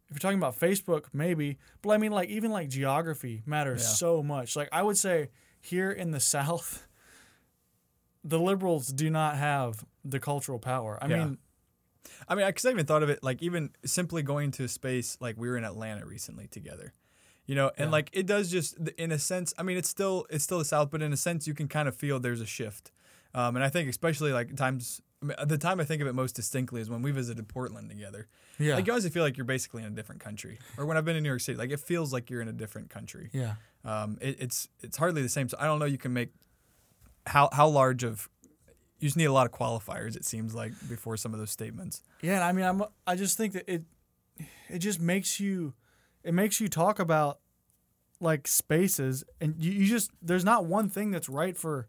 If 0.09 0.17
you're 0.17 0.21
talking 0.21 0.39
about 0.39 0.59
Facebook, 0.59 1.05
maybe, 1.13 1.59
but 1.81 1.91
I 1.91 1.97
mean, 1.99 2.13
like 2.13 2.29
even 2.29 2.51
like 2.51 2.69
geography 2.69 3.43
matters 3.47 3.81
Yeah. 3.83 3.89
so 3.89 4.23
much. 4.23 4.57
Like 4.57 4.69
I 4.73 4.83
would 4.83 4.99
say 4.99 5.31
here 5.61 5.91
in 5.91 6.11
the 6.11 6.21
South, 6.35 6.87
the 8.25 8.39
liberals 8.39 8.89
do 8.89 9.11
not 9.11 9.37
have 9.37 9.85
the 10.05 10.21
cultural 10.21 10.59
power. 10.59 10.99
I 11.03 11.09
Yeah. 11.09 11.25
mean, 11.25 11.39
I 12.29 12.35
mean, 12.35 12.47
because 12.47 12.65
I 12.67 12.71
even 12.71 12.87
thought 12.87 13.03
of 13.03 13.11
it 13.11 13.23
like 13.23 13.43
even 13.43 13.71
simply 13.85 14.23
going 14.23 14.51
to 14.53 14.69
space, 14.69 15.17
like 15.21 15.37
we 15.39 15.49
were 15.49 15.57
in 15.57 15.65
Atlanta 15.65 16.05
recently 16.05 16.47
together, 16.47 16.93
you 17.47 17.55
know, 17.55 17.69
and 17.79 17.87
Yeah. 17.89 17.93
like 17.93 18.11
it 18.13 18.27
does 18.27 18.51
just 18.51 18.77
in 18.99 19.13
a 19.13 19.19
sense. 19.19 19.55
I 19.59 19.63
mean, 19.63 19.77
it's 19.77 19.89
still 19.89 20.27
it's 20.31 20.45
still 20.45 20.59
the 20.59 20.65
South, 20.65 20.91
but 20.91 21.01
in 21.03 21.13
a 21.13 21.17
sense, 21.17 21.47
you 21.47 21.55
can 21.55 21.69
kind 21.69 21.89
of 21.89 21.97
feel 21.97 22.21
there's 22.21 22.41
a 22.41 22.47
shift. 22.47 22.93
Um, 23.35 23.57
and 23.57 23.65
I 23.65 23.69
think 23.69 23.89
especially 23.89 24.33
like 24.33 24.55
times 24.57 25.01
I 25.23 25.27
mean, 25.27 25.37
the 25.47 25.57
time 25.59 25.79
I 25.81 25.85
think 25.85 26.03
of 26.03 26.09
it 26.09 26.15
most 26.15 26.35
distinctly 26.35 26.81
is 26.81 26.91
when 26.91 27.01
we 27.01 27.13
visited 27.13 27.49
Portland 27.49 27.89
together. 27.89 28.27
yeah, 28.59 28.75
Like 28.75 28.87
you 28.87 28.93
always 28.93 29.09
feel 29.09 29.23
like 29.23 29.37
you're 29.37 29.45
basically 29.45 29.83
in 29.83 29.89
a 29.89 29.95
different 29.95 30.21
country, 30.21 30.59
or 30.77 30.85
when 30.85 30.97
I've 30.97 31.05
been 31.05 31.17
in 31.17 31.23
New 31.23 31.29
York 31.29 31.41
City, 31.41 31.57
like 31.57 31.71
it 31.71 31.81
feels 31.81 32.13
like 32.13 32.29
you're 32.29 32.43
in 32.43 32.49
a 32.49 32.53
different 32.53 32.91
country. 32.91 33.31
yeah. 33.33 33.55
Um, 33.85 34.19
it, 34.21 34.37
it's 34.41 34.69
it's 34.81 34.97
hardly 34.97 35.23
the 35.23 35.29
same. 35.29 35.49
So 35.49 35.57
I 35.59 35.65
don't 35.67 35.79
know. 35.79 35.87
You 35.87 35.99
can 35.99 36.13
make 36.13 36.31
how 37.27 37.49
how 37.53 37.69
large 37.69 38.05
of 38.05 38.29
you 39.01 39.09
just 39.09 39.17
need 39.17 39.25
a 39.25 39.33
lot 39.33 39.47
of 39.47 39.53
qualifiers. 39.53 40.15
It 40.17 40.25
seems 40.25 40.55
like 40.55 40.73
before 40.89 41.17
some 41.17 41.33
of 41.35 41.41
those 41.41 41.51
statements. 41.51 42.03
Yeah, 42.21 42.35
and 42.35 42.45
I 42.45 42.53
mean, 42.53 42.65
I'm. 42.65 42.85
I 43.07 43.17
just 43.17 43.37
think 43.37 43.55
that 43.55 43.65
it, 43.73 43.83
it 44.69 44.79
just 44.79 45.01
makes 45.01 45.41
you, 45.41 45.75
it 46.23 46.33
makes 46.35 46.61
you 46.61 46.69
talk 46.69 47.01
about, 47.01 47.41
like 48.21 48.47
spaces, 48.47 49.25
and 49.41 49.57
you, 49.59 49.73
you 49.73 49.87
just 49.87 50.13
there's 50.23 50.45
not 50.45 50.67
one 50.67 50.89
thing 50.89 51.11
that's 51.11 51.29
right 51.29 51.57
for 51.57 51.89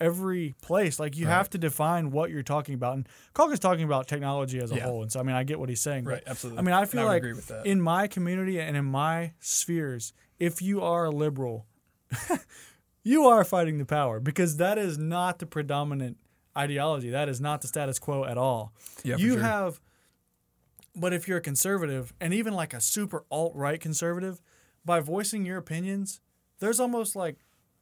every 0.00 0.54
place. 0.62 0.98
Like 0.98 1.16
you 1.16 1.26
Right. 1.26 1.32
have 1.32 1.50
to 1.50 1.58
define 1.58 2.10
what 2.10 2.30
you're 2.30 2.42
talking 2.42 2.74
about. 2.74 2.94
And 2.94 3.08
Culkin's 3.34 3.58
talking 3.58 3.84
about 3.84 4.08
technology 4.08 4.58
as 4.58 4.72
a 4.72 4.76
Yeah. 4.76 4.84
whole, 4.84 5.02
and 5.02 5.12
so 5.12 5.20
I 5.20 5.22
mean, 5.22 5.36
I 5.36 5.44
get 5.44 5.58
what 5.60 5.68
he's 5.68 5.80
saying. 5.82 6.04
Right. 6.04 6.22
Absolutely. 6.26 6.58
I 6.58 6.62
mean, 6.62 6.74
I 6.74 6.84
feel 6.86 7.02
would 7.02 7.08
like 7.08 7.18
agree 7.18 7.32
with 7.34 7.48
that. 7.48 7.66
in 7.66 7.80
my 7.80 8.06
community 8.08 8.60
and 8.60 8.76
in 8.76 8.84
my 8.86 9.34
spheres, 9.40 10.12
if 10.38 10.62
you 10.62 10.80
are 10.80 11.04
a 11.06 11.10
liberal, 11.10 11.66
you 13.02 13.24
are 13.26 13.44
fighting 13.44 13.78
the 13.78 13.84
power 13.84 14.20
because 14.20 14.56
that 14.56 14.78
is 14.78 14.98
not 14.98 15.38
the 15.38 15.46
predominant 15.46 16.16
ideology. 16.56 17.10
That 17.10 17.28
is 17.28 17.40
not 17.40 17.60
the 17.62 17.68
status 17.68 17.98
quo 17.98 18.24
at 18.24 18.36
all. 18.38 18.72
Yeah, 19.04 19.16
you 19.16 19.34
sure. 19.34 19.42
have, 19.42 19.80
but 20.96 21.12
if 21.12 21.28
you're 21.28 21.38
a 21.38 21.42
conservative 21.42 22.12
and 22.20 22.34
even 22.34 22.54
like 22.54 22.74
a 22.74 22.80
super 22.80 23.24
alt 23.30 23.54
right 23.54 23.80
conservative, 23.80 24.40
by 24.84 25.00
voicing 25.00 25.44
your 25.44 25.58
opinions, 25.58 26.20
there's 26.58 26.80
almost 26.80 27.14
like 27.14 27.36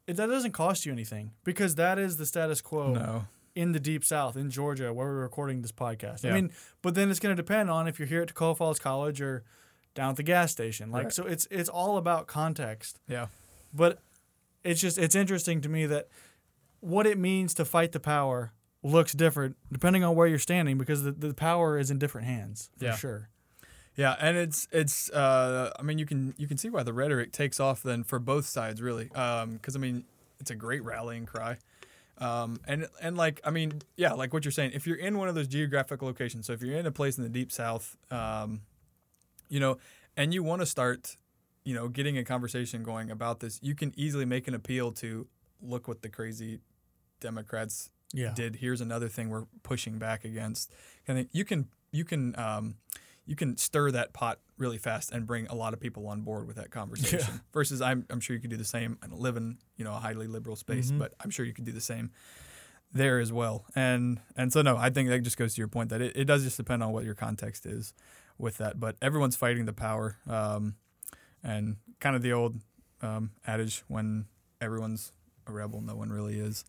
it, 0.09 0.17
that 0.17 0.27
doesn't 0.27 0.53
cost 0.53 0.85
you 0.87 0.93
anything 0.93 1.31
because 1.45 1.77
that 1.77 1.99
is 1.99 2.17
the 2.17 2.27
status 2.27 2.61
quo 2.61 2.93
No. 2.95 3.27
in 3.55 3.73
the 3.73 3.79
deep 3.81 4.05
south 4.05 4.37
in 4.37 4.51
Georgia 4.51 4.93
where 4.93 5.07
we're 5.07 5.21
recording 5.21 5.63
this 5.63 5.71
podcast. 5.73 6.29
I 6.29 6.33
mean, 6.35 6.51
but 6.83 6.95
then 6.97 7.11
it's 7.11 7.21
going 7.21 7.37
to 7.37 7.41
depend 7.41 7.71
on 7.71 7.87
if 7.87 7.99
you're 7.99 8.09
here 8.09 8.23
at 8.23 8.29
Toccoa 8.35 8.57
Falls 8.57 8.79
College 8.81 9.21
or 9.21 9.45
down 9.95 10.11
at 10.11 10.17
the 10.17 10.23
gas 10.23 10.51
station. 10.53 10.91
Like 10.91 11.05
Right. 11.05 11.13
so 11.13 11.25
it's 11.27 11.47
it's 11.51 11.69
all 11.69 11.97
about 11.99 12.27
context. 12.27 12.99
Yeah. 13.09 13.27
But 13.73 14.01
it's 14.65 14.81
just 14.81 14.99
it's 14.99 15.15
interesting 15.15 15.61
to 15.61 15.69
me 15.69 15.87
that 15.87 16.09
what 16.81 17.07
it 17.07 17.19
means 17.19 17.55
to 17.55 17.65
fight 17.65 17.93
the 17.93 18.01
power 18.01 18.53
looks 18.83 19.13
different 19.13 19.57
depending 19.73 20.05
on 20.05 20.15
where 20.15 20.27
you're 20.29 20.39
standing 20.39 20.79
because 20.79 21.03
the, 21.03 21.11
the 21.13 21.35
power 21.35 21.79
is 21.79 21.91
in 21.91 21.99
different 21.99 22.27
hands 22.29 22.71
for 22.79 22.85
Yeah. 22.87 22.97
sure. 22.97 23.29
Yeah, 23.99 24.15
and 24.21 24.37
it's 24.37 24.69
it's. 24.71 25.11
Uh, 25.11 25.73
I 25.77 25.83
mean, 25.83 25.99
you 25.99 26.07
can 26.07 26.33
you 26.39 26.47
can 26.47 26.57
see 26.57 26.71
why 26.71 26.85
the 26.85 26.93
rhetoric 26.93 27.33
takes 27.33 27.59
off 27.59 27.83
then 27.83 28.05
for 28.05 28.21
both 28.21 28.47
sides 28.47 28.81
really, 28.81 29.07
because 29.07 29.75
I 29.75 29.79
mean, 29.81 30.05
it's 30.39 30.53
a 30.53 30.55
great 30.55 30.85
rallying 30.85 31.27
cry, 31.27 31.59
um, 32.19 32.61
and 32.69 32.87
and 33.03 33.17
like 33.17 33.41
I 33.45 33.51
mean, 33.51 33.83
yeah, 33.97 34.13
like 34.13 34.33
what 34.33 34.45
you're 34.45 34.53
saying. 34.53 34.71
If 34.73 34.87
you're 34.87 34.97
in 34.97 35.19
one 35.19 35.29
of 35.29 35.35
those 35.35 35.49
geographic 35.49 36.01
locations, 36.01 36.47
so 36.47 36.53
if 36.53 36.63
you're 36.63 36.77
in 36.77 36.87
a 36.87 36.93
place 36.93 37.19
in 37.19 37.25
the 37.25 37.29
deep 37.29 37.51
south, 37.51 37.97
um, 38.13 38.61
you 39.49 39.59
know, 39.59 39.79
and 40.17 40.33
you 40.33 40.45
want 40.45 40.63
to 40.63 40.67
start, 40.67 41.17
you 41.65 41.75
know, 41.75 41.89
getting 41.89 42.17
a 42.19 42.25
conversation 42.25 42.85
going 42.85 43.11
about 43.11 43.41
this, 43.41 43.59
you 43.65 43.75
can 43.75 43.93
easily 43.97 44.25
make 44.25 44.47
an 44.47 44.55
appeal 44.55 44.93
to 44.93 45.27
look 45.61 45.89
what 45.89 46.03
the 46.03 46.09
crazy 46.09 46.61
Democrats 47.19 47.91
Yeah. 48.13 48.33
did. 48.33 48.57
Here's 48.57 48.81
another 48.81 49.09
thing 49.09 49.29
we're 49.29 49.47
pushing 49.65 49.99
back 49.99 50.25
against. 50.25 50.73
And 51.09 51.29
you 51.33 51.45
can 51.45 51.67
you 51.91 52.05
can 52.05 52.39
um, 52.39 52.77
you 53.29 53.37
can 53.37 53.57
stir 53.59 53.91
that 53.93 54.13
pot 54.13 54.41
really 54.57 54.79
fast 54.79 55.13
and 55.13 55.27
bring 55.27 55.47
a 55.49 55.55
lot 55.55 55.73
of 55.75 55.79
people 55.81 56.09
on 56.09 56.23
board 56.23 56.47
with 56.49 56.57
that 56.57 56.71
conversation. 56.71 57.41
Versus, 57.53 57.81
I'm 57.81 58.07
I'm 58.11 58.19
sure 58.21 58.35
you 58.35 58.41
could 58.41 58.51
do 58.51 58.57
the 58.57 58.65
same. 58.65 58.99
I 59.03 59.07
don't 59.07 59.21
live 59.21 59.37
in 59.37 59.59
you 59.77 59.85
know 59.85 59.93
a 59.95 59.99
highly 60.01 60.27
liberal 60.27 60.57
space, 60.57 60.91
Mhm. 60.91 60.99
but 60.99 61.15
I'm 61.21 61.31
sure 61.31 61.45
you 61.47 61.53
could 61.53 61.65
do 61.67 61.73
the 61.73 61.81
same 61.81 62.11
there 62.93 63.21
as 63.21 63.31
well. 63.33 63.67
And 63.77 64.21
and 64.37 64.53
so 64.53 64.63
no, 64.63 64.77
I 64.77 64.91
think 64.91 65.09
that 65.11 65.21
just 65.23 65.37
goes 65.37 65.55
to 65.55 65.61
your 65.61 65.69
point 65.69 65.91
that 65.91 66.01
it, 66.01 66.17
it 66.17 66.25
does 66.25 66.43
just 66.43 66.57
depend 66.57 66.83
on 66.83 66.91
what 66.93 67.05
your 67.05 67.15
context 67.15 67.67
is 67.67 67.93
with 68.39 68.57
that. 68.59 68.81
But 68.81 68.97
everyone's 69.03 69.37
fighting 69.37 69.67
the 69.67 69.73
power, 69.75 70.17
um, 70.27 70.75
and 71.45 71.77
kind 72.01 72.17
of 72.17 72.23
the 72.23 72.33
old 72.33 72.57
um, 73.03 73.31
adage 73.47 73.85
when 73.89 74.25
everyone's 74.61 75.13
a 75.47 75.53
rebel, 75.53 75.81
no 75.81 75.95
one 75.97 76.11
really 76.11 76.39
is. 76.41 76.65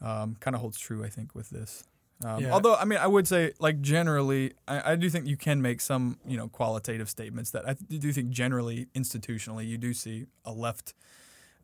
Um, 0.00 0.36
kind 0.40 0.54
of 0.54 0.60
holds 0.60 0.78
true, 0.78 1.02
I 1.04 1.08
think, 1.08 1.34
with 1.34 1.50
this. 1.50 1.84
Um, 2.24 2.40
Yeah. 2.42 2.52
Although, 2.52 2.74
I 2.76 2.84
mean, 2.84 2.98
I 2.98 3.06
would 3.06 3.28
say, 3.28 3.52
like 3.60 3.80
generally, 3.80 4.52
I, 4.66 4.92
I 4.92 4.96
do 4.96 5.10
think 5.10 5.26
you 5.26 5.36
can 5.36 5.60
make 5.62 5.80
some, 5.80 6.18
you 6.26 6.36
know, 6.36 6.48
qualitative 6.48 7.08
statements 7.10 7.50
that 7.50 7.68
I 7.68 7.74
th- 7.74 8.00
do 8.00 8.12
think 8.12 8.30
generally, 8.30 8.86
institutionally, 8.94 9.66
you 9.68 9.76
do 9.78 9.92
see 9.92 10.26
a 10.44 10.52
left 10.52 10.94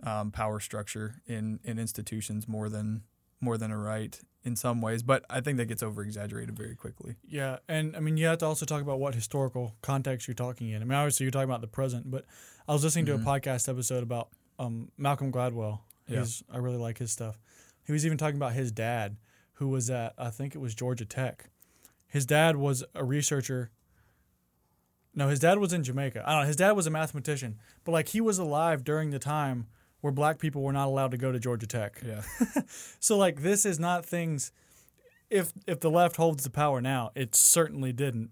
um, 0.02 0.30
power 0.30 0.60
structure 0.60 1.16
in 1.26 1.60
in 1.64 1.78
institutions 1.78 2.48
more 2.48 2.68
than 2.68 3.02
more 3.40 3.56
than 3.58 3.70
a 3.70 3.78
right 3.78 4.20
in 4.44 4.56
some 4.56 4.80
ways. 4.80 5.02
But 5.02 5.24
I 5.28 5.40
think 5.40 5.58
that 5.58 5.66
gets 5.66 5.82
over 5.82 6.02
exaggerated 6.02 6.56
very 6.56 6.74
quickly. 6.74 7.16
Yeah, 7.26 7.58
and 7.68 7.96
I 7.96 8.00
mean 8.00 8.16
you 8.16 8.26
have 8.26 8.38
to 8.38 8.46
also 8.46 8.64
talk 8.66 8.80
about 8.82 8.98
what 9.00 9.14
historical 9.14 9.74
context 9.82 10.26
you're 10.28 10.34
talking 10.34 10.70
in. 10.70 10.80
I 10.82 10.84
mean, 10.84 10.94
obviously 10.96 11.24
you're 11.24 11.30
talking 11.30 11.48
about 11.50 11.60
the 11.60 11.66
present, 11.68 12.10
but 12.10 12.24
I 12.68 12.72
was 12.72 12.82
listening 12.84 13.04
Mhm. 13.06 13.08
to 13.08 13.14
a 13.16 13.18
podcast 13.40 13.68
episode 13.68 14.02
about 14.02 14.28
um, 14.58 14.90
Malcolm 14.98 15.32
Gladwell. 15.32 15.80
Yeah. 16.06 16.24
I 16.52 16.58
really 16.58 16.76
like 16.76 16.98
his 16.98 17.12
stuff. 17.12 17.38
He 17.86 17.92
was 17.92 18.04
even 18.04 18.18
talking 18.18 18.36
about 18.36 18.52
his 18.52 18.70
dad, 18.72 19.16
who 19.60 19.68
was 19.68 19.88
at 19.90 20.14
I 20.18 20.30
think 20.30 20.54
it 20.56 20.58
was 20.58 20.74
Georgia 20.74 21.04
Tech. 21.04 21.50
His 22.08 22.26
dad 22.26 22.56
was 22.56 22.82
a 22.94 23.04
researcher. 23.04 23.70
No, 25.14 25.28
his 25.28 25.38
dad 25.38 25.58
was 25.58 25.72
in 25.72 25.84
Jamaica. 25.84 26.24
I 26.26 26.32
don't 26.32 26.40
know. 26.42 26.46
His 26.46 26.56
dad 26.56 26.72
was 26.72 26.86
a 26.86 26.90
mathematician, 26.90 27.58
but 27.84 27.92
like 27.92 28.08
he 28.08 28.20
was 28.20 28.38
alive 28.38 28.82
during 28.84 29.10
the 29.10 29.18
time 29.18 29.66
where 30.00 30.12
black 30.12 30.38
people 30.38 30.62
were 30.62 30.72
not 30.72 30.86
allowed 30.86 31.10
to 31.10 31.18
go 31.18 31.30
to 31.30 31.38
Georgia 31.38 31.66
Tech. 31.66 32.00
Yeah. 32.04 32.22
So 33.00 33.16
like 33.18 33.42
this 33.42 33.64
is 33.66 33.78
not 33.78 34.04
things 34.04 34.50
if 35.28 35.52
if 35.66 35.78
the 35.80 35.90
left 35.90 36.16
holds 36.16 36.42
the 36.42 36.50
power 36.50 36.80
now, 36.80 37.10
it 37.14 37.34
certainly 37.36 37.92
didn't 37.92 38.30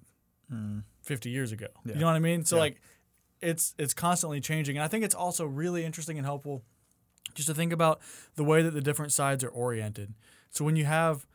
Mm. 0.51 0.85
50 1.03 1.29
years 1.29 1.53
ago. 1.53 1.67
Yeah. 1.85 1.93
You 1.93 2.01
know 2.01 2.07
what 2.07 2.17
I 2.17 2.21
mean? 2.21 2.43
So 2.47 2.57
Yeah. 2.57 2.61
like 2.63 2.81
it's 3.43 3.75
it's 3.79 3.93
constantly 3.93 4.41
changing 4.41 4.79
and 4.79 4.83
I 4.85 4.89
think 4.89 5.05
it's 5.05 5.15
also 5.15 5.45
really 5.45 5.85
interesting 5.85 6.17
and 6.17 6.25
helpful 6.25 6.65
just 7.35 7.49
to 7.49 7.55
think 7.55 7.71
about 7.71 8.01
the 8.37 8.45
way 8.45 8.63
that 8.63 8.71
the 8.73 8.81
different 8.81 9.13
sides 9.13 9.45
are 9.45 9.51
oriented. 9.51 10.15
So 10.51 10.65
when 10.65 10.77
you 10.77 10.85
have 10.85 11.27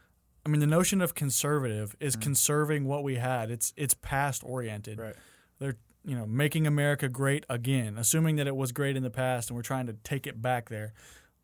I 0.46 0.50
mean 0.50 0.60
the 0.60 0.68
notion 0.68 1.02
of 1.02 1.16
conservative 1.16 1.96
is 2.00 2.16
conserving 2.16 2.86
what 2.86 3.04
we 3.04 3.16
had. 3.16 3.50
It's 3.52 3.74
it's 3.78 3.94
past 3.94 4.44
oriented. 4.46 5.00
Right. 5.00 5.16
They're 5.60 5.78
you 6.06 6.16
know 6.18 6.26
making 6.26 6.68
America 6.68 7.08
great 7.08 7.46
again, 7.50 7.98
assuming 7.98 8.36
that 8.38 8.48
it 8.48 8.56
was 8.56 8.72
great 8.72 8.98
in 8.98 9.04
the 9.04 9.10
past 9.10 9.50
and 9.50 9.56
we're 9.56 9.62
trying 9.64 9.88
to 9.88 9.94
take 10.04 10.28
it 10.28 10.42
back 10.42 10.70
there. 10.70 10.94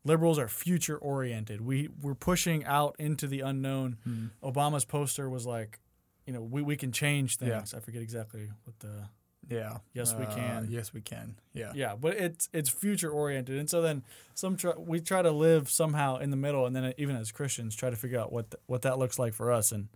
Liberals 0.04 0.38
are 0.38 0.48
future 0.48 0.96
oriented. 0.98 1.60
We 1.60 1.88
we're 2.00 2.14
pushing 2.14 2.64
out 2.64 2.96
into 2.98 3.26
the 3.26 3.40
unknown. 3.40 3.96
Mm. 4.06 4.30
Obama's 4.42 4.84
poster 4.84 5.28
was 5.30 5.46
like, 5.46 5.78
you 6.26 6.32
know, 6.32 6.42
we, 6.42 6.62
we 6.62 6.76
can 6.76 6.90
change 6.92 7.36
Yeah. 7.40 7.56
things. 7.58 7.74
I 7.74 7.80
forget 7.80 8.02
exactly 8.02 8.50
what 8.64 8.78
the 8.80 9.08
Yeah. 9.50 9.78
Yes, 9.92 10.14
we 10.14 10.24
Uh, 10.24 10.34
can. 10.34 10.68
Yes, 10.70 10.94
we 10.94 11.00
can. 11.02 11.34
Yeah. 11.52 11.72
yeah, 11.74 11.96
but 11.96 12.14
it's 12.16 12.48
it's 12.52 12.70
future 12.70 13.10
oriented, 13.10 13.58
and 13.58 13.68
so 13.68 13.82
then 13.82 14.04
some 14.34 14.56
try, 14.56 14.72
we 14.78 15.00
try 15.00 15.20
to 15.22 15.30
live 15.32 15.68
somehow 15.68 16.16
in 16.18 16.30
the 16.30 16.36
middle, 16.36 16.64
and 16.66 16.74
then 16.74 16.94
even 16.96 17.16
as 17.16 17.32
Christians 17.32 17.74
try 17.74 17.90
to 17.90 17.96
figure 17.96 18.18
out 18.20 18.32
what 18.32 18.54
what 18.66 18.82
that 18.82 18.98
looks 18.98 19.18
like 19.18 19.34
for 19.34 19.50
us, 19.52 19.72
and 19.72 19.88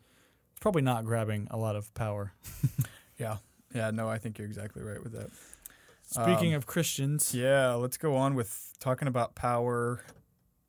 it's 0.50 0.60
probably 0.60 0.82
not 0.82 1.04
grabbing 1.04 1.46
a 1.50 1.56
lot 1.56 1.76
of 1.76 1.92
power. 1.94 2.32
Yeah. 3.16 3.36
Yeah. 3.72 3.92
No, 3.92 4.08
I 4.08 4.18
think 4.18 4.38
you're 4.38 4.46
exactly 4.48 4.82
right 4.82 5.00
with 5.00 5.12
that. 5.12 5.30
Speaking 6.06 6.52
Um, 6.52 6.58
of 6.58 6.66
Christians, 6.66 7.32
Yeah, 7.32 7.74
let's 7.74 7.96
go 7.96 8.16
on 8.16 8.34
with 8.34 8.72
talking 8.80 9.06
about 9.06 9.36
power 9.36 10.02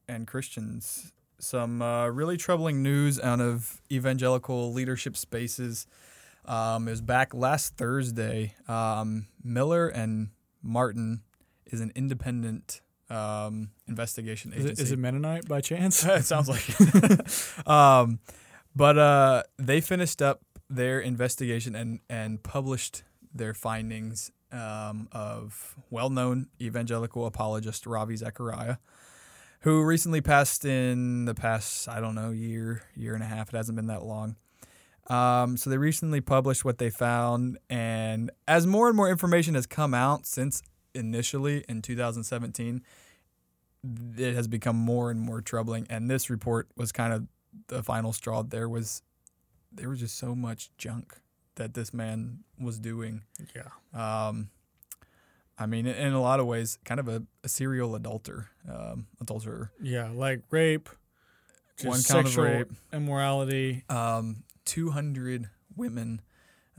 and 0.07 0.27
Christians. 0.27 1.11
Some 1.39 1.81
uh, 1.81 2.07
really 2.09 2.37
troubling 2.37 2.83
news 2.83 3.19
out 3.19 3.41
of 3.41 3.81
evangelical 3.91 4.71
leadership 4.71 5.17
spaces. 5.17 5.87
Um, 6.47 6.87
it 6.87 6.91
was 6.91 7.01
back 7.01 7.33
last 7.33 7.75
Thursday. 7.77 8.55
Um, 8.67 9.27
Miller 9.43 9.87
and 9.87 10.29
Martin 10.61 11.21
is 11.65 11.81
an 11.81 11.91
independent 11.95 12.81
um, 13.09 13.69
investigation 13.87 14.51
is 14.53 14.65
agency. 14.65 14.81
it, 14.81 14.85
is 14.85 14.91
it 14.91 14.99
Mennonite 14.99 15.47
by 15.47 15.61
chance? 15.61 16.03
it 16.05 16.25
sounds 16.25 16.49
like 16.49 16.63
it. 16.67 17.67
um, 17.67 18.19
but 18.75 18.97
uh, 18.97 19.43
they 19.57 19.81
finished 19.81 20.21
up 20.21 20.41
their 20.69 20.99
investigation 20.99 21.75
and, 21.75 21.99
and 22.09 22.41
published 22.43 23.03
their 23.33 23.53
findings 23.53 24.31
um, 24.51 25.07
of 25.11 25.75
well-known 25.89 26.47
evangelical 26.61 27.25
apologist 27.25 27.85
Ravi 27.85 28.15
Zechariah, 28.15 28.77
who 29.61 29.83
recently 29.83 30.21
passed 30.21 30.65
in 30.65 31.25
the 31.25 31.35
past 31.35 31.89
I 31.89 31.99
don't 31.99 32.15
know 32.15 32.31
year 32.31 32.83
year 32.95 33.13
and 33.13 33.23
a 33.23 33.27
half. 33.27 33.53
It 33.53 33.57
hasn't 33.57 33.75
been 33.75 33.87
that 33.87 34.03
long. 34.03 34.35
Um, 35.07 35.55
so 35.57 35.69
they 35.69 35.77
recently 35.77 36.19
published 36.21 36.65
what 36.65 36.77
they 36.79 36.89
found, 36.89 37.57
and 37.69 38.31
as 38.47 38.65
more 38.65 38.87
and 38.87 38.97
more 38.97 39.09
information 39.09 39.53
has 39.55 39.65
come 39.67 39.93
out 39.93 40.25
since 40.25 40.63
initially 40.95 41.63
in 41.69 41.81
2017, 41.83 42.81
it 44.17 44.33
has 44.33 44.47
become 44.47 44.75
more 44.75 45.11
and 45.11 45.19
more 45.19 45.41
troubling. 45.41 45.85
And 45.89 46.09
this 46.09 46.29
report 46.29 46.69
was 46.75 46.91
kind 46.91 47.13
of 47.13 47.27
the 47.67 47.83
final 47.83 48.13
straw. 48.13 48.41
There 48.41 48.67
was 48.67 49.03
there 49.71 49.89
was 49.89 49.99
just 49.99 50.17
so 50.17 50.33
much 50.33 50.69
junk 50.77 51.13
that 51.55 51.73
this 51.73 51.93
man 51.93 52.39
was 52.59 52.79
doing. 52.79 53.21
yeah, 53.55 54.27
Um, 54.27 54.49
I 55.59 55.65
mean, 55.67 55.85
in 55.85 56.13
a 56.13 56.21
lot 56.21 56.39
of 56.39 56.47
ways, 56.47 56.79
kind 56.83 56.99
of 56.99 57.07
a, 57.07 57.23
a 57.43 57.49
serial 57.49 57.93
adulterer, 57.95 58.49
um, 58.69 59.07
adulterer. 59.21 59.71
yeah, 59.81 60.09
like 60.13 60.41
rape, 60.49 60.89
just 61.77 61.87
One 61.87 62.01
count 62.23 62.27
of 62.27 62.37
rape. 62.37 62.71
immorality. 62.91 63.83
Um, 63.89 64.43
200 64.65 65.49
women 65.75 66.21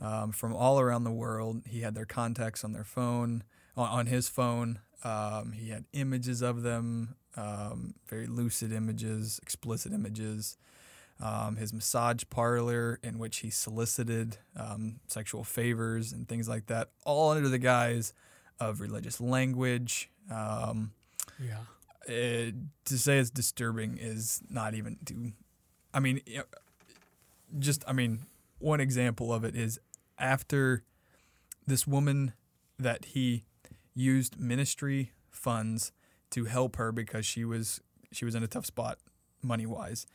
um, 0.01 0.33
from 0.33 0.55
all 0.55 0.81
around 0.81 1.05
the 1.05 1.11
world. 1.11 1.63
He 1.67 1.81
had 1.81 1.95
their 1.95 2.05
contacts 2.05 2.65
on 2.65 2.73
their 2.73 2.85
phone, 2.85 3.45
on, 3.77 4.07
his 4.07 4.29
phone. 4.29 4.81
Um, 5.05 5.53
he 5.53 5.71
had 5.71 5.85
images 5.93 6.43
of 6.43 6.63
them, 6.63 7.17
um, 7.37 7.95
very 8.09 8.27
lucid 8.27 8.73
images, 8.73 9.39
explicit 9.43 9.93
images. 9.93 10.57
Um, 11.19 11.57
his 11.57 11.73
massage 11.73 12.25
parlor, 12.29 13.01
in 13.03 13.19
which 13.19 13.39
he 13.39 13.49
solicited 13.49 14.37
um, 14.55 15.01
sexual 15.07 15.45
favors 15.45 16.13
and 16.13 16.29
things 16.29 16.47
like 16.47 16.67
that, 16.67 16.91
all 17.07 17.31
under 17.31 17.49
the 17.49 17.59
guise 17.59 18.13
of 18.61 18.81
religious 18.81 19.19
language. 19.19 20.11
Um, 20.31 20.93
Yeah, 21.43 21.61
it, 22.07 22.55
to 22.85 22.99
say 22.99 23.19
it's 23.19 23.31
disturbing 23.31 23.99
is 24.01 24.41
not 24.49 24.75
even 24.75 24.99
to 25.07 25.33
i 25.93 26.01
mean 26.01 26.21
just 27.59 27.85
i 27.87 27.93
mean 27.93 28.27
one 28.59 28.81
example 28.81 29.33
of 29.33 29.45
it 29.45 29.55
is 29.55 29.79
after 30.19 30.83
this 31.67 31.87
woman 31.87 32.33
that 32.79 33.07
he 33.07 33.45
used 33.95 34.39
ministry 34.39 35.13
funds 35.31 35.93
to 36.31 36.45
help 36.45 36.77
her 36.77 36.93
because 36.93 37.25
she 37.27 37.45
was 37.45 37.81
she 38.13 38.25
was 38.25 38.35
in 38.35 38.43
a 38.43 38.47
tough 38.47 38.67
spot 38.67 38.99
money 39.43 39.67
wise 39.67 40.07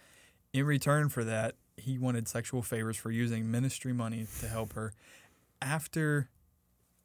in 0.54 0.66
return 0.66 1.10
for 1.10 1.24
that 1.24 1.56
he 1.78 1.98
wanted 1.98 2.28
sexual 2.28 2.62
favors 2.62 2.98
for 2.98 3.12
using 3.12 3.50
ministry 3.50 3.94
money 3.94 4.28
to 4.40 4.48
help 4.48 4.74
her. 4.74 4.94
After 5.62 6.30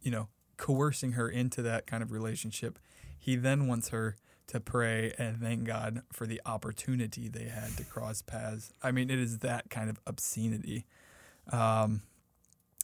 you 0.03 0.11
know 0.11 0.29
coercing 0.57 1.13
her 1.13 1.29
into 1.29 1.63
that 1.63 1.87
kind 1.87 2.03
of 2.03 2.11
relationship 2.13 2.79
He 3.19 3.37
then 3.37 3.67
wants 3.67 3.91
her 3.91 4.17
to 4.49 4.61
pray 4.61 5.13
and 5.19 5.41
thank 5.41 5.65
God 5.65 6.03
for 6.13 6.27
the 6.27 6.41
opportunity 6.47 7.29
they 7.29 7.45
had 7.49 7.77
to 7.77 7.85
cross 7.85 8.23
paths. 8.23 8.73
I 8.83 8.93
mean, 8.93 9.11
it 9.11 9.19
is 9.19 9.39
that 9.41 9.71
kind 9.71 9.91
of 9.91 9.99
obscenity. 10.07 10.87
Um, 11.51 12.03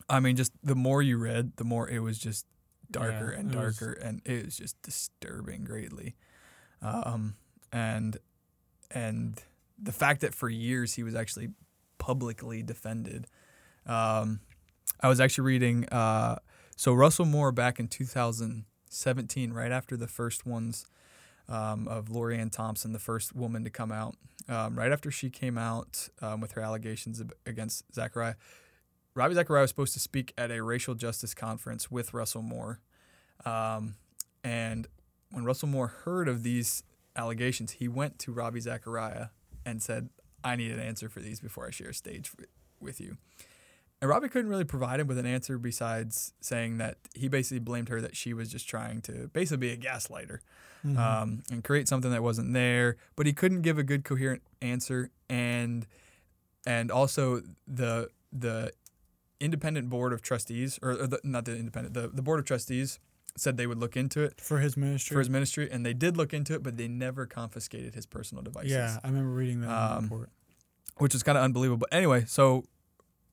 I 0.09 0.19
mean, 0.21 0.37
just 0.37 0.53
the 0.63 0.75
more 0.75 1.03
you 1.03 1.19
read, 1.19 1.57
the 1.57 1.65
more 1.65 1.89
it 1.89 2.01
was 2.01 2.19
just 2.19 2.47
darker 2.91 3.33
Yeah, 3.33 3.39
and 3.41 3.55
it 3.55 3.57
was- 3.59 3.79
darker, 3.79 3.93
and 3.93 4.21
it 4.25 4.45
was 4.47 4.57
just 4.57 4.81
disturbing 4.83 5.65
greatly. 5.65 6.17
Um, 6.81 7.37
and 7.73 8.19
and 8.91 9.43
the 9.79 9.93
fact 9.93 10.21
that 10.21 10.35
for 10.35 10.49
years 10.49 10.95
he 10.95 11.03
was 11.03 11.15
actually 11.15 11.51
publicly 11.99 12.63
defended. 12.63 13.27
Um, 13.87 14.41
I 15.01 15.09
was 15.09 15.21
actually 15.21 15.45
reading. 15.45 15.89
Uh, 15.89 16.37
so 16.77 16.93
Russell 16.93 17.25
Moore 17.25 17.53
back 17.53 17.79
in 17.81 17.87
2017, 17.89 19.53
right 19.53 19.73
after 19.73 19.97
the 19.97 20.09
first 20.09 20.45
ones 20.45 20.85
um, 21.53 21.87
of 21.87 22.11
Lori 22.11 22.39
Ann 22.39 22.51
Thompson, 22.51 22.93
the 22.93 22.99
first 22.99 23.37
woman 23.37 23.63
to 23.65 23.71
come 23.71 23.93
out, 23.93 24.17
um, 24.49 24.77
right 24.77 24.91
after 24.91 25.11
she 25.11 25.29
came 25.29 25.59
out 25.59 26.09
um, 26.23 26.41
with 26.41 26.53
her 26.53 26.63
allegations 26.63 27.23
against 27.47 27.85
Zachariah, 27.95 28.35
Ravi 29.15 29.35
Zachariah 29.35 29.61
was 29.61 29.71
supposed 29.71 29.93
to 29.93 30.01
speak 30.01 30.33
at 30.39 30.51
a 30.51 30.63
racial 30.63 30.95
justice 30.95 31.35
conference 31.35 31.91
with 31.91 32.15
Russell 32.15 32.41
Moore. 32.41 32.81
Um, 33.45 33.97
and 34.43 34.89
when 35.31 35.45
Russell 35.45 35.69
Moore 35.69 35.89
heard 35.89 36.27
of 36.27 36.43
these 36.43 36.83
allegations, 37.15 37.73
he 37.73 37.89
went 37.89 38.19
to 38.21 38.33
Ravi 38.33 38.61
Zachariah 38.61 39.27
and 39.67 39.83
said, 39.83 40.09
I 40.43 40.57
need 40.57 40.73
an 40.73 40.81
answer 40.81 41.11
for 41.11 41.21
these 41.21 41.39
before 41.41 41.67
I 41.67 41.71
share 41.71 41.91
a 41.91 41.95
stage 41.95 42.33
with 42.81 42.99
you. 42.99 43.19
And 44.03 44.09
Ravi 44.11 44.29
couldn't 44.29 44.51
really 44.51 44.65
provide 44.65 44.99
him 45.01 45.07
with 45.07 45.17
an 45.17 45.27
answer 45.27 45.57
besides 45.59 46.35
saying 46.41 46.79
that 46.79 46.97
he 47.15 47.29
basically 47.29 47.61
blamed 47.61 47.89
her 47.89 48.01
that 48.01 48.17
she 48.17 48.35
was 48.35 48.51
just 48.51 48.69
trying 48.69 49.01
to 49.03 49.29
basically 49.33 49.69
be 49.69 49.71
a 49.73 49.77
gaslighter 49.77 50.41
Mhm. 50.85 50.99
um, 50.99 51.43
and 51.53 51.63
create 51.63 51.87
something 51.87 52.11
that 52.11 52.21
wasn't 52.23 52.53
there. 52.53 52.97
But 53.15 53.27
he 53.27 53.33
couldn't 53.33 53.63
give 53.63 53.79
a 53.79 53.85
good 53.85 54.03
coherent 54.05 54.43
answer, 54.61 55.11
and 55.31 55.87
and 56.67 56.91
also 56.91 57.43
the 57.67 58.09
the 58.33 58.73
independent 59.41 59.89
board 59.89 60.13
of 60.13 60.21
trustees, 60.23 60.79
or, 60.83 60.91
or 60.93 61.07
the, 61.07 61.21
not 61.25 61.45
the 61.45 61.57
independent, 61.57 61.95
the, 61.95 62.09
the 62.09 62.23
board 62.23 62.39
of 62.41 62.45
trustees 62.47 62.99
said 63.37 63.57
they 63.57 63.67
would 63.67 63.79
look 63.79 63.97
into 63.97 64.23
it 64.23 64.41
for 64.41 64.59
his 64.61 64.77
ministry. 64.77 65.15
for 65.15 65.19
his 65.21 65.31
ministry, 65.31 65.69
and 65.71 65.85
they 65.87 65.95
did 65.95 66.17
look 66.17 66.33
into 66.35 66.55
it, 66.55 66.63
but 66.63 66.77
they 66.77 66.87
never 66.89 67.25
confiscated 67.27 67.95
his 67.95 68.07
personal 68.07 68.43
devices. 68.43 68.71
yeah, 68.73 68.99
I 69.05 69.09
remember 69.09 69.31
reading 69.31 69.61
that 69.63 69.71
Um, 69.71 70.05
report. 70.05 70.31
which 70.99 71.15
is 71.15 71.23
kind 71.23 71.39
of 71.39 71.45
unbelievable. 71.45 71.79
But 71.79 71.93
anyway, 71.97 72.25
so 72.27 72.65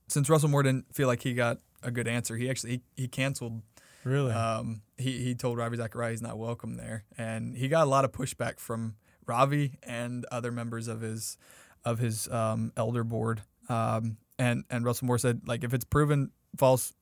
since 0.09 0.29
Russell 0.29 0.49
Moore 0.49 0.63
didn't 0.63 0.93
feel 0.93 1.07
like 1.07 1.21
he 1.23 1.33
got 1.33 1.59
a 1.83 1.91
good 1.91 2.07
answer, 2.07 2.35
he 2.37 2.49
actually 2.49 2.81
he, 2.95 3.03
he 3.03 3.07
canceled. 3.07 3.61
Really? 4.03 4.31
Um, 4.33 4.81
he 4.97 5.23
he 5.23 5.35
told 5.35 5.57
Ravi 5.57 5.77
Zachariah 5.77 6.11
he's 6.11 6.21
not 6.21 6.37
welcome 6.37 6.75
there, 6.75 7.03
and 7.17 7.55
he 7.57 7.67
got 7.67 7.83
a 7.85 7.89
lot 7.89 8.05
of 8.05 8.11
pushback 8.11 8.59
from 8.59 8.95
Ravi 9.25 9.77
and 9.83 10.25
other 10.31 10.51
members 10.51 10.87
of 10.87 11.01
his 11.01 11.37
of 11.85 11.99
his 11.99 12.27
um, 12.29 12.71
elder 12.77 13.03
board. 13.03 13.41
Um, 13.67 14.17
and 14.37 14.63
and 14.69 14.85
Russell 14.85 15.07
Moore 15.07 15.17
said 15.17 15.41
like 15.45 15.63
if 15.63 15.73
it's 15.73 15.83
proven 15.85 16.31
false, 16.57 16.93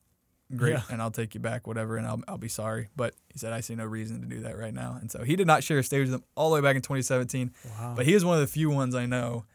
great, 0.55 0.71
Yeah. 0.73 0.81
and 0.89 1.01
I'll 1.01 1.11
take 1.11 1.33
you 1.35 1.39
back, 1.39 1.67
whatever, 1.67 1.97
and 1.97 2.05
I'll 2.07 2.21
I'll 2.27 2.37
be 2.39 2.49
sorry. 2.49 2.89
But 2.95 3.13
he 3.31 3.37
said 3.39 3.53
I 3.53 3.61
see 3.61 3.75
no 3.75 3.85
reason 3.85 4.21
to 4.21 4.27
do 4.27 4.41
that 4.41 4.57
right 4.57 4.73
now, 4.73 4.97
and 4.99 5.11
so 5.11 5.23
he 5.23 5.35
did 5.35 5.45
not 5.47 5.63
share 5.63 5.77
a 5.79 5.83
stage 5.83 6.01
with 6.01 6.11
them 6.11 6.23
all 6.35 6.49
the 6.49 6.55
way 6.55 6.61
back 6.61 6.75
in 6.75 6.81
2017. 6.81 7.53
wow. 7.79 7.93
But 7.95 8.05
he 8.07 8.13
is 8.15 8.25
one 8.25 8.35
of 8.35 8.41
the 8.41 8.47
few 8.47 8.69
ones 8.71 8.95
I 8.95 9.05
know 9.05 9.45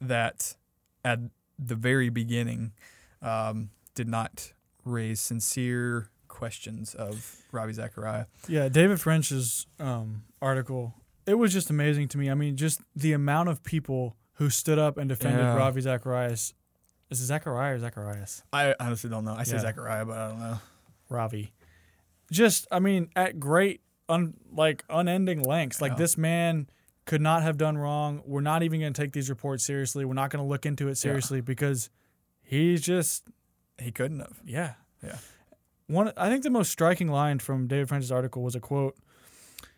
that 0.00 0.54
at 1.04 1.18
the 1.58 1.74
very 1.74 2.08
beginning 2.10 2.72
um, 3.22 3.70
did 3.94 4.08
not 4.08 4.52
raise 4.84 5.20
sincere 5.20 6.10
questions 6.28 6.94
of 6.94 7.36
Ravi 7.52 7.72
Zachariah. 7.74 8.26
Yeah, 8.48 8.68
David 8.68 9.00
French's 9.00 9.66
um, 9.78 10.24
article. 10.40 10.94
It 11.26 11.34
was 11.34 11.52
just 11.52 11.70
amazing 11.70 12.08
to 12.08 12.18
me. 12.18 12.30
I 12.30 12.34
mean, 12.34 12.56
just 12.56 12.80
the 12.96 13.12
amount 13.12 13.48
of 13.48 13.62
people 13.62 14.16
who 14.34 14.50
stood 14.50 14.78
up 14.78 14.96
and 14.96 15.08
defended 15.08 15.40
Yeah. 15.40 15.54
Ravi 15.56 15.80
Zacharias. 15.82 16.54
Is 17.10 17.20
it 17.20 17.26
Zachariah 17.26 17.74
or 17.74 17.78
Zacharias? 17.78 18.42
I 18.52 18.74
honestly 18.80 19.10
don't 19.10 19.24
know. 19.24 19.34
I 19.34 19.44
say 19.44 19.56
Yeah. 19.56 19.62
Zachariah, 19.62 20.04
but 20.06 20.16
I 20.16 20.28
don't 20.30 20.40
know. 20.40 20.58
Ravi. 21.10 21.52
Just, 22.32 22.66
I 22.72 22.78
mean, 22.78 23.10
at 23.14 23.38
great, 23.38 23.82
un, 24.08 24.34
like 24.50 24.82
unending 24.88 25.42
lengths. 25.42 25.80
Like 25.82 25.92
Yeah. 25.92 25.98
this 25.98 26.16
man 26.16 26.66
could 27.04 27.20
not 27.20 27.42
have 27.42 27.58
done 27.58 27.76
wrong. 27.76 28.22
We're 28.24 28.40
not 28.40 28.62
even 28.62 28.80
going 28.80 28.92
to 28.94 29.00
take 29.00 29.12
these 29.12 29.28
reports 29.28 29.64
seriously. 29.64 30.04
We're 30.04 30.14
not 30.14 30.30
going 30.30 30.42
to 30.42 30.48
look 30.48 30.64
into 30.64 30.88
it 30.88 30.96
seriously 30.96 31.40
because 31.42 31.90
he's 32.52 32.82
just 32.82 33.24
He 33.78 33.90
couldn't 33.90 34.20
have. 34.20 34.40
Yeah. 34.44 34.74
Yeah. 35.02 35.18
One 35.86 36.12
I 36.16 36.28
think 36.28 36.42
the 36.42 36.50
most 36.50 36.70
striking 36.70 37.08
line 37.08 37.38
from 37.38 37.66
David 37.66 37.88
French's 37.88 38.12
article 38.12 38.42
was 38.42 38.54
a 38.54 38.60
quote. 38.60 38.96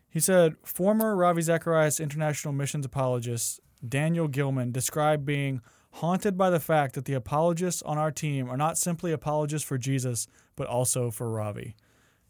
He 0.08 0.20
said, 0.20 0.56
former 0.64 1.16
Ravi 1.16 1.42
Zacharias 1.42 1.98
international 1.98 2.54
missions 2.54 2.86
apologist 2.86 3.60
Daniel 3.86 4.28
Gilman 4.28 4.70
described 4.72 5.24
being 5.24 5.60
haunted 5.94 6.36
by 6.36 6.50
the 6.50 6.60
fact 6.60 6.94
that 6.94 7.04
the 7.04 7.14
apologists 7.14 7.82
on 7.82 7.98
our 7.98 8.10
team 8.10 8.50
are 8.50 8.56
not 8.56 8.78
simply 8.78 9.12
apologists 9.12 9.66
for 9.66 9.78
Jesus, 9.78 10.26
but 10.56 10.66
also 10.66 11.10
for 11.10 11.30
Ravi. 11.30 11.76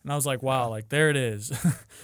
And 0.03 0.13
I 0.13 0.17
was 0.17 0.27
like, 0.27 0.43
wow, 0.43 0.69
like 0.69 0.91
there 0.91 1.09
it 1.11 1.17
is. 1.17 1.53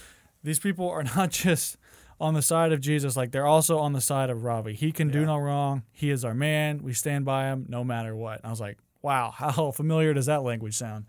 These 0.42 0.58
people 0.58 0.88
are 0.88 1.02
not 1.02 1.30
just 1.44 1.76
on 2.20 2.34
the 2.34 2.42
side 2.42 2.70
of 2.72 2.80
Jesus, 2.80 3.16
like 3.16 3.30
they're 3.32 3.46
also 3.46 3.78
on 3.78 3.92
the 3.94 4.00
side 4.00 4.28
of 4.30 4.44
Ravi. 4.44 4.74
He 4.74 4.92
can 4.92 5.08
do 5.08 5.24
no 5.24 5.38
wrong. 5.38 5.84
He 5.92 6.10
is 6.10 6.24
our 6.24 6.34
man. 6.34 6.82
We 6.82 6.92
stand 6.92 7.24
by 7.24 7.46
him 7.46 7.64
no 7.68 7.82
matter 7.82 8.14
what. 8.14 8.38
And 8.38 8.46
I 8.46 8.50
was 8.50 8.60
like, 8.60 8.78
wow, 9.02 9.30
how 9.34 9.70
familiar 9.70 10.12
does 10.12 10.26
that 10.26 10.42
language 10.42 10.74
sound? 10.76 11.06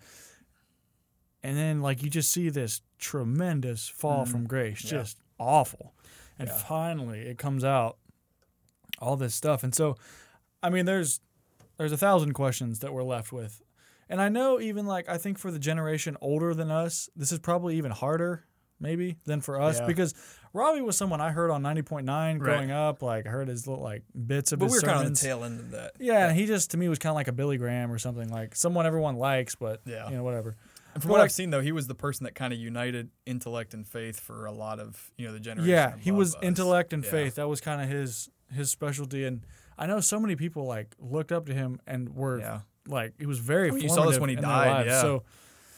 And 1.43 1.57
then 1.57 1.81
like 1.81 2.03
you 2.03 2.09
just 2.09 2.31
see 2.31 2.49
this 2.49 2.81
tremendous 2.99 3.89
fall 3.89 4.25
Mhm. 4.25 4.29
from 4.31 4.47
grace, 4.47 4.83
Yeah. 4.83 4.91
just 4.91 5.17
awful. 5.39 5.93
And 6.37 6.47
Yeah. 6.47 6.55
finally 6.57 7.21
it 7.21 7.37
comes 7.37 7.63
out 7.63 7.97
all 8.99 9.15
this 9.17 9.33
stuff. 9.35 9.63
And 9.63 9.73
so 9.73 9.97
I 10.63 10.69
mean 10.69 10.85
there's 10.85 11.19
there's 11.77 11.91
a 11.91 11.97
thousand 11.97 12.33
questions 12.33 12.79
that 12.79 12.93
we're 12.93 13.03
left 13.03 13.31
with. 13.31 13.61
And 14.07 14.21
I 14.21 14.29
know 14.29 14.59
even 14.61 14.85
like 14.85 15.09
I 15.09 15.17
think 15.17 15.39
for 15.39 15.49
the 15.51 15.57
generation 15.59 16.15
older 16.21 16.53
than 16.53 16.69
us, 16.69 17.09
this 17.15 17.31
is 17.31 17.39
probably 17.39 17.75
even 17.77 17.91
harder 17.91 18.45
maybe 18.81 19.17
than 19.25 19.39
for 19.41 19.61
us 19.61 19.79
Yeah. 19.79 19.85
because 19.87 20.13
Ravi 20.53 20.81
was 20.81 20.97
someone 20.97 21.21
I 21.21 21.31
heard 21.31 21.49
on 21.51 21.61
90.9 21.63 22.05
Right. 22.07 22.37
growing 22.39 22.71
up, 22.71 23.01
like 23.01 23.25
I 23.25 23.29
heard 23.29 23.47
his 23.47 23.67
little 23.67 23.83
like 23.83 24.03
bits 24.27 24.51
of 24.51 24.59
But 24.59 24.65
his 24.65 24.73
we 24.73 24.77
were 24.79 24.93
kind 24.93 25.07
of 25.07 25.13
the 25.13 25.19
tail 25.21 25.43
end 25.43 25.59
of 25.59 25.71
that. 25.71 25.91
Yeah, 25.99 26.27
and 26.27 26.37
he 26.37 26.45
just 26.45 26.71
to 26.71 26.77
me 26.77 26.89
was 26.89 26.99
kind 26.99 27.11
of 27.11 27.15
like 27.15 27.27
a 27.29 27.31
Billy 27.31 27.57
Graham 27.57 27.91
or 27.91 27.97
something 27.99 28.29
like 28.29 28.55
someone 28.55 28.85
everyone 28.85 29.15
likes, 29.15 29.55
but 29.55 29.81
Yeah. 29.85 30.09
you 30.09 30.15
know 30.17 30.23
whatever. 30.23 30.57
And 30.93 31.01
from 31.01 31.07
But 31.07 31.13
what 31.13 31.17
like- 31.19 31.25
I've 31.25 31.31
seen, 31.31 31.51
though, 31.51 31.61
he 31.61 31.71
was 31.71 31.87
the 31.87 31.95
person 31.95 32.25
that 32.25 32.35
kind 32.35 32.51
of 32.51 32.59
united 32.59 33.11
intellect 33.25 33.73
and 33.73 33.87
faith 33.87 34.19
for 34.19 34.45
a 34.45 34.51
lot 34.51 34.79
of 34.81 35.09
you 35.17 35.25
know 35.25 35.31
the 35.31 35.39
generation. 35.39 35.69
Yeah, 35.71 35.95
he 35.97 36.11
was 36.11 36.35
us. 36.35 36.43
intellect 36.43 36.91
and 36.91 37.03
Yeah. 37.03 37.11
faith. 37.11 37.35
That 37.35 37.47
was 37.47 37.61
kind 37.61 37.81
of 37.81 37.87
his 37.87 38.29
his 38.51 38.69
specialty, 38.69 39.23
and 39.23 39.45
I 39.77 39.85
know 39.87 40.01
so 40.01 40.19
many 40.19 40.35
people 40.35 40.65
like 40.65 40.93
looked 40.99 41.31
up 41.31 41.45
to 41.45 41.53
him 41.53 41.79
and 41.87 42.09
were 42.13 42.39
Yeah, 42.39 42.59
like 42.89 43.13
he 43.17 43.25
was 43.25 43.39
very. 43.39 43.71
You 43.81 43.87
saw 43.87 44.05
this 44.09 44.19
when 44.19 44.29
he 44.29 44.35
died, 44.35 44.87
yeah. 44.87 44.99
So 45.01 45.23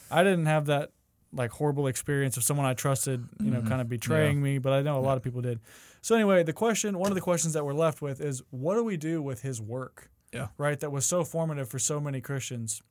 I 0.10 0.24
didn't 0.24 0.48
have 0.48 0.66
that 0.66 0.90
like 1.34 1.52
horrible 1.52 1.88
experience 1.88 2.38
of 2.38 2.44
someone 2.44 2.66
I 2.66 2.74
trusted, 2.74 3.28
you 3.40 3.50
know, 3.52 3.62
Mhm. 3.62 3.68
kind 3.68 3.82
of 3.82 3.90
betraying 3.90 4.42
me, 4.42 4.60
but 4.60 4.72
I 4.74 4.82
know 4.82 4.98
a 4.98 5.02
lot 5.02 5.18
of 5.18 5.24
people 5.24 5.42
did. 5.42 5.60
So 6.02 6.16
anyway, 6.16 6.44
the 6.44 6.54
question, 6.54 6.98
one 7.00 7.12
of 7.12 7.16
the 7.16 7.22
questions 7.22 7.54
that 7.54 7.66
we're 7.66 7.74
left 7.74 8.02
with 8.02 8.22
is, 8.22 8.42
what 8.52 8.76
do 8.76 8.84
we 8.84 8.98
do 8.98 9.22
with 9.22 9.42
his 9.42 9.60
work? 9.62 10.10
Yeah. 10.32 10.50
Right. 10.58 10.80
That 10.80 10.92
was 10.92 11.06
so 11.06 11.24
formative 11.24 11.70
for 11.70 11.80
so 11.80 12.00
many 12.00 12.22
Christians, 12.22 12.82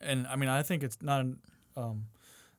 and 0.00 0.26
I 0.26 0.36
mean, 0.36 0.48
I 0.48 0.62
think 0.62 0.82
it's 0.82 1.00
not. 1.02 1.26
Um, 1.76 2.06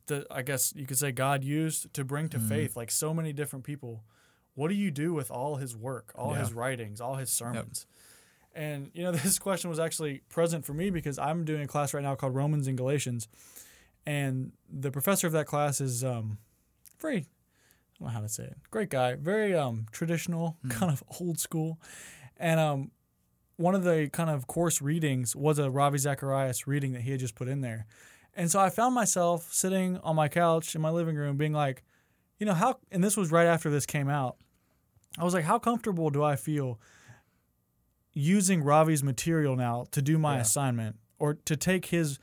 that 0.07 0.27
I 0.29 0.41
guess 0.41 0.73
you 0.75 0.85
could 0.85 0.97
say 0.97 1.13
God 1.13 1.43
used 1.45 1.93
to 1.93 2.03
bring 2.03 2.27
to 2.29 2.37
Mhm. 2.37 2.49
faith 2.49 2.75
like 2.75 2.91
so 2.91 3.13
many 3.13 3.31
different 3.31 3.63
people. 3.63 4.03
What 4.53 4.67
do 4.67 4.73
you 4.75 4.91
do 4.91 5.13
with 5.13 5.31
all 5.31 5.55
his 5.55 5.77
work, 5.77 6.11
all 6.15 6.33
Yeah. 6.33 6.39
his 6.41 6.51
writings, 6.53 6.99
all 6.99 7.15
his 7.15 7.29
sermons? 7.29 7.85
And 8.53 8.91
you 8.93 9.01
know, 9.03 9.11
this 9.13 9.39
question 9.39 9.69
was 9.69 9.79
actually 9.79 10.19
present 10.27 10.65
for 10.65 10.73
me 10.73 10.89
because 10.89 11.17
I'm 11.17 11.45
doing 11.45 11.61
a 11.61 11.67
class 11.67 11.93
right 11.93 12.03
now 12.03 12.15
called 12.15 12.35
Romans 12.35 12.67
and 12.67 12.77
Galatians, 12.77 13.29
and 14.05 14.51
the 14.69 14.91
professor 14.91 15.27
of 15.27 15.33
that 15.33 15.45
class 15.45 15.79
is 15.81 16.03
um, 16.03 16.37
very, 16.99 17.17
I 17.17 17.23
don't 17.99 18.07
know 18.07 18.13
how 18.13 18.21
to 18.21 18.29
say 18.29 18.43
it, 18.43 18.57
great 18.71 18.89
guy, 18.89 19.15
very 19.15 19.53
um, 19.55 19.85
traditional, 19.91 20.57
Mhm. 20.65 20.71
kind 20.71 20.91
of 20.91 21.03
old 21.19 21.39
school, 21.39 21.79
and 22.37 22.59
um, 22.59 22.91
one 23.57 23.75
of 23.75 23.83
the 23.83 24.09
kind 24.11 24.29
of 24.29 24.47
course 24.47 24.81
readings 24.81 25.35
was 25.35 25.59
a 25.59 25.69
Ravi 25.69 25.97
Zacharias 25.99 26.67
reading 26.67 26.93
that 26.93 27.01
he 27.01 27.11
had 27.11 27.19
just 27.19 27.35
put 27.35 27.47
in 27.47 27.61
there, 27.61 27.85
and 28.33 28.49
so 28.51 28.59
I 28.59 28.69
found 28.69 28.95
myself 28.95 29.53
sitting 29.53 29.97
on 29.99 30.15
my 30.15 30.27
couch 30.27 30.75
in 30.75 30.81
my 30.81 30.89
living 30.89 31.15
room, 31.15 31.37
being 31.37 31.53
like, 31.53 31.83
you 32.39 32.45
know 32.45 32.53
how, 32.55 32.79
and 32.91 33.03
this 33.03 33.15
was 33.15 33.31
right 33.31 33.45
after 33.47 33.69
this 33.69 33.85
came 33.85 34.09
out. 34.09 34.37
I 35.19 35.23
was 35.23 35.33
like, 35.35 35.45
how 35.45 35.59
comfortable 35.59 36.09
do 36.09 36.23
I 36.23 36.35
feel 36.35 36.79
using 38.13 38.63
Ravi's 38.63 39.03
material 39.03 39.55
now 39.55 39.85
to 39.91 40.01
do 40.01 40.17
my 40.17 40.35
Yeah. 40.35 40.41
assignment 40.41 40.97
or 41.19 41.35
to 41.35 41.55
take 41.55 41.85
his 41.87 42.19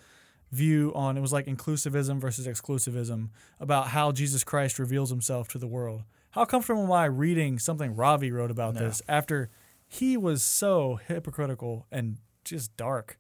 view 0.51 0.93
on 0.95 1.17
it 1.17 1.21
was 1.21 1.33
like 1.33 1.47
inclusivism 1.47 2.21
versus 2.21 2.47
exclusivism 2.47 3.29
about 3.61 3.89
how 3.89 4.11
Jesus 4.13 4.43
Christ 4.45 4.79
reveals 4.79 5.11
himself 5.11 5.49
to 5.49 5.59
the 5.59 5.67
world. 5.69 6.03
How 6.33 6.45
comfortable 6.45 6.85
am 6.85 6.93
I 6.93 7.05
reading 7.07 7.59
something 7.59 7.95
Ravi 7.97 8.31
wrote 8.33 8.51
about 8.51 8.75
No. 8.75 8.81
this 8.81 9.03
after 9.09 9.51
he 9.87 10.17
was 10.17 10.43
so 10.43 11.01
hypocritical 11.09 11.87
and 11.91 12.19
just 12.45 12.77
dark? 12.77 13.19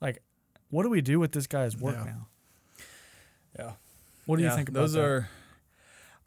Like, 0.00 0.22
what 0.70 0.82
do 0.82 0.90
we 0.90 1.00
do 1.00 1.18
with 1.20 1.32
this 1.32 1.46
guy's 1.46 1.76
work 1.76 1.96
Yeah. 1.96 2.04
now? 2.04 2.26
yeah. 3.58 3.72
What 4.26 4.36
do 4.36 4.42
you 4.44 4.50
think 4.50 4.68
about 4.68 4.80
those 4.80 4.92
that? 4.94 5.04
are? 5.04 5.28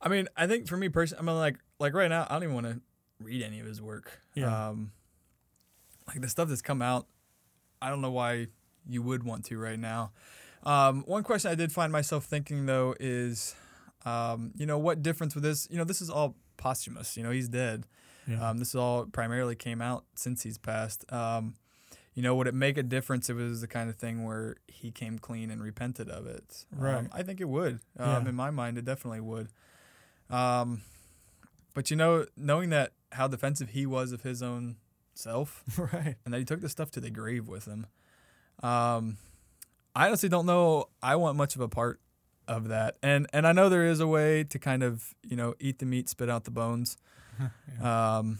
I 0.01 0.09
mean, 0.09 0.27
I 0.35 0.45
think 0.47 0.67
for 0.67 0.77
me 0.77 0.89
personally, 0.89 1.21
I 1.21 1.25
mean, 1.25 1.37
like 1.39 1.57
like 1.79 1.93
right 1.93 2.09
now, 2.09 2.27
I 2.29 2.33
don't 2.33 2.43
even 2.43 2.55
want 2.55 2.67
to 2.67 2.81
read 3.19 3.41
any 3.41 3.59
of 3.59 3.65
his 3.65 3.81
work. 3.81 4.19
Yeah. 4.35 4.69
Um, 4.69 4.91
like 6.07 6.21
the 6.21 6.29
stuff 6.29 6.49
that's 6.49 6.61
come 6.61 6.81
out, 6.81 7.07
I 7.81 7.89
don't 7.89 8.01
know 8.01 8.11
why 8.11 8.47
you 8.88 9.01
would 9.01 9.23
want 9.23 9.45
to 9.45 9.57
right 9.57 9.79
now. 9.79 10.11
Um, 10.63 11.03
one 11.03 11.23
question 11.23 11.51
I 11.51 11.55
did 11.55 11.71
find 11.71 11.91
myself 11.91 12.25
thinking 12.25 12.65
though 12.65 12.95
is, 12.99 13.55
um, 14.05 14.51
you 14.55 14.65
know, 14.65 14.77
what 14.77 15.01
difference 15.03 15.36
with 15.36 15.43
this? 15.43 15.67
You 15.69 15.77
know, 15.77 15.83
this 15.83 16.01
is 16.01 16.09
all 16.09 16.36
posthumous. 16.57 17.17
You 17.17 17.23
know, 17.23 17.31
he's 17.31 17.47
dead. 17.47 17.86
Yeah. 18.27 18.49
Um, 18.49 18.57
this 18.57 18.69
is 18.69 18.75
all 18.75 19.05
primarily 19.05 19.55
came 19.55 19.81
out 19.81 20.05
since 20.15 20.41
he's 20.43 20.57
passed. 20.57 21.05
Um, 21.11 21.55
you 22.15 22.23
know, 22.23 22.33
would 22.36 22.47
it 22.47 22.53
make 22.55 22.77
a 22.77 22.83
difference 22.83 23.29
if 23.29 23.38
it 23.38 23.43
was 23.43 23.61
the 23.61 23.67
kind 23.67 23.89
of 23.89 23.97
thing 23.97 24.23
where 24.23 24.55
he 24.67 24.89
came 24.89 25.19
clean 25.19 25.51
and 25.51 25.61
repented 25.61 26.09
of 26.09 26.25
it? 26.25 26.65
Right. 26.75 26.95
Um, 26.95 27.09
I 27.13 27.23
think 27.23 27.41
it 27.41 27.49
would. 27.49 27.79
Um, 27.99 28.23
Yeah. 28.23 28.29
In 28.29 28.36
my 28.36 28.49
mind, 28.51 28.77
it 28.77 28.86
definitely 28.86 29.19
would. 29.19 29.49
Um, 30.29 30.81
but 31.73 31.91
you 31.91 31.97
know, 31.97 32.25
knowing 32.36 32.69
that 32.69 32.93
how 33.11 33.27
defensive 33.27 33.69
he 33.69 33.86
was 33.86 34.11
of 34.11 34.21
his 34.21 34.41
own 34.41 34.77
self, 35.13 35.63
right. 35.77 36.15
and 36.25 36.33
that 36.33 36.39
he 36.39 36.45
took 36.45 36.61
the 36.61 36.69
stuff 36.69 36.89
to 36.91 36.99
the 36.99 37.09
grave 37.09 37.47
with 37.47 37.65
him, 37.65 37.86
um, 38.64 39.18
I 39.95 40.08
honestly 40.08 40.30
don't 40.30 40.45
know. 40.45 40.89
I 41.01 41.16
want 41.16 41.38
much 41.38 41.56
of 41.56 41.62
a 41.62 41.68
part 41.70 41.99
of 42.47 42.68
that, 42.70 42.97
and 43.01 43.28
and 43.34 43.47
I 43.47 43.51
know 43.51 43.70
there 43.70 43.86
is 43.86 43.99
a 43.99 44.08
way 44.08 44.43
to 44.45 44.60
kind 44.60 44.84
of 44.84 45.14
you 45.24 45.36
know 45.36 45.56
eat 45.60 45.80
the 45.80 45.86
meat, 45.86 46.10
spit 46.10 46.30
out 46.30 46.43
the 46.43 46.51
bones. 46.51 46.97
Um, 47.84 48.39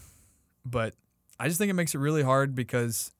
but 0.64 0.94
I 1.38 1.48
just 1.48 1.58
think 1.58 1.68
it 1.68 1.74
makes 1.74 1.94
it 1.94 1.98
really 1.98 2.22
hard 2.22 2.54
because 2.54 3.12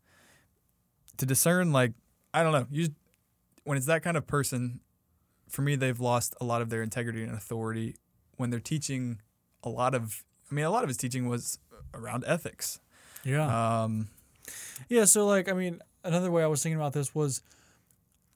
to 1.19 1.27
discern, 1.27 1.71
like, 1.71 1.93
I 2.33 2.43
don't 2.43 2.53
know, 2.53 2.67
you 2.71 2.89
when 3.65 3.77
it's 3.77 3.87
that 3.87 4.03
kind 4.03 4.17
of 4.17 4.27
person, 4.27 4.81
for 5.49 5.61
me, 5.61 5.77
they've 5.77 6.01
lost 6.01 6.35
a 6.41 6.45
lot 6.45 6.63
of 6.63 6.71
their 6.71 6.83
integrity 6.83 7.23
and 7.23 7.35
authority 7.35 7.97
when 8.39 8.49
they're 8.49 8.59
teaching 8.59 9.21
a 9.63 9.69
lot 9.69 9.95
of. 9.95 10.25
I 10.51 10.55
mean, 10.55 10.65
a 10.65 10.71
lot 10.71 10.83
of 10.83 10.89
his 10.89 10.97
teaching 10.97 11.29
was 11.29 11.59
around 11.93 12.25
ethics. 12.27 12.81
Yeah. 13.25 13.83
Um, 13.83 14.09
Yeah, 14.89 15.05
so 15.05 15.27
like 15.27 15.49
I 15.49 15.53
mean, 15.53 15.81
another 16.07 16.31
way 16.31 16.43
I 16.43 16.47
was 16.47 16.63
thinking 16.63 16.79
about 16.79 16.93
this 16.93 17.15
was 17.15 17.43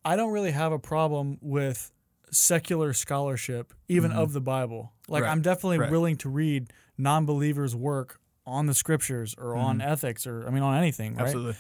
I 0.05 0.17
don't 0.17 0.33
really 0.33 0.51
have 0.53 0.73
a 0.73 0.79
problem 0.79 1.39
with 1.41 1.91
secular 2.31 2.93
scholarship 2.93 3.75
even 3.89 4.13
Mhm. 4.13 4.17
of 4.17 4.33
the 4.33 4.41
Bible. 4.41 4.93
Like 5.09 5.25
Right, 5.25 5.31
I'm 5.31 5.43
definitely 5.43 5.79
right. 5.79 5.91
willing 5.91 6.17
to 6.19 6.29
read 6.29 6.73
non-believers' 6.97 7.75
work 7.75 8.21
on 8.47 8.67
the 8.67 8.75
scriptures 8.75 9.35
or 9.37 9.57
on 9.57 9.79
Mhm. 9.79 9.87
ethics 9.87 10.27
or 10.27 10.47
I 10.47 10.51
mean 10.51 10.63
on 10.63 10.77
anything, 10.77 11.15
right? 11.15 11.27
Absolutely. 11.27 11.57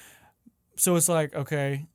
So 0.76 0.96
it's 0.96 1.08
like, 1.08 1.34
okay, 1.34 1.86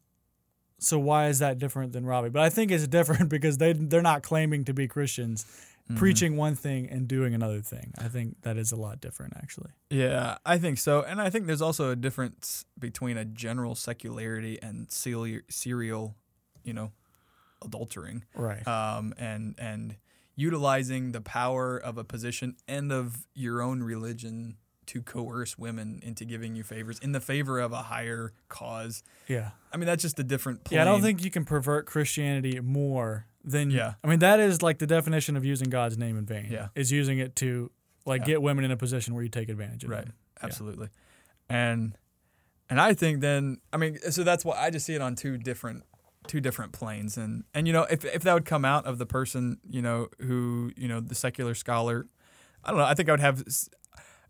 so 0.78 1.00
why 1.00 1.28
is 1.28 1.40
that 1.40 1.58
different 1.58 1.94
than 1.94 2.06
Ravi? 2.06 2.30
But 2.30 2.42
I 2.44 2.50
think 2.50 2.70
it's 2.72 2.88
different 2.88 3.30
because 3.30 3.58
they 3.58 3.74
they're 3.74 4.02
not 4.02 4.22
claiming 4.24 4.66
to 4.66 4.74
be 4.74 4.88
Christians, 4.88 5.46
Mhm. 5.90 5.98
preaching 5.98 6.36
one 6.36 6.56
thing 6.56 6.90
and 6.90 7.08
doing 7.08 7.34
another 7.36 7.62
thing. 7.62 7.94
I 7.98 8.08
think 8.08 8.42
that 8.42 8.58
is 8.58 8.72
a 8.72 8.76
lot 8.76 9.00
different 9.02 9.34
actually. 9.38 9.70
Yeah, 9.92 10.38
I 10.46 10.58
think 10.58 10.80
so. 10.80 11.02
And 11.04 11.22
I 11.22 11.30
think 11.30 11.46
there's 11.46 11.62
also 11.62 11.92
a 11.92 11.96
difference 11.96 12.66
between 12.80 13.18
a 13.18 13.26
general 13.26 13.76
secularity 13.76 14.60
and 14.62 14.92
serial, 14.92 15.42
serial 15.50 16.16
you 16.64 16.74
know, 16.74 16.92
adultering. 17.64 18.24
Right. 18.36 18.68
um, 18.68 19.14
and 19.18 19.54
and 19.60 19.98
utilizing 20.36 21.12
the 21.14 21.22
power 21.22 21.78
of 21.78 21.98
a 21.98 22.04
position 22.04 22.56
and 22.68 22.92
of 22.92 23.26
your 23.34 23.62
own 23.62 23.82
religion 23.84 24.58
to 24.88 25.02
coerce 25.02 25.58
women 25.58 26.00
into 26.04 26.26
giving 26.26 26.56
you 26.56 26.64
favors 26.64 27.00
in 27.00 27.12
the 27.14 27.20
favor 27.22 27.60
of 27.60 27.72
a 27.72 27.84
higher 27.84 28.34
cause. 28.50 29.02
yeah. 29.28 29.52
I 29.72 29.78
mean, 29.78 29.86
that's 29.88 30.02
just 30.02 30.20
a 30.20 30.24
different. 30.24 30.64
Plane. 30.64 30.78
Yeah, 30.78 30.82
I 30.82 30.86
don't 30.86 31.02
think 31.02 31.24
you 31.24 31.32
can 31.32 31.46
pervert 31.46 31.86
Christianity 31.86 32.60
more 32.60 33.28
than 33.46 33.70
Yeah. 33.72 33.94
I 34.04 34.08
mean, 34.08 34.20
that 34.20 34.40
is 34.40 34.62
like 34.62 34.80
the 34.80 34.88
definition 34.88 35.38
of 35.38 35.46
using 35.46 35.70
God's 35.70 35.98
name 35.98 36.18
in 36.18 36.26
vain. 36.26 36.48
Yeah. 36.52 36.70
is 36.76 36.92
using 36.92 37.20
it 37.20 37.36
to 37.38 37.72
like 38.06 38.22
Yeah. 38.22 38.26
get 38.28 38.42
women 38.42 38.66
in 38.66 38.72
a 38.72 38.78
position 38.78 39.14
where 39.14 39.24
you 39.24 39.30
take 39.30 39.50
advantage 39.50 39.84
of 39.84 39.90
Right. 39.92 40.06
them. 40.06 40.14
absolutely, 40.42 40.90
and 41.50 41.98
and 42.70 42.82
I 42.82 42.94
think 42.94 43.22
then 43.22 43.60
I 43.72 43.78
mean, 43.78 44.00
so 44.12 44.24
that's 44.24 44.44
why 44.44 44.58
I 44.58 44.70
just 44.70 44.86
see 44.86 44.96
it 44.96 45.02
on 45.02 45.16
two 45.16 45.38
different 45.38 45.84
two 46.28 46.42
different 46.42 46.72
planes, 46.74 47.18
and 47.18 47.44
and 47.54 47.68
you 47.68 47.74
know 47.74 47.84
if 47.84 48.04
if 48.06 48.24
that 48.24 48.34
would 48.34 48.46
come 48.46 48.66
out 48.66 48.86
of 48.86 48.98
the 48.98 49.06
person 49.06 49.60
you 49.70 49.82
know 49.82 50.08
who 50.22 50.72
you 50.76 50.88
know 50.88 51.00
the 51.00 51.16
secular 51.16 51.54
scholar, 51.56 52.08
I 52.64 52.72
don't 52.72 52.80
know. 52.80 52.86
I 52.86 52.94
think 52.96 53.10
I 53.10 53.14
would 53.14 53.20
have 53.20 53.44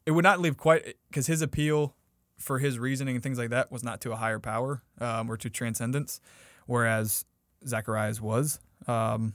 it 0.06 0.12
would 0.12 0.24
not 0.24 0.40
leave 0.42 0.58
quite 0.58 0.96
because 1.10 1.28
his 1.28 1.42
appeal 1.42 1.96
for 2.38 2.60
his 2.60 2.78
reasoning 2.78 3.16
and 3.16 3.24
things 3.24 3.38
like 3.38 3.50
that 3.50 3.72
was 3.72 3.82
not 3.84 4.02
to 4.02 4.12
a 4.12 4.16
higher 4.18 4.40
power 4.40 4.84
um, 5.00 5.32
or 5.32 5.38
to 5.38 5.50
transcendence, 5.50 6.20
whereas 6.66 7.26
Zacharias 7.66 8.20
was. 8.22 8.60
Um, 8.88 9.34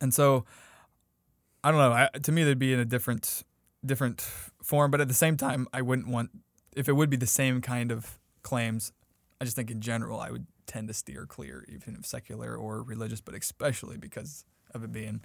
and 0.00 0.12
so 0.12 0.44
I 1.62 1.70
don't 1.70 1.80
know. 1.80 1.92
I, 1.92 2.08
to 2.18 2.32
me, 2.32 2.44
they'd 2.44 2.58
be 2.58 2.72
in 2.72 2.80
a 2.80 2.84
different 2.84 3.42
different 3.84 4.20
form, 4.62 4.90
but 4.90 5.00
at 5.00 5.08
the 5.08 5.14
same 5.14 5.36
time, 5.36 5.66
I 5.72 5.82
wouldn't 5.82 6.08
want 6.08 6.30
if 6.74 6.88
it 6.88 6.92
would 6.92 7.10
be 7.10 7.16
the 7.16 7.26
same 7.26 7.60
kind 7.60 7.90
of 7.90 8.18
claims. 8.42 8.92
I 9.40 9.44
just 9.44 9.56
think 9.56 9.70
in 9.70 9.80
general, 9.80 10.20
I 10.20 10.30
would 10.30 10.46
tend 10.66 10.88
to 10.88 10.94
steer 10.94 11.26
clear, 11.26 11.64
even 11.68 11.96
if 11.98 12.06
secular 12.06 12.54
or 12.54 12.82
religious, 12.82 13.20
but 13.20 13.34
especially 13.34 13.96
because 13.96 14.44
of 14.72 14.84
it 14.84 14.92
being 14.92 15.20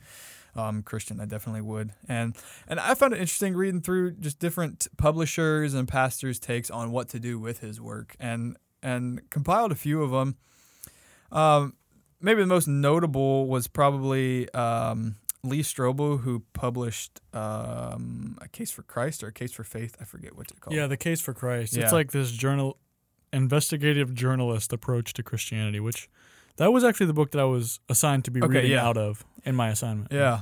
um, 0.56 0.82
Christian, 0.82 1.20
I 1.20 1.26
definitely 1.26 1.62
would. 1.62 1.94
And 2.08 2.36
and 2.68 2.80
I 2.80 2.96
found 2.96 3.14
it 3.14 3.20
interesting 3.20 3.54
reading 3.54 3.82
through 3.82 4.12
just 4.14 4.40
different 4.40 4.88
publishers 4.98 5.74
and 5.74 5.88
pastors' 5.88 6.40
takes 6.40 6.70
on 6.70 6.92
what 6.92 7.10
to 7.10 7.20
do 7.20 7.40
with 7.40 7.60
his 7.60 7.80
work, 7.80 8.16
and 8.20 8.58
and 8.82 9.30
compiled 9.30 9.72
a 9.72 9.76
few 9.76 10.02
of 10.02 10.12
them. 10.12 10.36
Um, 11.32 11.74
maybe 12.26 12.42
the 12.42 12.48
most 12.48 12.68
notable 12.68 13.48
was 13.48 13.68
probably 13.68 14.52
um, 14.54 15.16
Lee 15.44 15.62
Strobel, 15.62 16.22
who 16.22 16.44
published 16.54 17.22
um, 17.34 18.38
a 18.42 18.48
Case 18.50 18.72
for 18.72 18.82
Christ 18.82 19.24
or 19.24 19.28
a 19.28 19.32
Case 19.32 19.52
for 19.54 19.64
Faith. 19.64 19.96
I 20.02 20.04
forget 20.06 20.36
what 20.36 20.50
it's 20.50 20.60
called. 20.60 20.76
Yeah, 20.76 20.88
the 20.88 20.98
case 20.98 21.22
for 21.22 21.34
Christ. 21.34 21.76
Yeah. 21.76 21.84
It's 21.84 21.94
like 21.94 22.12
this 22.12 22.32
journal, 22.32 22.78
investigative 23.32 24.14
journalist 24.14 24.74
approach 24.74 25.14
to 25.14 25.24
Christianity, 25.24 25.80
which 25.80 26.10
that 26.58 26.74
was 26.74 26.84
actually 26.84 27.06
the 27.06 27.14
book 27.14 27.32
that 27.32 27.40
I 27.40 27.46
was 27.46 27.80
assigned 27.90 28.26
to 28.26 28.32
be 28.32 28.42
Okay, 28.42 28.56
reading 28.56 28.72
yeah. 28.72 28.86
out 28.86 28.98
of 28.98 29.24
in 29.46 29.56
my 29.56 29.70
assignment. 29.70 30.12
Yeah. 30.12 30.42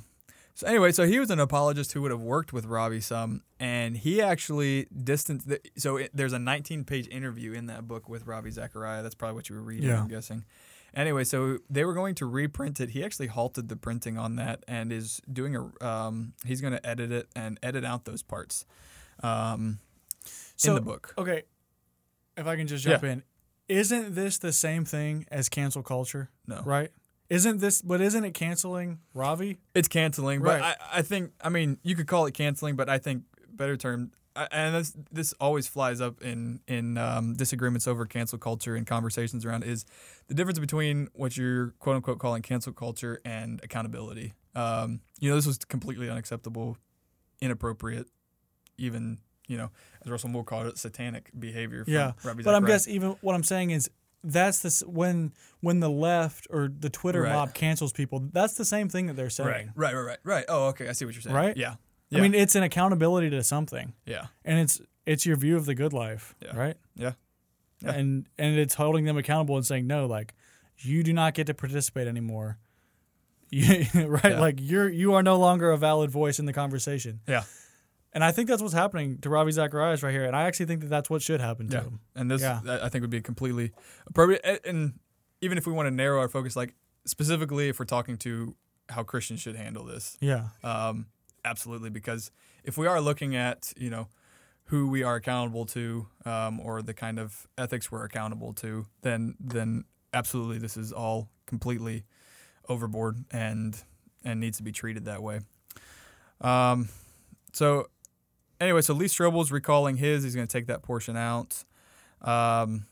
So 0.55 0.67
anyway, 0.67 0.91
so 0.91 1.07
he 1.07 1.19
was 1.19 1.31
an 1.31 1.39
apologist 1.39 1.93
who 1.93 2.01
would 2.03 2.11
have 2.11 2.21
worked 2.21 2.53
with 2.53 2.65
Ravi 2.65 3.01
some, 3.01 3.41
and 3.59 3.97
he 3.97 4.21
actually 4.21 4.85
distanced. 5.03 5.49
The, 5.49 5.59
so 5.75 5.97
it, 5.97 6.11
there's 6.13 6.33
a 6.33 6.37
19-page 6.37 7.07
interview 7.07 7.53
in 7.53 7.65
that 7.65 7.87
book 7.87 8.07
with 8.07 8.27
Ravi 8.27 8.51
Zachariah. 8.51 9.01
That's 9.01 9.15
probably 9.15 9.33
what 9.35 9.49
you 9.49 9.55
were 9.55 9.63
reading, 9.63 9.89
Yeah. 9.89 10.01
I'm 10.01 10.07
guessing. 10.07 10.45
Anyway, 10.95 11.23
so 11.23 11.57
they 11.69 11.83
were 11.85 11.93
going 11.93 12.13
to 12.15 12.25
reprint 12.25 12.79
it. 12.79 12.91
He 12.91 13.03
actually 13.03 13.27
halted 13.27 13.67
the 13.67 13.75
printing 13.75 14.17
on 14.17 14.35
that 14.35 14.63
and 14.67 14.91
is 14.93 15.21
doing 15.31 15.55
a. 15.55 15.85
Um, 15.85 16.33
he's 16.45 16.61
going 16.61 16.73
to 16.73 16.85
edit 16.85 17.11
it 17.11 17.27
and 17.35 17.59
edit 17.63 17.83
out 17.83 18.05
those 18.05 18.21
parts, 18.21 18.65
um, 19.23 19.79
So 20.55 20.69
in 20.71 20.75
the 20.75 20.81
book. 20.81 21.13
okay, 21.17 21.43
if 22.37 22.45
I 22.45 22.55
can 22.55 22.67
just 22.67 22.83
jump 22.83 23.03
in, 23.03 23.23
isn't 23.67 24.13
this 24.13 24.37
the 24.37 24.53
same 24.53 24.85
thing 24.85 25.25
as 25.31 25.49
cancel 25.49 25.81
culture? 25.83 26.29
No, 26.47 26.61
Right? 26.63 26.91
Isn't 27.29 27.59
this? 27.61 27.81
But 27.81 27.99
isn't 28.01 28.23
it 28.23 28.33
canceling 28.35 28.99
Ravi? 29.15 29.57
It's 29.73 29.87
canceling, 29.87 30.41
but 30.41 30.61
I, 30.61 30.75
I 30.95 31.01
think 31.01 31.31
I 31.41 31.49
mean 31.49 31.79
you 31.81 31.95
could 31.95 32.05
call 32.05 32.27
it 32.27 32.33
canceling, 32.35 32.75
but 32.75 32.89
I 32.89 32.99
think 32.99 33.23
better 33.51 33.75
term 33.77 34.11
and 34.35 34.75
this 34.75 34.93
this 35.11 35.33
always 35.39 35.67
flies 35.67 36.01
up 36.01 36.21
in 36.21 36.59
in 36.67 36.97
um, 36.97 37.33
disagreements 37.33 37.87
over 37.87 38.05
cancel 38.05 38.37
culture 38.37 38.75
and 38.75 38.87
conversations 38.87 39.45
around 39.45 39.63
is 39.63 39.85
the 40.27 40.33
difference 40.33 40.59
between 40.59 41.07
what 41.13 41.37
you're 41.37 41.71
quote 41.79 41.95
unquote 41.95 42.19
calling 42.19 42.41
cancel 42.41 42.73
culture 42.73 43.19
and 43.25 43.59
accountability. 43.63 44.33
Um, 44.55 45.01
you 45.19 45.29
know, 45.29 45.35
this 45.35 45.47
was 45.47 45.57
completely 45.59 46.09
unacceptable, 46.09 46.77
inappropriate, 47.41 48.07
even 48.77 49.19
you 49.47 49.57
know, 49.57 49.69
as 50.03 50.09
Russell 50.09 50.29
Moore 50.29 50.43
called 50.43 50.67
it, 50.67 50.77
satanic 50.77 51.29
behavior. 51.37 51.83
From 51.83 51.93
Yeah, 51.93 52.11
Ravi 52.23 52.43
But 52.43 52.55
I'm 52.55 52.65
guessing 52.65 52.93
even 52.93 53.15
what 53.21 53.35
I'm 53.35 53.43
saying 53.43 53.71
is 53.71 53.89
that's 54.23 54.59
this 54.59 54.81
when 54.81 55.33
when 55.59 55.79
the 55.79 55.89
left 55.89 56.47
or 56.49 56.69
the 56.69 56.89
Twitter 56.89 57.21
Right. 57.23 57.33
mob 57.33 57.53
cancels 57.53 57.91
people. 57.91 58.19
That's 58.31 58.55
the 58.55 58.65
same 58.65 58.89
thing 58.89 59.07
that 59.07 59.15
they're 59.15 59.29
saying. 59.29 59.49
right, 59.49 59.67
right, 59.75 59.93
right, 59.93 60.01
right, 60.03 60.19
right. 60.23 60.45
Oh, 60.47 60.67
okay, 60.67 60.87
I 60.87 60.93
see 60.93 61.05
what 61.05 61.13
you're 61.13 61.21
saying. 61.21 61.35
Right? 61.35 61.57
Yeah. 61.57 61.75
I 62.13 62.21
mean, 62.21 62.33
it's 62.33 62.55
an 62.55 62.63
accountability 62.63 63.29
to 63.31 63.43
something, 63.43 63.93
yeah, 64.05 64.27
and 64.45 64.59
it's 64.59 64.81
it's 65.05 65.25
your 65.25 65.35
view 65.35 65.57
of 65.57 65.65
the 65.65 65.75
good 65.75 65.93
life, 65.93 66.35
Yeah. 66.41 66.55
right? 66.55 66.77
Yeah. 66.95 67.13
Yeah. 67.81 67.91
And 67.91 68.27
and 68.37 68.57
it's 68.57 68.75
holding 68.75 69.05
them 69.05 69.17
accountable 69.17 69.57
and 69.57 69.65
saying 69.65 69.85
no, 69.87 70.05
like 70.05 70.33
you 70.77 71.03
do 71.03 71.11
not 71.13 71.33
get 71.33 71.47
to 71.47 71.53
participate 71.53 72.07
anymore. 72.07 72.57
You, 73.51 73.85
right? 74.07 74.23
Yeah. 74.31 74.39
Like 74.39 74.55
you're 74.59 74.89
you 74.89 75.13
are 75.13 75.21
no 75.21 75.37
longer 75.37 75.71
a 75.71 75.77
valid 75.77 76.09
voice 76.09 76.39
in 76.39 76.45
the 76.45 76.53
conversation. 76.53 77.19
yeah. 77.27 77.43
And 78.15 78.23
I 78.23 78.31
think 78.31 78.47
that's 78.47 78.61
what's 78.61 78.73
happening 78.75 79.17
to 79.19 79.29
Ravi 79.29 79.51
Zacharias 79.51 80.03
right 80.03 80.11
here. 80.11 80.23
And 80.25 80.35
I 80.35 80.43
actually 80.43 80.67
think 80.67 80.81
that 80.81 80.87
that's 80.89 81.09
what 81.09 81.21
should 81.23 81.41
happen 81.41 81.67
to 81.69 81.77
Yeah. 81.77 81.83
him. 81.83 81.99
And 82.15 82.29
this, 82.31 82.41
Yeah. 82.41 82.61
I 82.67 82.85
I 82.85 82.89
think, 82.89 83.01
would 83.01 83.09
be 83.11 83.21
completely 83.21 83.71
appropriate. 84.07 84.41
And 84.65 84.99
even 85.41 85.57
if 85.57 85.65
we 85.67 85.73
want 85.73 85.87
to 85.87 85.91
narrow 85.91 86.19
our 86.19 86.27
focus, 86.29 86.55
like 86.55 86.73
specifically 87.05 87.69
if 87.69 87.79
we're 87.79 87.85
talking 87.85 88.17
to 88.19 88.55
how 88.89 89.03
Christians 89.03 89.39
should 89.41 89.55
handle 89.55 89.83
this, 89.85 90.17
Yeah. 90.19 90.49
um, 90.63 91.07
absolutely. 91.45 91.89
Because 91.89 92.31
if 92.63 92.77
we 92.77 92.87
are 92.87 93.01
looking 93.01 93.35
at, 93.35 93.73
you 93.77 93.89
know, 93.89 94.07
who 94.65 94.87
we 94.87 95.03
are 95.03 95.15
accountable 95.15 95.65
to, 95.67 96.07
um, 96.25 96.59
or 96.59 96.81
the 96.81 96.93
kind 96.93 97.19
of 97.19 97.47
ethics 97.57 97.91
we're 97.91 98.03
accountable 98.03 98.53
to, 98.53 98.85
then 99.01 99.35
then 99.39 99.83
absolutely 100.13 100.57
this 100.57 100.77
is 100.77 100.91
all 100.91 101.29
completely 101.45 102.05
overboard 102.69 103.25
and 103.31 103.83
and 104.23 104.39
needs 104.39 104.57
to 104.57 104.63
be 104.63 104.71
treated 104.71 105.05
that 105.05 105.21
way. 105.21 105.41
Um, 106.41 106.89
so 107.51 107.87
anyway, 108.59 108.81
so 108.81 108.93
Lee 108.93 109.05
Strobel's 109.05 109.51
recalling 109.51 109.97
his. 109.97 110.23
He's 110.23 110.35
going 110.35 110.47
to 110.47 110.51
take 110.51 110.67
that 110.67 110.81
portion 110.81 111.17
out. 111.17 111.63
Um, 112.21 112.85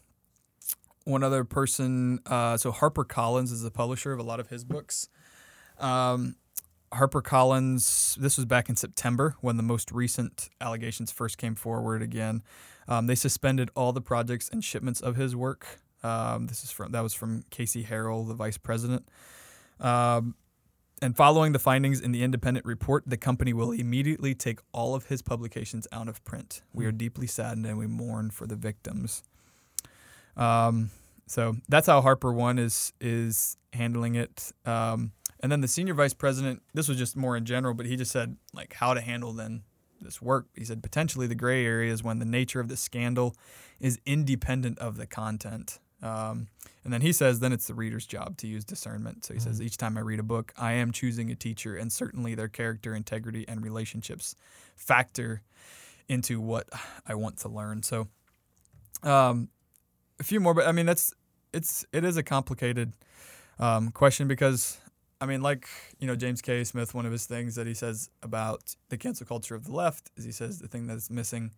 one 1.05 1.23
other 1.23 1.43
person, 1.43 2.19
uh, 2.25 2.57
so 2.57 2.71
Harper 2.71 3.03
Collins 3.03 3.51
is 3.51 3.61
the 3.61 3.71
publisher 3.71 4.11
of 4.11 4.19
a 4.19 4.23
lot 4.23 4.39
of 4.39 4.49
his 4.49 4.63
books. 4.63 5.09
Um, 5.79 6.35
Harper 6.93 7.21
Collins, 7.21 8.17
this 8.19 8.37
was 8.37 8.45
back 8.45 8.69
in 8.69 8.75
September 8.75 9.35
when 9.41 9.57
the 9.57 9.63
most 9.63 9.91
recent 9.91 10.49
allegations 10.59 11.11
first 11.11 11.37
came 11.37 11.55
forward 11.55 12.01
again. 12.01 12.43
Um, 12.87 13.07
they 13.07 13.15
suspended 13.15 13.69
all 13.75 13.93
the 13.93 14.01
projects 14.01 14.49
and 14.49 14.63
shipments 14.63 14.99
of 14.99 15.15
his 15.15 15.35
work. 15.35 15.79
Um, 16.03 16.47
this 16.47 16.63
is 16.63 16.71
from 16.71 16.91
that 16.91 17.01
was 17.01 17.13
from 17.13 17.43
Casey 17.49 17.83
Harrell, 17.83 18.27
the 18.27 18.33
vice 18.33 18.57
president. 18.57 19.07
Um, 19.79 20.35
and 21.01 21.15
following 21.15 21.51
the 21.51 21.59
findings 21.59 21.99
in 21.99 22.11
the 22.11 22.23
independent 22.23 22.65
report, 22.65 23.03
the 23.07 23.17
company 23.17 23.53
will 23.53 23.71
immediately 23.71 24.35
take 24.35 24.59
all 24.71 24.93
of 24.93 25.05
his 25.05 25.21
publications 25.21 25.87
out 25.91 26.07
of 26.07 26.23
print. 26.23 26.61
We 26.73 26.85
are 26.85 26.91
deeply 26.91 27.25
saddened 27.25 27.65
and 27.65 27.77
we 27.77 27.87
mourn 27.87 28.29
for 28.29 28.45
the 28.45 28.55
victims. 28.55 29.23
Um, 30.37 30.91
so 31.25 31.55
that's 31.69 31.87
how 31.87 32.01
Harper 32.01 32.33
One 32.33 32.59
is 32.59 32.93
is 32.99 33.57
handling 33.73 34.15
it. 34.15 34.51
Um, 34.65 35.11
and 35.41 35.51
then 35.51 35.61
the 35.61 35.67
senior 35.67 35.93
vice 35.93 36.13
president, 36.13 36.61
this 36.73 36.87
was 36.87 36.97
just 36.97 37.15
more 37.15 37.35
in 37.35 37.45
general, 37.45 37.73
but 37.73 37.85
he 37.85 37.95
just 37.95 38.11
said 38.11 38.37
like 38.53 38.73
how 38.73 38.93
to 38.93 39.01
handle 39.01 39.33
then 39.33 39.63
this 39.99 40.21
work. 40.21 40.47
He 40.55 40.65
said 40.65 40.81
potentially 40.83 41.27
the 41.27 41.35
gray 41.35 41.65
area 41.65 41.91
is 41.91 42.03
when 42.03 42.19
the 42.19 42.25
nature 42.25 42.59
of 42.59 42.67
the 42.67 42.77
scandal 42.77 43.35
is 43.79 43.99
independent 44.05 44.79
of 44.79 44.97
the 44.97 45.07
content. 45.07 45.79
Um, 46.01 46.47
and 46.83 46.91
then 46.91 47.01
he 47.01 47.11
says, 47.11 47.39
then 47.39 47.53
it's 47.53 47.67
the 47.67 47.75
reader's 47.75 48.07
job 48.07 48.37
to 48.37 48.47
use 48.47 48.65
discernment. 48.65 49.23
So 49.23 49.35
he 49.35 49.39
says, 49.39 49.61
each 49.61 49.77
time 49.77 49.97
I 49.97 50.01
read 50.01 50.19
a 50.19 50.23
book, 50.23 50.51
I 50.57 50.73
am 50.73 50.91
choosing 50.91 51.29
a 51.29 51.35
teacher, 51.35 51.75
and 51.75 51.93
certainly 51.93 52.33
their 52.33 52.47
character, 52.47 52.95
integrity, 52.95 53.45
and 53.47 53.63
relationships 53.63 54.35
factor 54.75 55.43
into 56.07 56.41
what 56.41 56.67
I 57.07 57.13
want 57.13 57.37
to 57.39 57.49
learn. 57.49 57.83
So, 57.83 58.07
um, 59.03 59.49
a 60.19 60.23
few 60.23 60.39
more, 60.39 60.55
but 60.55 60.67
I 60.67 60.71
mean, 60.71 60.87
that's 60.87 61.13
it's 61.53 61.85
it 61.93 62.03
is 62.03 62.17
a 62.17 62.23
complicated 62.23 62.93
um, 63.59 63.91
question 63.91 64.27
because 64.27 64.79
I 65.21 65.25
mean, 65.27 65.41
like 65.41 65.67
you 65.99 66.07
know, 66.07 66.15
James 66.15 66.41
K. 66.41 66.63
Smith, 66.63 66.93
one 66.93 67.05
of 67.05 67.11
his 67.11 67.25
things 67.25 67.55
that 67.55 67.67
he 67.67 67.73
says 67.73 68.09
about 68.23 68.75
the 68.89 68.97
cancel 68.97 69.25
culture 69.27 69.55
of 69.55 69.65
the 69.65 69.71
left 69.71 70.09
is 70.17 70.25
he 70.25 70.31
says 70.31 70.59
the 70.59 70.67
thing 70.67 70.87
that's 70.87 71.09
missing 71.09 71.51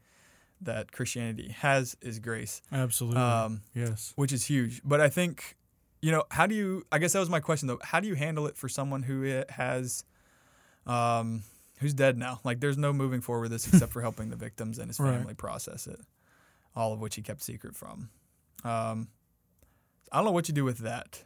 that 0.61 0.91
Christianity 0.91 1.49
has 1.59 1.95
is 2.01 2.19
grace, 2.19 2.61
Absolutely. 2.71 3.21
um, 3.21 3.61
yes. 3.73 4.13
which 4.15 4.31
is 4.31 4.45
huge. 4.45 4.81
But 4.85 5.01
I 5.01 5.09
think, 5.09 5.57
you 6.01 6.11
know, 6.11 6.23
how 6.31 6.45
do 6.47 6.55
you? 6.55 6.85
I 6.91 6.99
guess 6.99 7.13
that 7.13 7.19
was 7.19 7.29
my 7.29 7.39
question 7.39 7.67
though. 7.67 7.79
How 7.81 7.99
do 7.99 8.07
you 8.07 8.15
handle 8.15 8.47
it 8.47 8.57
for 8.57 8.67
someone 8.69 9.03
who 9.03 9.23
it 9.23 9.49
has, 9.51 10.03
um, 10.85 11.43
who's 11.79 11.93
dead 11.93 12.17
now? 12.17 12.39
Like, 12.43 12.59
there's 12.59 12.77
no 12.77 12.93
moving 12.93 13.21
forward 13.21 13.43
with 13.43 13.51
this 13.51 13.67
except 13.67 13.91
for 13.93 14.01
helping 14.01 14.29
the 14.29 14.35
victims 14.35 14.77
and 14.79 14.89
his 14.89 14.99
Right. 14.99 15.17
family 15.17 15.33
process 15.33 15.87
it, 15.87 15.99
all 16.75 16.93
of 16.93 16.99
which 16.99 17.15
he 17.15 17.21
kept 17.21 17.41
secret 17.41 17.75
from. 17.75 18.09
Um, 18.63 19.07
I 20.11 20.17
don't 20.17 20.25
know 20.25 20.31
what 20.31 20.47
you 20.47 20.53
do 20.53 20.63
with 20.63 20.79
that. 20.79 21.23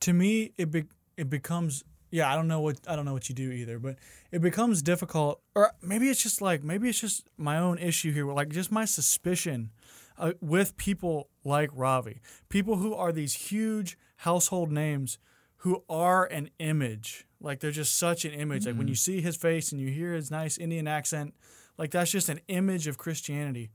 to 0.00 0.12
me 0.12 0.52
it 0.56 0.70
be, 0.70 0.84
it 1.22 1.30
becomes 1.30 1.82
yeah 2.10 2.30
i 2.30 2.36
don't 2.36 2.48
know 2.48 2.60
what 2.60 2.78
i 2.86 2.94
don't 2.94 3.04
know 3.04 3.14
what 3.14 3.28
you 3.28 3.34
do 3.34 3.50
either 3.50 3.78
but 3.78 3.96
it 4.30 4.42
becomes 4.42 4.82
difficult 4.82 5.40
or 5.54 5.72
maybe 5.80 6.08
it's 6.10 6.22
just 6.22 6.42
like 6.42 6.62
maybe 6.62 6.88
it's 6.88 7.00
just 7.00 7.26
my 7.36 7.56
own 7.56 7.78
issue 7.78 8.12
here 8.12 8.26
like 8.32 8.50
just 8.50 8.70
my 8.70 8.84
suspicion 8.84 9.70
uh, 10.18 10.32
with 10.40 10.76
people 10.76 11.28
like 11.44 11.70
ravi. 11.74 12.20
People 12.48 12.76
who 12.76 12.94
are 12.94 13.12
these 13.12 13.34
huge 13.34 13.98
household 14.18 14.70
names 14.70 15.18
who 15.58 15.82
are 15.88 16.26
an 16.26 16.50
image. 16.58 17.26
Like 17.40 17.60
they're 17.60 17.70
just 17.70 17.98
such 17.98 18.24
an 18.24 18.32
image. 18.32 18.66
Like 18.66 18.76
when 18.76 18.88
you 18.88 18.94
see 18.94 19.20
his 19.20 19.36
face 19.36 19.72
and 19.72 19.80
you 19.80 19.88
hear 19.88 20.12
his 20.12 20.30
nice 20.30 20.58
indian 20.58 20.86
accent 20.86 21.34
like 21.78 21.90
that's 21.90 22.10
just 22.10 22.28
an 22.28 22.40
image 22.48 22.86
of 22.86 22.98
christianity. 22.98 23.70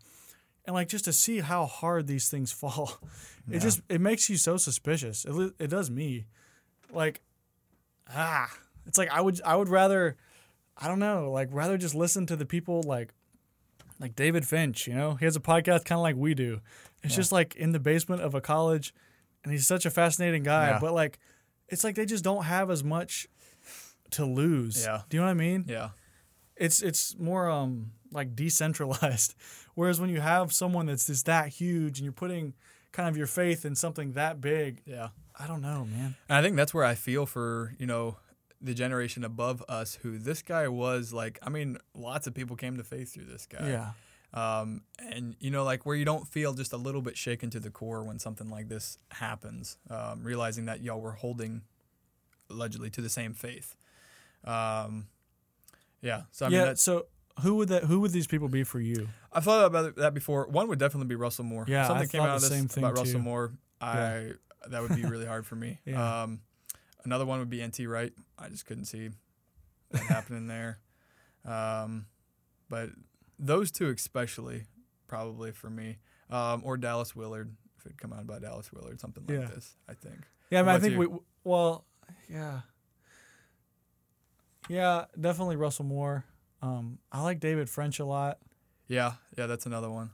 And 0.65 0.73
like 0.73 0.89
just 0.89 1.05
to 1.05 1.13
see 1.13 1.39
how 1.39 1.65
hard 1.65 2.07
these 2.07 2.29
things 2.29 2.51
fall 2.61 2.99
it 3.49 3.59
just 3.59 3.81
it 3.89 4.01
makes 4.01 4.29
you 4.29 4.37
so 4.37 4.57
suspicious. 4.57 5.25
It, 5.25 5.53
it 5.59 5.67
does 5.67 5.89
me. 5.89 6.27
Like 6.91 7.21
ah 8.15 8.49
it's 8.85 8.97
like 8.97 9.09
i 9.11 9.19
would 9.21 9.41
i 9.45 9.55
would 9.55 9.69
rather 9.69 10.15
i 10.77 10.87
don't 10.87 10.99
know 10.99 11.31
like 11.31 11.49
rather 11.51 11.77
just 11.77 11.95
listen 11.95 12.25
to 12.25 12.35
the 12.35 12.45
people 12.45 12.81
like 12.83 13.13
like 13.99 14.15
david 14.15 14.45
fitch 14.45 14.87
you 14.87 14.93
know 14.93 15.15
he 15.15 15.25
has 15.25 15.35
a 15.35 15.39
podcast 15.39 15.85
kind 15.85 15.97
of 15.99 16.03
like 16.03 16.15
we 16.15 16.33
do 16.33 16.59
it's 17.03 17.15
just 17.15 17.31
like 17.31 17.55
in 17.55 17.71
the 17.71 17.79
basement 17.79 18.21
of 18.21 18.33
a 18.35 18.41
college 18.41 18.93
and 19.43 19.51
he's 19.51 19.65
such 19.67 19.85
a 19.85 19.89
fascinating 19.89 20.43
guy 20.43 20.69
Yeah. 20.69 20.79
but 20.79 20.93
like 20.93 21.19
it's 21.69 21.83
like 21.83 21.95
they 21.95 22.05
just 22.05 22.23
don't 22.23 22.43
have 22.45 22.69
as 22.71 22.83
much 22.83 23.27
to 24.11 24.25
lose 24.25 24.83
Yeah. 24.85 25.01
do 25.09 25.17
you 25.17 25.21
know 25.21 25.27
what 25.27 25.31
i 25.31 25.35
mean 25.35 25.65
Yeah. 25.67 25.89
it's 26.55 26.81
it's 26.81 27.17
more 27.17 27.49
um 27.49 27.91
like 28.11 28.35
decentralized 28.35 29.35
whereas 29.75 29.99
when 29.99 30.09
you 30.09 30.21
have 30.21 30.53
someone 30.53 30.85
that's 30.85 31.07
just 31.07 31.25
that 31.25 31.49
huge 31.49 31.99
and 31.99 32.05
you're 32.05 32.13
putting 32.13 32.53
kind 32.91 33.07
of 33.09 33.17
your 33.17 33.27
faith 33.27 33.65
in 33.65 33.75
something 33.75 34.13
that 34.13 34.41
big 34.41 34.81
Yeah. 34.85 35.09
i 35.39 35.45
don't 35.47 35.61
know 35.61 35.85
man 35.85 36.15
And 36.29 36.38
I 36.38 36.41
think 36.41 36.55
that's 36.55 36.73
where 36.73 36.83
I 36.85 36.95
feel 36.95 37.25
for, 37.25 37.73
you 37.79 37.85
know, 37.85 38.17
the 38.61 38.73
generation 38.73 39.23
above 39.23 39.63
us 39.69 39.95
who 40.01 40.17
this 40.17 40.41
guy 40.41 40.67
was 40.67 41.13
like, 41.13 41.38
I 41.43 41.49
mean, 41.49 41.77
lots 41.93 42.25
of 42.27 42.33
people 42.33 42.55
came 42.55 42.75
to 42.77 42.83
faith 42.83 43.13
through 43.13 43.25
this 43.25 43.45
guy. 43.45 43.69
yeah 43.69 43.91
Um, 44.33 44.81
and, 44.99 45.35
you 45.39 45.51
know, 45.51 45.63
like 45.63 45.85
where 45.85 45.95
you 45.95 46.05
don't 46.05 46.27
feel 46.27 46.53
just 46.53 46.73
a 46.73 46.77
little 46.77 47.01
bit 47.01 47.17
shaken 47.17 47.49
to 47.51 47.59
the 47.59 47.69
core 47.69 48.03
when 48.03 48.17
something 48.19 48.49
like 48.49 48.67
this 48.67 48.97
happens, 49.11 49.77
um, 49.89 50.23
realizing 50.23 50.65
that 50.65 50.81
y'all 50.81 50.99
were 50.99 51.13
holding 51.13 51.61
allegedly 52.49 52.89
to 52.91 53.01
the 53.01 53.09
same 53.09 53.33
faith. 53.33 53.75
Um, 54.43 55.07
yeah. 56.01 56.23
So, 56.31 56.45
I 56.45 56.49
mean, 56.49 56.57
yeah 56.59 56.65
that's, 56.65 56.81
so 56.81 57.05
who 57.41 57.55
would 57.55 57.69
that 57.69 57.83
who 57.83 57.99
would 57.99 58.11
these 58.11 58.27
people 58.27 58.47
be 58.49 58.63
for 58.63 58.79
you 58.79 59.07
I've 59.31 59.43
thought 59.43 59.65
about 59.65 59.95
that 59.97 60.13
before. 60.15 60.47
One 60.47 60.67
would 60.69 60.79
definitely 60.79 61.07
be 61.07 61.15
Russell 61.15 61.43
Moore. 61.45 61.65
Yeah, 61.67 61.83
I 61.83 61.88
something 61.88 62.07
came 62.09 62.21
thought 62.21 62.29
out 62.29 62.35
of 62.38 62.41
this 62.41 62.49
same 62.49 62.67
thing 62.67 62.83
about 62.83 62.97
Russell. 62.97 63.19
Moore. 63.19 63.51
I 63.79 64.31
that 64.67 64.81
would 64.81 64.95
be 64.95 65.03
really 65.05 65.25
hard 65.27 65.45
for 65.45 65.55
me. 65.55 65.79
Yeah. 65.85 66.23
Um, 66.23 66.39
another 67.05 67.25
one 67.25 67.38
would 67.39 67.49
be 67.49 67.63
NT 67.65 67.81
Wright. 67.88 68.11
I 68.39 68.49
just 68.49 68.65
couldn't 68.65 68.85
see 68.85 69.09
that 69.91 70.01
happening 70.09 70.47
there. 70.47 70.79
Um, 71.45 72.07
but 72.69 72.89
those 73.38 73.71
two 73.71 73.89
especially, 73.89 74.63
probably 75.07 75.51
for 75.51 75.69
me, 75.69 75.97
um, 76.31 76.61
or 76.65 76.75
Dallas 76.77 77.15
Willard 77.15 77.55
if 77.77 77.85
it'd 77.85 77.99
come 78.01 78.11
out 78.11 78.21
about 78.21 78.41
Dallas 78.41 78.73
Willard, 78.73 78.99
something 78.99 79.23
like 79.27 79.39
Yeah. 79.39 79.53
this. 79.53 79.75
I 79.88 79.93
think. 79.93 80.21
yeah 80.49 80.59
I, 80.59 80.63
mean, 80.63 80.69
I 80.75 80.79
think 80.79 80.95
about 80.95 81.11
we 81.11 81.17
well 81.43 81.85
yeah 82.29 82.61
yeah 84.69 85.05
definitely 85.19 85.55
russell 85.55 85.85
moore 85.85 86.25
um 86.61 86.97
i 87.11 87.21
like 87.21 87.39
david 87.39 87.69
french 87.69 87.99
a 87.99 88.05
lot 88.05 88.37
Yeah, 88.87 89.13
yeah, 89.37 89.47
that's 89.47 89.65
another 89.65 89.89
one. 89.89 90.11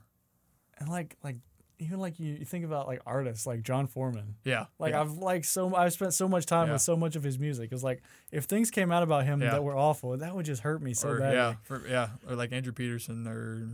and 0.78 0.88
like 0.88 1.16
like 1.22 1.36
even 1.78 1.98
like 1.98 2.20
you, 2.20 2.34
you 2.34 2.44
think 2.44 2.64
about 2.64 2.86
like 2.86 3.00
artists 3.04 3.46
like 3.46 3.62
jon 3.62 3.86
foreman 3.88 4.36
Yeah, 4.44 4.66
Like 4.78 4.92
yeah. 4.92 5.00
I've 5.00 5.12
like 5.12 5.44
so 5.44 5.74
I've 5.74 5.92
spent 5.92 6.14
so 6.14 6.28
much 6.28 6.46
time 6.46 6.68
Yeah. 6.68 6.74
with 6.74 6.82
so 6.82 6.96
much 6.96 7.16
of 7.16 7.22
his 7.24 7.36
music. 7.38 7.70
It's 7.72 7.82
like 7.82 8.00
if 8.30 8.44
things 8.44 8.70
came 8.70 8.92
out 8.92 9.02
about 9.02 9.24
him 9.24 9.42
Yeah. 9.42 9.50
that 9.50 9.64
were 9.64 9.76
awful, 9.76 10.16
that 10.16 10.34
would 10.34 10.46
just 10.46 10.62
hurt 10.62 10.80
me 10.82 10.94
so 10.94 11.08
or, 11.08 11.18
badly. 11.18 11.36
yeah, 11.36 11.54
for, 11.64 11.82
yeah, 11.88 12.08
or 12.28 12.36
like 12.36 12.52
Andrew 12.52 12.72
Peterson 12.72 13.26
or 13.26 13.68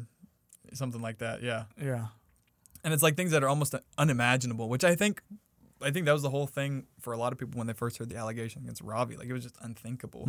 something 0.73 1.03
like 1.03 1.19
that. 1.19 1.43
Yeah. 1.43 1.65
Yeah. 1.81 2.07
and 2.85 2.95
it's 2.95 3.03
like 3.03 3.17
things 3.17 3.33
that 3.33 3.43
are 3.45 3.49
almost 3.49 3.75
unimaginable 3.99 4.69
which 4.71 4.85
i 4.85 4.95
think 4.95 5.21
i 5.83 5.91
think 5.91 6.07
that 6.07 6.13
was 6.15 6.23
the 6.23 6.31
whole 6.31 6.47
thing 6.47 6.87
for 7.01 7.13
a 7.13 7.19
lot 7.19 7.33
of 7.33 7.39
people 7.39 7.59
when 7.59 7.67
they 7.67 7.75
first 7.75 7.99
heard 7.99 8.09
the 8.09 8.17
allegation 8.17 8.63
against 8.63 8.81
ravi 8.83 9.17
like 9.19 9.29
it 9.29 9.33
was 9.35 9.43
just 9.43 9.57
unthinkable 9.61 10.27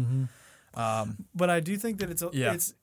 um, 0.74 1.26
But 1.36 1.50
I 1.50 1.60
do 1.60 1.78
think 1.78 2.00
that 2.00 2.10
it's 2.10 2.22
a, 2.22 2.30
Yeah. 2.34 2.54
it's 2.54 2.74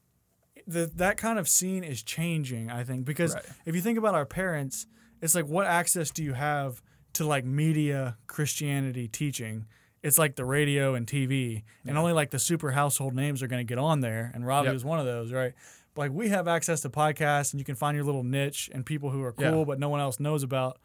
the 0.66 0.86
that 0.96 1.16
kind 1.16 1.38
of 1.38 1.48
scene 1.48 1.82
is 1.84 2.02
changing. 2.02 2.70
I 2.70 2.84
think 2.84 3.04
because 3.04 3.34
Right. 3.34 3.44
if 3.64 3.74
you 3.74 3.80
think 3.80 3.98
about 3.98 4.14
our 4.14 4.26
parents, 4.26 4.86
it's 5.22 5.34
like 5.34 5.46
what 5.46 5.66
access 5.66 6.10
do 6.10 6.22
you 6.22 6.34
have 6.34 6.82
to 7.14 7.24
like 7.26 7.44
media 7.44 8.18
Christianity 8.26 9.08
teaching? 9.08 9.66
It's 10.02 10.18
like 10.18 10.36
the 10.36 10.44
radio 10.44 10.94
and 10.94 11.06
TV, 11.06 11.64
and 11.86 11.98
only 11.98 12.12
like 12.12 12.30
the 12.30 12.38
super 12.38 12.70
household 12.72 13.14
names 13.14 13.42
are 13.42 13.48
going 13.48 13.66
to 13.66 13.68
get 13.68 13.78
on 13.78 14.00
there. 14.00 14.30
And 14.34 14.46
Robbie 14.46 14.66
Yep. 14.66 14.74
was 14.74 14.84
one 14.84 15.00
of 15.00 15.06
those, 15.06 15.32
right? 15.32 15.54
But 15.94 16.02
like 16.02 16.12
we 16.12 16.28
have 16.28 16.46
access 16.46 16.82
to 16.82 16.90
podcasts, 16.90 17.52
and 17.52 17.58
you 17.58 17.64
can 17.64 17.74
find 17.74 17.96
your 17.96 18.04
little 18.04 18.22
niche 18.22 18.70
and 18.72 18.84
people 18.86 19.10
who 19.10 19.22
are 19.22 19.34
Yeah. 19.38 19.50
cool, 19.50 19.64
but 19.64 19.80
no 19.80 19.88
one 19.88 20.00
else 20.00 20.20
knows 20.20 20.42
about. 20.44 20.78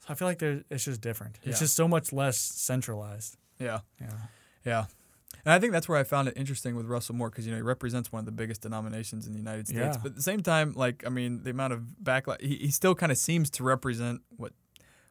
So 0.00 0.06
I 0.10 0.14
feel 0.14 0.28
like 0.28 0.38
there, 0.40 0.62
it's 0.70 0.84
just 0.84 1.00
different. 1.00 1.38
It's 1.42 1.58
just 1.60 1.74
so 1.74 1.88
much 1.88 2.12
less 2.12 2.36
centralized. 2.36 3.36
yeah 3.60 3.80
Yeah. 4.00 4.12
yeah 4.64 4.84
and 5.44 5.52
i 5.52 5.58
think 5.58 5.72
that's 5.72 5.88
where 5.88 5.98
i 5.98 6.04
found 6.04 6.28
it 6.28 6.34
interesting 6.36 6.74
with 6.76 6.86
russell 6.86 7.14
moore 7.14 7.30
because 7.30 7.46
you 7.46 7.52
know 7.52 7.58
he 7.58 7.62
represents 7.62 8.12
one 8.12 8.20
of 8.20 8.26
the 8.26 8.32
biggest 8.32 8.62
denominations 8.62 9.26
in 9.26 9.32
the 9.32 9.38
united 9.38 9.66
states. 9.66 9.96
Yeah. 9.96 10.00
but 10.02 10.10
at 10.10 10.16
the 10.16 10.22
same 10.22 10.42
time 10.42 10.72
like 10.74 11.04
i 11.06 11.08
mean 11.08 11.42
the 11.42 11.50
amount 11.50 11.72
of 11.72 11.82
backlash 12.02 12.40
he, 12.40 12.56
he 12.56 12.70
still 12.70 12.94
kind 12.94 13.12
of 13.12 13.18
seems 13.18 13.50
to 13.50 13.62
represent 13.64 14.20
what 14.36 14.52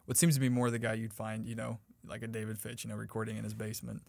what 0.06 0.18
seems 0.18 0.36
to 0.36 0.40
be 0.40 0.50
more 0.50 0.70
the 0.70 0.80
guy 0.80 0.94
you'd 0.94 1.14
find 1.14 1.46
you 1.46 1.56
know 1.56 1.80
like 2.08 2.22
a 2.22 2.28
david 2.28 2.60
fitch 2.60 2.84
you 2.84 2.90
know 2.90 2.96
recording 2.96 3.38
in 3.38 3.44
his 3.44 3.54
basement 3.54 4.02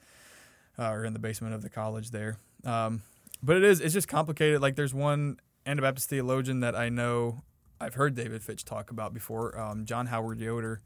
uh, 0.78 0.90
or 0.90 1.04
in 1.04 1.12
the 1.12 1.18
basement 1.18 1.54
of 1.54 1.62
the 1.62 1.68
college 1.68 2.12
there. 2.12 2.38
Um, 2.64 3.02
but 3.42 3.56
it 3.56 3.64
is 3.64 3.80
it's 3.80 3.94
just 3.94 4.08
complicated. 4.08 4.60
Like 4.60 4.76
there's 4.76 4.94
one 4.94 5.38
anabaptist 5.66 6.08
theologian 6.08 6.60
that 6.60 6.74
i 6.74 6.88
know 6.88 7.42
i've 7.78 7.92
heard 7.94 8.14
david 8.14 8.42
fitch 8.42 8.64
talk 8.64 8.90
about 8.90 9.12
before 9.12 9.58
um, 9.58 9.84
john 9.84 10.06
howard 10.06 10.40
yoder. 10.40 10.80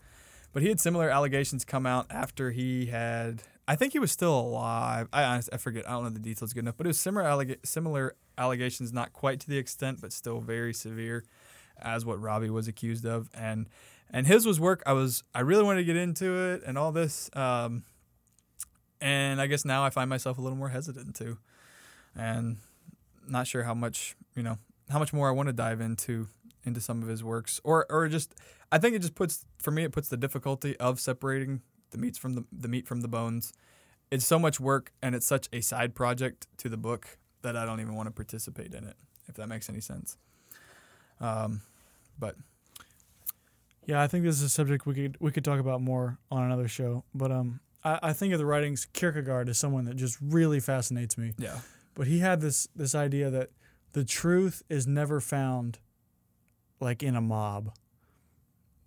But 0.52 0.62
he 0.62 0.68
had 0.68 0.80
similar 0.80 1.08
allegations 1.08 1.64
come 1.64 1.86
out 1.86 2.06
after 2.10 2.50
he 2.50 2.86
had 2.86 3.42
I 3.68 3.76
think 3.76 3.92
he 3.92 3.98
was 3.98 4.10
still 4.10 4.38
alive. 4.38 5.08
I 5.12 5.22
honest- 5.24 5.50
I 5.52 5.56
forget. 5.56 5.88
I 5.88 5.92
don't 5.92 6.04
know 6.04 6.10
the 6.10 6.18
details 6.18 6.52
good 6.52 6.64
enough, 6.64 6.76
but 6.76 6.86
it 6.86 6.88
was 6.88 7.00
similar 7.00 7.56
similar 7.64 8.16
allegations, 8.36 8.92
not 8.92 9.12
quite 9.12 9.40
to 9.40 9.48
the 9.48 9.58
extent, 9.58 10.00
but 10.00 10.12
still 10.12 10.40
very 10.40 10.74
severe, 10.74 11.24
as 11.78 12.04
what 12.04 12.20
Ravi 12.20 12.50
was 12.50 12.66
accused 12.66 13.04
of. 13.06 13.30
And 13.32 13.68
and 14.10 14.26
his 14.26 14.46
was 14.46 14.58
work. 14.58 14.82
I 14.84 14.92
was 14.92 15.22
I 15.34 15.40
really 15.40 15.62
wanted 15.62 15.80
to 15.80 15.84
get 15.84 15.96
into 15.96 16.36
it 16.36 16.62
and 16.66 16.76
all 16.76 16.92
this. 16.92 17.30
Um, 17.34 17.84
and 19.00 19.40
I 19.40 19.46
guess 19.46 19.64
now 19.64 19.84
I 19.84 19.90
find 19.90 20.08
myself 20.10 20.38
a 20.38 20.40
little 20.40 20.58
more 20.58 20.68
hesitant 20.68 21.14
to, 21.16 21.38
and 22.16 22.58
not 23.28 23.46
sure 23.46 23.62
how 23.62 23.74
much 23.74 24.16
you 24.34 24.42
know 24.42 24.58
how 24.90 24.98
much 24.98 25.12
more 25.12 25.28
I 25.28 25.32
want 25.32 25.46
to 25.48 25.52
dive 25.52 25.80
into 25.80 26.28
into 26.64 26.80
some 26.80 27.02
of 27.02 27.08
his 27.08 27.22
works, 27.22 27.60
or 27.64 27.86
or 27.90 28.08
just 28.08 28.34
I 28.70 28.78
think 28.78 28.96
it 28.96 29.00
just 29.00 29.14
puts 29.14 29.44
for 29.58 29.70
me 29.70 29.84
it 29.84 29.92
puts 29.92 30.08
the 30.08 30.16
difficulty 30.16 30.76
of 30.78 31.00
separating 31.00 31.62
the 31.93 31.99
meats 31.99 32.18
from 32.18 32.34
the 32.34 32.45
the 32.53 32.68
meat 32.68 32.86
from 32.86 33.01
the 33.01 33.09
bones. 33.09 33.53
It's 34.11 34.26
so 34.26 34.38
much 34.38 34.61
work 34.61 34.93
and 35.01 35.14
it's 35.14 35.24
such 35.24 35.49
a 35.55 35.62
side 35.62 35.95
project 35.95 36.47
to 36.59 36.68
the 36.68 36.76
book 36.76 37.16
that 37.40 37.57
I 37.57 37.64
don't 37.64 37.80
even 37.80 37.95
want 37.95 38.09
to 38.09 38.12
participate 38.12 38.74
in 38.74 38.84
it. 38.84 38.97
If 39.28 39.36
that 39.36 39.47
makes 39.49 39.70
any 39.70 39.80
sense. 39.80 40.18
Um, 41.20 41.62
but 42.18 42.36
Yeah, 43.86 44.03
I 44.03 44.07
think 44.09 44.24
this 44.24 44.36
is 44.36 44.43
a 44.43 44.49
subject 44.49 44.84
we 44.86 44.95
could 44.95 45.16
we 45.20 45.30
could 45.30 45.45
talk 45.45 45.61
about 45.61 45.80
more 45.80 46.18
on 46.30 46.43
another 46.43 46.68
show. 46.68 47.05
But 47.14 47.30
um, 47.32 47.61
I, 47.84 47.99
I 48.03 48.12
think 48.12 48.32
of 48.32 48.38
the 48.38 48.47
writings. 48.47 48.86
Kierkegaard 48.93 49.49
is 49.49 49.59
someone 49.59 49.84
that 49.86 49.97
just 49.97 50.18
really 50.20 50.61
fascinates 50.61 51.16
me. 51.16 51.32
yeah, 51.38 51.61
But 51.95 52.07
he 52.07 52.18
had 52.18 52.40
this 52.40 52.68
this 52.76 52.95
idea 52.95 53.30
that 53.30 53.51
the 53.93 54.05
truth 54.05 54.62
is 54.68 54.86
never 54.86 55.20
found 55.20 55.78
like 56.80 57.03
in 57.03 57.16
a 57.16 57.20
mob. 57.20 57.72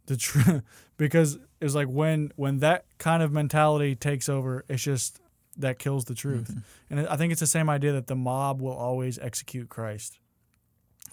The 0.08 0.18
truth 0.18 0.62
because 0.98 1.40
it's 1.62 1.76
like 1.76 1.88
when 1.88 2.32
when 2.36 2.60
that 2.60 2.86
kind 2.98 3.24
of 3.24 3.32
mentality 3.32 3.96
takes 3.96 4.30
over, 4.30 4.64
it's 4.70 4.84
just 4.84 5.20
that 5.58 5.80
kills 5.80 6.06
the 6.06 6.16
truth. 6.16 6.54
Mhm. 6.54 6.64
And 6.90 7.08
I 7.08 7.16
think 7.16 7.32
it's 7.32 7.40
the 7.40 7.48
same 7.48 7.70
idea 7.70 7.94
that 7.94 8.08
the 8.08 8.16
mob 8.16 8.62
will 8.62 8.74
always 8.74 9.18
execute 9.20 9.70
Christ. 9.70 10.20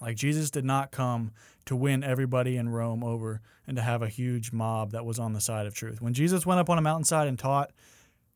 Like 0.01 0.15
Jesus 0.17 0.51
did 0.51 0.65
not 0.65 0.91
come 0.91 1.31
to 1.65 1.75
win 1.75 2.03
everybody 2.03 2.57
in 2.57 2.67
Rome 2.69 3.03
over 3.03 3.41
and 3.65 3.77
to 3.77 3.81
have 3.83 4.01
a 4.01 4.09
huge 4.09 4.51
mob 4.51 4.91
that 4.91 5.05
was 5.05 5.17
on 5.17 5.31
the 5.33 5.39
side 5.39 5.65
of 5.65 5.73
truth. 5.73 6.01
When 6.01 6.13
Jesus 6.13 6.45
went 6.45 6.59
up 6.59 6.69
on 6.69 6.77
a 6.77 6.81
mountainside 6.81 7.27
and 7.29 7.39
taught, 7.39 7.71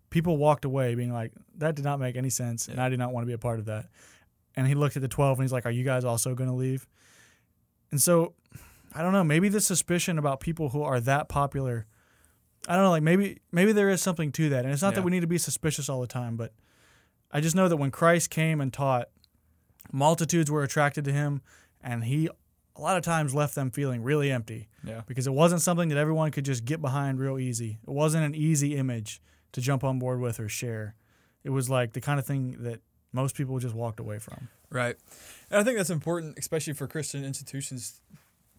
people 0.10 0.38
walked 0.38 0.64
away 0.64 0.96
being 0.96 1.12
like, 1.12 1.34
that 1.58 1.76
did 1.76 1.84
not 1.84 2.00
make 2.00 2.16
any 2.16 2.30
sense, 2.30 2.70
and 2.70 2.80
I 2.80 2.88
did 2.88 3.00
not 3.00 3.12
want 3.12 3.24
to 3.24 3.28
be 3.28 3.34
a 3.34 3.38
part 3.38 3.60
of 3.60 3.66
that. 3.66 3.88
And 4.56 4.66
he 4.66 4.76
looked 4.76 4.96
at 4.96 5.02
the 5.02 5.10
12 5.10 5.40
and 5.40 5.44
he's 5.44 5.52
like, 5.52 5.66
Are 5.66 5.72
you 5.72 5.84
guys 5.84 6.06
also 6.06 6.34
going 6.34 6.50
to 6.50 6.56
leave? 6.56 6.88
And 7.92 8.02
so, 8.02 8.34
I 8.98 9.04
don't 9.04 9.14
know, 9.14 9.24
maybe 9.24 9.48
the 9.48 9.62
suspicion 9.62 10.18
about 10.18 10.40
people 10.40 10.70
who 10.70 10.82
are 10.82 11.00
that 11.02 11.30
popular, 11.30 11.86
I 12.68 12.74
don't 12.74 12.84
know, 12.84 12.90
like 12.90 13.04
maybe 13.04 13.42
maybe 13.52 13.72
there 13.72 13.90
is 13.90 14.02
something 14.02 14.32
to 14.34 14.50
that. 14.50 14.66
And 14.66 14.74
it's 14.74 14.82
not 14.82 14.96
that 14.96 15.04
we 15.04 15.12
need 15.12 15.20
to 15.20 15.28
be 15.28 15.38
suspicious 15.38 15.88
all 15.88 16.02
the 16.02 16.08
time, 16.08 16.36
but 16.36 16.52
I 17.32 17.40
just 17.40 17.56
know 17.56 17.70
that 17.70 17.78
when 17.78 17.92
Christ 17.92 18.32
came 18.32 18.60
and 18.60 18.74
taught, 18.74 19.10
multitudes 19.92 20.50
were 20.50 20.64
attracted 20.64 21.06
to 21.06 21.14
him, 21.14 21.44
and 21.80 22.06
he 22.06 22.28
a 22.76 22.82
lot 22.82 22.98
of 22.98 23.04
times 23.04 23.36
left 23.36 23.54
them 23.54 23.70
feeling 23.70 24.02
really 24.02 24.32
empty 24.32 24.68
yeah, 24.84 25.02
because 25.06 25.28
it 25.28 25.34
wasn't 25.34 25.62
something 25.62 25.90
that 25.90 25.98
everyone 25.98 26.32
could 26.32 26.46
just 26.46 26.66
get 26.66 26.82
behind 26.82 27.20
real 27.20 27.38
easy. 27.38 27.78
It 27.88 27.92
wasn't 27.92 28.26
an 28.26 28.34
easy 28.34 28.76
image 28.76 29.22
to 29.52 29.62
jump 29.62 29.84
on 29.84 30.00
board 30.00 30.20
with 30.20 30.40
or 30.40 30.50
share. 30.50 30.96
It 31.44 31.52
was 31.52 31.70
like 31.70 31.94
the 31.94 32.02
kind 32.02 32.20
of 32.20 32.26
thing 32.26 32.58
that 32.64 32.82
most 33.14 33.36
people 33.36 33.60
just 33.60 33.76
walked 33.76 34.00
away 34.00 34.18
from. 34.18 34.50
right. 34.72 34.96
And 35.52 35.60
I 35.60 35.64
think 35.64 35.78
that's 35.78 35.92
important, 35.92 36.38
especially 36.40 36.74
for 36.74 36.88
Christian 36.88 37.24
institutions 37.24 38.02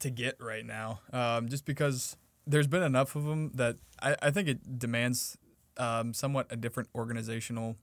to 0.01 0.11
get 0.11 0.37
right 0.41 0.65
now, 0.65 1.01
um, 1.13 1.49
just 1.49 1.65
because 1.65 2.17
there's 2.47 2.67
been 2.67 2.83
enough 2.83 3.17
of 3.17 3.25
them 3.25 3.51
that 3.55 3.77
I, 4.01 4.17
I 4.23 4.31
think 4.31 4.49
it 4.49 4.79
demands 4.79 5.37
um, 5.77 6.15
somewhat 6.15 6.47
a 6.51 6.57
different 6.57 6.89
organizational 6.95 7.77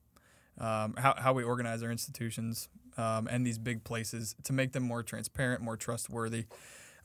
um, 0.57 0.95
how 0.97 1.15
how 1.17 1.33
we 1.33 1.43
organize 1.43 1.83
our 1.83 1.91
institutions 1.91 2.69
um, 2.97 3.27
and 3.29 3.45
these 3.45 3.57
big 3.57 3.83
places 3.83 4.35
to 4.43 4.53
make 4.53 4.71
them 4.71 4.83
more 4.83 5.03
transparent, 5.03 5.61
more 5.61 5.77
trustworthy. 5.77 6.45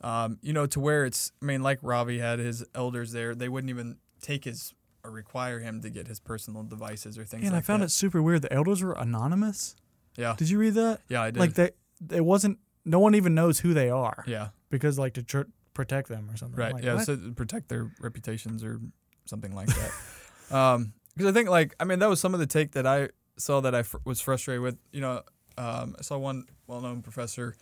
Um, 0.01 0.39
you 0.41 0.53
know, 0.53 0.65
to 0.67 0.79
where 0.79 1.05
it's 1.05 1.31
I 1.41 1.45
mean, 1.45 1.61
like 1.61 1.79
Ravi 1.81 2.19
had 2.19 2.39
his 2.39 2.63
elders 2.73 3.11
there, 3.11 3.35
they 3.35 3.49
wouldn't 3.49 3.69
even 3.69 3.97
take 4.21 4.45
his 4.45 4.73
or 5.03 5.11
require 5.11 5.59
him 5.59 5.81
to 5.81 5.89
get 5.89 6.07
his 6.07 6.19
personal 6.19 6.63
devices 6.63 7.17
or 7.17 7.25
things 7.25 7.43
and 7.43 7.53
like 7.53 7.63
I 7.63 7.65
found 7.65 7.81
that. 7.81 7.87
it 7.87 7.91
super 7.91 8.21
weird. 8.21 8.43
The 8.43 8.53
elders 8.53 8.83
were 8.83 8.93
anonymous. 8.93 9.75
Yeah, 10.15 10.35
Did 10.37 10.49
you 10.49 10.59
read 10.59 10.73
that? 10.75 11.01
yeah, 11.07 11.23
I 11.23 11.31
did. 11.31 11.39
Like 11.39 11.53
they, 11.53 11.71
it 12.11 12.23
wasn't. 12.23 12.59
No 12.85 12.99
one 12.99 13.15
even 13.15 13.35
knows 13.35 13.59
who 13.59 13.73
they 13.73 13.89
are 13.89 14.23
yeah, 14.27 14.49
because 14.69 14.97
like 14.97 15.13
to 15.13 15.23
tr- 15.23 15.41
protect 15.73 16.09
them 16.09 16.29
or 16.29 16.37
something. 16.37 16.59
Right. 16.59 16.73
like, 16.73 16.83
yeah, 16.83 16.95
what? 16.95 17.05
so 17.05 17.17
protect 17.35 17.69
their 17.69 17.91
reputations 17.99 18.63
or 18.63 18.79
something 19.25 19.53
like 19.53 19.67
that. 19.67 19.91
um, 20.55 20.93
because 21.15 21.29
I 21.29 21.33
think 21.33 21.49
like 21.49 21.75
I 21.79 21.83
mean 21.83 21.99
that 21.99 22.09
was 22.09 22.19
some 22.19 22.33
of 22.33 22.39
the 22.39 22.47
take 22.47 22.71
that 22.71 22.87
I 22.87 23.09
saw 23.37 23.61
that 23.61 23.75
I 23.75 23.83
fr- 23.83 23.97
was 24.05 24.21
frustrated 24.21 24.61
with. 24.61 24.77
You 24.91 25.01
know, 25.01 25.21
um, 25.57 25.95
I 25.99 26.01
saw 26.01 26.17
one 26.17 26.45
well-known 26.67 27.01
professor 27.01 27.55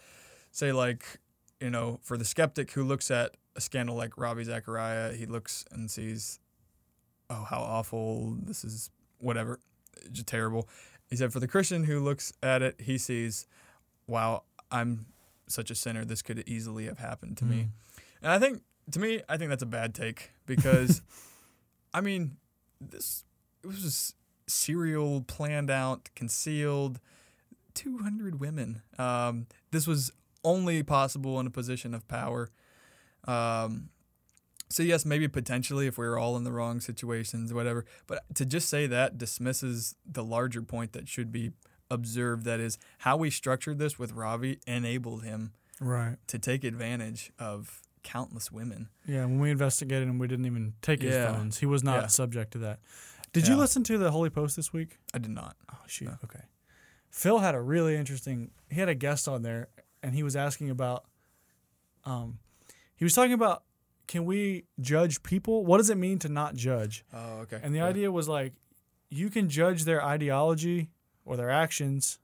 say 0.51 0.71
like, 0.71 1.19
you 1.59 1.69
know, 1.69 1.99
for 2.03 2.17
the 2.17 2.25
skeptic 2.25 2.71
who 2.71 2.83
looks 2.83 3.11
at 3.11 3.35
a 3.55 3.61
scandal 3.61 3.95
like 3.95 4.17
Ravi 4.17 4.43
Zachariah, 4.43 5.13
he 5.13 5.25
looks 5.25 5.65
and 5.71 5.89
sees, 5.89 6.39
oh, 7.29 7.45
how 7.49 7.59
awful 7.59 8.37
this 8.43 8.63
is, 8.63 8.89
whatever, 9.17 9.59
just 10.11 10.27
terrible. 10.27 10.67
He 11.09 11.15
said 11.15 11.33
for 11.33 11.39
the 11.39 11.47
Christian 11.47 11.83
who 11.83 11.99
looks 11.99 12.31
at 12.41 12.61
it, 12.61 12.79
he 12.79 12.97
sees, 12.97 13.47
wow, 14.07 14.43
I'm 14.71 15.05
such 15.47 15.71
a 15.71 15.75
sinner. 15.75 16.05
This 16.05 16.21
could 16.21 16.43
easily 16.47 16.85
have 16.85 16.99
happened 16.99 17.37
to 17.37 17.45
me. 17.45 17.57
Mm. 17.57 17.69
And 18.23 18.31
I 18.31 18.39
think, 18.39 18.61
to 18.91 18.99
me, 18.99 19.21
I 19.29 19.37
think 19.37 19.49
that's 19.49 19.63
a 19.63 19.67
bad 19.67 19.93
take 19.93 20.31
because, 20.45 21.01
I 21.93 22.01
mean, 22.01 22.37
this 22.79 23.23
it 23.63 23.67
was 23.67 24.13
serial, 24.47 25.21
planned 25.21 25.69
out, 25.69 26.09
concealed. 26.15 26.99
Two 27.73 27.99
hundred 27.99 28.39
women. 28.39 28.81
Um, 28.97 29.47
this 29.71 29.87
was 29.87 30.11
only 30.43 30.83
possible 30.83 31.39
in 31.39 31.47
a 31.47 31.51
position 31.51 31.93
of 31.93 32.07
power. 32.07 32.49
Um, 33.25 33.89
so 34.69 34.83
yes, 34.83 35.05
maybe 35.05 35.27
potentially 35.27 35.87
if 35.87 35.97
we 35.97 36.05
were 36.07 36.17
all 36.17 36.37
in 36.37 36.43
the 36.43 36.51
wrong 36.51 36.79
situations, 36.79 37.53
whatever. 37.53 37.85
But 38.07 38.23
to 38.35 38.45
just 38.45 38.69
say 38.69 38.85
that 38.87 39.17
dismisses 39.17 39.95
the 40.05 40.23
larger 40.23 40.61
point 40.61 40.93
that 40.93 41.07
should 41.07 41.31
be 41.31 41.51
observed. 41.89 42.43
That 42.45 42.59
is 42.59 42.77
how 42.99 43.17
we 43.17 43.29
structured 43.29 43.77
this 43.79 43.97
with 43.99 44.11
Ravi 44.13 44.59
enabled 44.67 45.23
him 45.23 45.53
Right. 45.79 46.17
to 46.27 46.39
take 46.39 46.63
advantage 46.63 47.31
of 47.39 47.81
countless 48.03 48.51
women. 48.51 48.89
Yeah. 49.05 49.25
When 49.25 49.39
we 49.39 49.51
investigated 49.51 50.07
him, 50.07 50.19
we 50.19 50.27
didn't 50.27 50.45
even 50.45 50.73
take 50.81 51.01
his 51.01 51.13
Yeah. 51.13 51.33
phones. 51.35 51.57
He 51.59 51.65
was 51.65 51.83
not 51.83 52.01
Yeah. 52.01 52.07
subject 52.07 52.51
to 52.53 52.57
that. 52.59 52.79
Did 53.33 53.47
you 53.47 53.55
listen 53.55 53.83
to 53.83 53.97
the 53.97 54.11
Holy 54.11 54.29
Post 54.29 54.55
this 54.55 54.73
week? 54.73 54.97
I 55.13 55.19
did 55.19 55.31
not. 55.31 55.55
Oh 55.71 55.77
shoot. 55.87 56.05
No. 56.05 56.17
Okay. 56.23 56.43
Phil 57.11 57.39
had 57.39 57.55
a 57.55 57.61
really 57.61 57.95
interesting. 57.95 58.51
He 58.69 58.79
had 58.79 58.89
a 58.89 58.95
guest 58.95 59.27
on 59.27 59.41
there, 59.41 59.67
and 60.01 60.15
he 60.15 60.23
was 60.23 60.35
asking 60.35 60.69
about. 60.69 61.05
Um, 62.05 62.39
he 62.95 63.03
was 63.03 63.13
talking 63.13 63.33
about 63.33 63.63
can 64.07 64.25
we 64.25 64.65
judge 64.79 65.21
people? 65.21 65.63
What 65.65 65.77
does 65.77 65.91
it 65.91 65.97
mean 65.97 66.17
to 66.19 66.29
not 66.29 66.55
judge? 66.55 67.05
Oh, 67.13 67.41
okay. 67.41 67.59
And 67.61 67.75
the 67.75 67.79
Yeah. 67.79 67.85
idea 67.85 68.11
was 68.11 68.27
like, 68.27 68.53
you 69.09 69.29
can 69.29 69.49
judge 69.49 69.83
their 69.83 70.03
ideology 70.03 70.89
or 71.29 71.37
their 71.37 71.49
actions. 71.51 72.17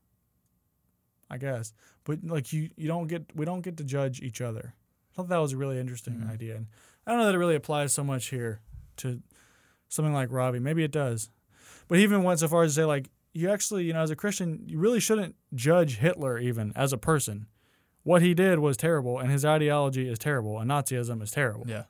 I 1.30 1.38
guess, 1.39 1.74
but 2.03 2.20
like 2.24 2.53
you, 2.53 2.70
you 2.78 2.88
don't 2.88 3.08
get. 3.08 3.24
We 3.36 3.45
don't 3.45 3.62
get 3.62 3.78
to 3.78 3.84
judge 3.84 4.22
each 4.22 4.41
other. 4.41 4.76
I 5.12 5.16
thought 5.16 5.30
that 5.30 5.38
was 5.38 5.53
a 5.53 5.58
really 5.58 5.80
interesting 5.80 6.16
Mhm. 6.18 6.30
idea, 6.30 6.56
and 6.58 6.68
I 7.06 7.12
don't 7.12 7.20
know 7.20 7.26
that 7.26 7.34
it 7.36 7.39
really 7.39 7.56
applies 7.56 7.93
so 7.93 8.03
much 8.03 8.28
here 8.28 8.62
to 8.97 9.22
something 9.89 10.14
like 10.14 10.32
Ravi. 10.32 10.60
Maybe 10.60 10.84
it 10.84 10.91
does, 10.91 11.32
but 11.88 11.97
he 11.97 12.03
even 12.03 12.22
went 12.24 12.39
so 12.41 12.47
far 12.47 12.62
as 12.64 12.72
to 12.76 12.82
say 12.82 12.86
like, 12.86 13.10
you 13.34 13.49
actually, 13.49 13.86
you 13.86 13.93
know, 13.93 14.01
as 14.01 14.12
a 14.12 14.16
Christian, 14.16 14.64
you 14.68 14.78
really 14.78 14.99
shouldn't 14.99 15.36
judge 15.53 15.97
Hitler 15.97 16.38
even 16.38 16.72
as 16.76 16.93
a 16.93 16.97
person. 16.97 17.47
What 18.03 18.22
he 18.22 18.36
did 18.36 18.60
was 18.60 18.78
terrible, 18.78 19.18
and 19.18 19.32
his 19.32 19.43
ideology 19.43 20.08
is 20.08 20.20
terrible, 20.20 20.60
and 20.60 20.70
Nazism 20.70 21.24
is 21.24 21.32
terrible. 21.32 21.66
Yeah. 21.68 21.86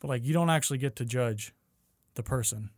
But 0.00 0.08
like, 0.08 0.24
you 0.24 0.32
don't 0.32 0.50
actually 0.50 0.78
get 0.78 0.96
to 0.96 1.04
judge 1.04 1.54
the 2.14 2.24
person. 2.24 2.70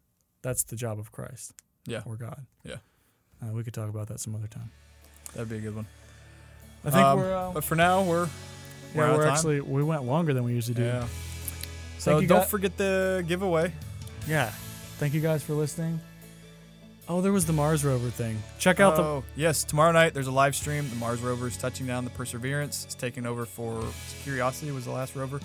That's 0.43 0.62
the 0.62 0.76
job 0.76 0.99
of 0.99 1.11
Christ. 1.11 1.55
Yeah. 1.86 2.03
Or 2.05 2.16
God. 2.16 2.45
Yeah. 2.64 2.76
Uh, 3.43 3.53
we 3.53 3.64
could 3.64 3.74
talk 3.74 3.88
about 3.88 4.09
that 4.09 4.20
some 4.20 4.34
other 4.34 4.47
time. 4.47 4.70
That'd 5.34 5.49
be 5.49 5.57
a 5.57 5.61
good 5.61 5.74
one. 5.74 5.86
I 6.84 6.90
think 6.90 7.03
Um, 7.05 7.18
we're. 7.18 7.34
Uh, 7.34 7.51
But 7.53 7.64
for 7.64 7.74
now, 7.74 8.03
we're 8.03 8.28
we're 8.95 9.07
yeah, 9.09 9.16
we're 9.16 9.26
actually 9.26 9.61
we 9.61 9.82
went 9.82 10.05
longer 10.05 10.34
than 10.34 10.45
we 10.45 10.53
usually 10.53 10.74
do. 10.74 10.84
yeah. 10.84 11.07
So 11.99 12.20
don't 12.20 12.47
forget 12.49 12.76
the 12.76 13.24
giveaway. 13.26 13.72
Yeah. 14.26 14.51
Thank 14.99 15.14
you 15.14 15.20
guys 15.20 15.43
for 15.43 15.55
listening. 15.55 16.01
Oh, 17.09 17.20
there 17.20 17.32
was 17.32 17.47
the 17.47 17.53
Mars 17.53 17.84
rover 17.84 18.11
thing. 18.11 18.40
Check 18.59 18.78
out 18.80 18.97
the. 18.97 19.03
oh, 19.03 19.24
yes, 19.34 19.64
tomorrow 19.64 19.93
night 19.93 20.14
there's 20.14 20.28
a 20.28 20.32
live 20.32 20.55
stream. 20.55 20.88
The 20.88 20.97
Mars 20.97 21.20
rover 21.20 21.49
is 21.49 21.57
touching 21.57 21.86
down 21.86 22.05
the 22.05 22.11
Perseverance. 22.11 22.86
is 22.86 22.95
taking 22.95 23.26
over 23.26 23.45
for 23.45 23.84
Curiosity 24.22 24.70
was 24.70 24.84
the 24.84 24.93
last 24.93 25.16
rover. 25.16 25.40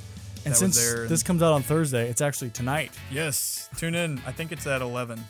And 0.45 0.55
since 0.55 0.77
this 0.77 1.23
comes 1.23 1.41
out 1.43 1.53
on 1.53 1.63
Thursday, 1.63 2.07
it's 2.09 2.21
actually 2.21 2.51
tonight. 2.51 2.91
Yes, 3.11 3.69
tune 3.77 3.95
in. 3.95 4.21
I 4.25 4.31
think 4.31 4.51
it's 4.51 4.65
at 4.67 4.81
11. 4.81 5.21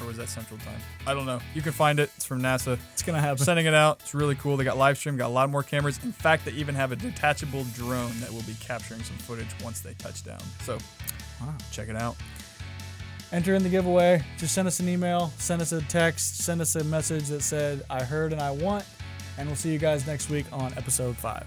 Or 0.00 0.06
was 0.06 0.16
that 0.16 0.28
Central 0.28 0.58
Time? 0.60 0.80
I 1.06 1.12
don't 1.14 1.26
know. 1.26 1.40
You 1.54 1.60
can 1.62 1.72
find 1.72 2.00
it. 2.00 2.10
It's 2.16 2.24
from 2.24 2.40
NASA. 2.40 2.78
It's 2.92 3.02
gonna 3.02 3.20
happen. 3.20 3.44
Sending 3.44 3.66
it 3.66 3.74
out. 3.74 4.00
It's 4.00 4.14
really 4.14 4.34
cool. 4.34 4.56
They 4.56 4.64
got 4.64 4.78
live 4.78 4.96
stream, 4.96 5.16
got 5.16 5.26
a 5.26 5.28
lot 5.28 5.50
more 5.50 5.62
cameras. 5.62 6.00
In 6.02 6.12
fact, 6.12 6.44
they 6.46 6.52
even 6.52 6.74
have 6.74 6.90
a 6.92 6.96
detachable 6.96 7.64
drone 7.74 8.18
that 8.20 8.32
will 8.32 8.42
be 8.42 8.54
capturing 8.60 9.02
some 9.02 9.16
footage 9.18 9.48
once 9.62 9.80
they 9.80 9.94
touch 9.94 10.24
down. 10.24 10.40
So 10.62 10.78
Wow. 11.40 11.54
check 11.70 11.88
it 11.88 11.96
out. 11.96 12.16
enter 13.32 13.54
in 13.54 13.62
the 13.62 13.68
giveaway. 13.68 14.22
Just 14.38 14.54
send 14.54 14.66
us 14.66 14.80
an 14.80 14.88
email, 14.88 15.32
send 15.38 15.62
us 15.62 15.70
a 15.72 15.80
text, 15.82 16.38
send 16.38 16.60
us 16.60 16.74
a 16.76 16.82
message 16.84 17.28
that 17.28 17.42
said, 17.42 17.82
I 17.88 18.02
heard 18.02 18.32
and 18.32 18.40
I 18.42 18.50
want. 18.50 18.84
And 19.38 19.46
we'll 19.48 19.56
see 19.56 19.72
you 19.72 19.78
guys 19.78 20.06
next 20.06 20.28
week 20.30 20.46
on 20.52 20.72
episode 20.76 21.16
five. 21.16 21.46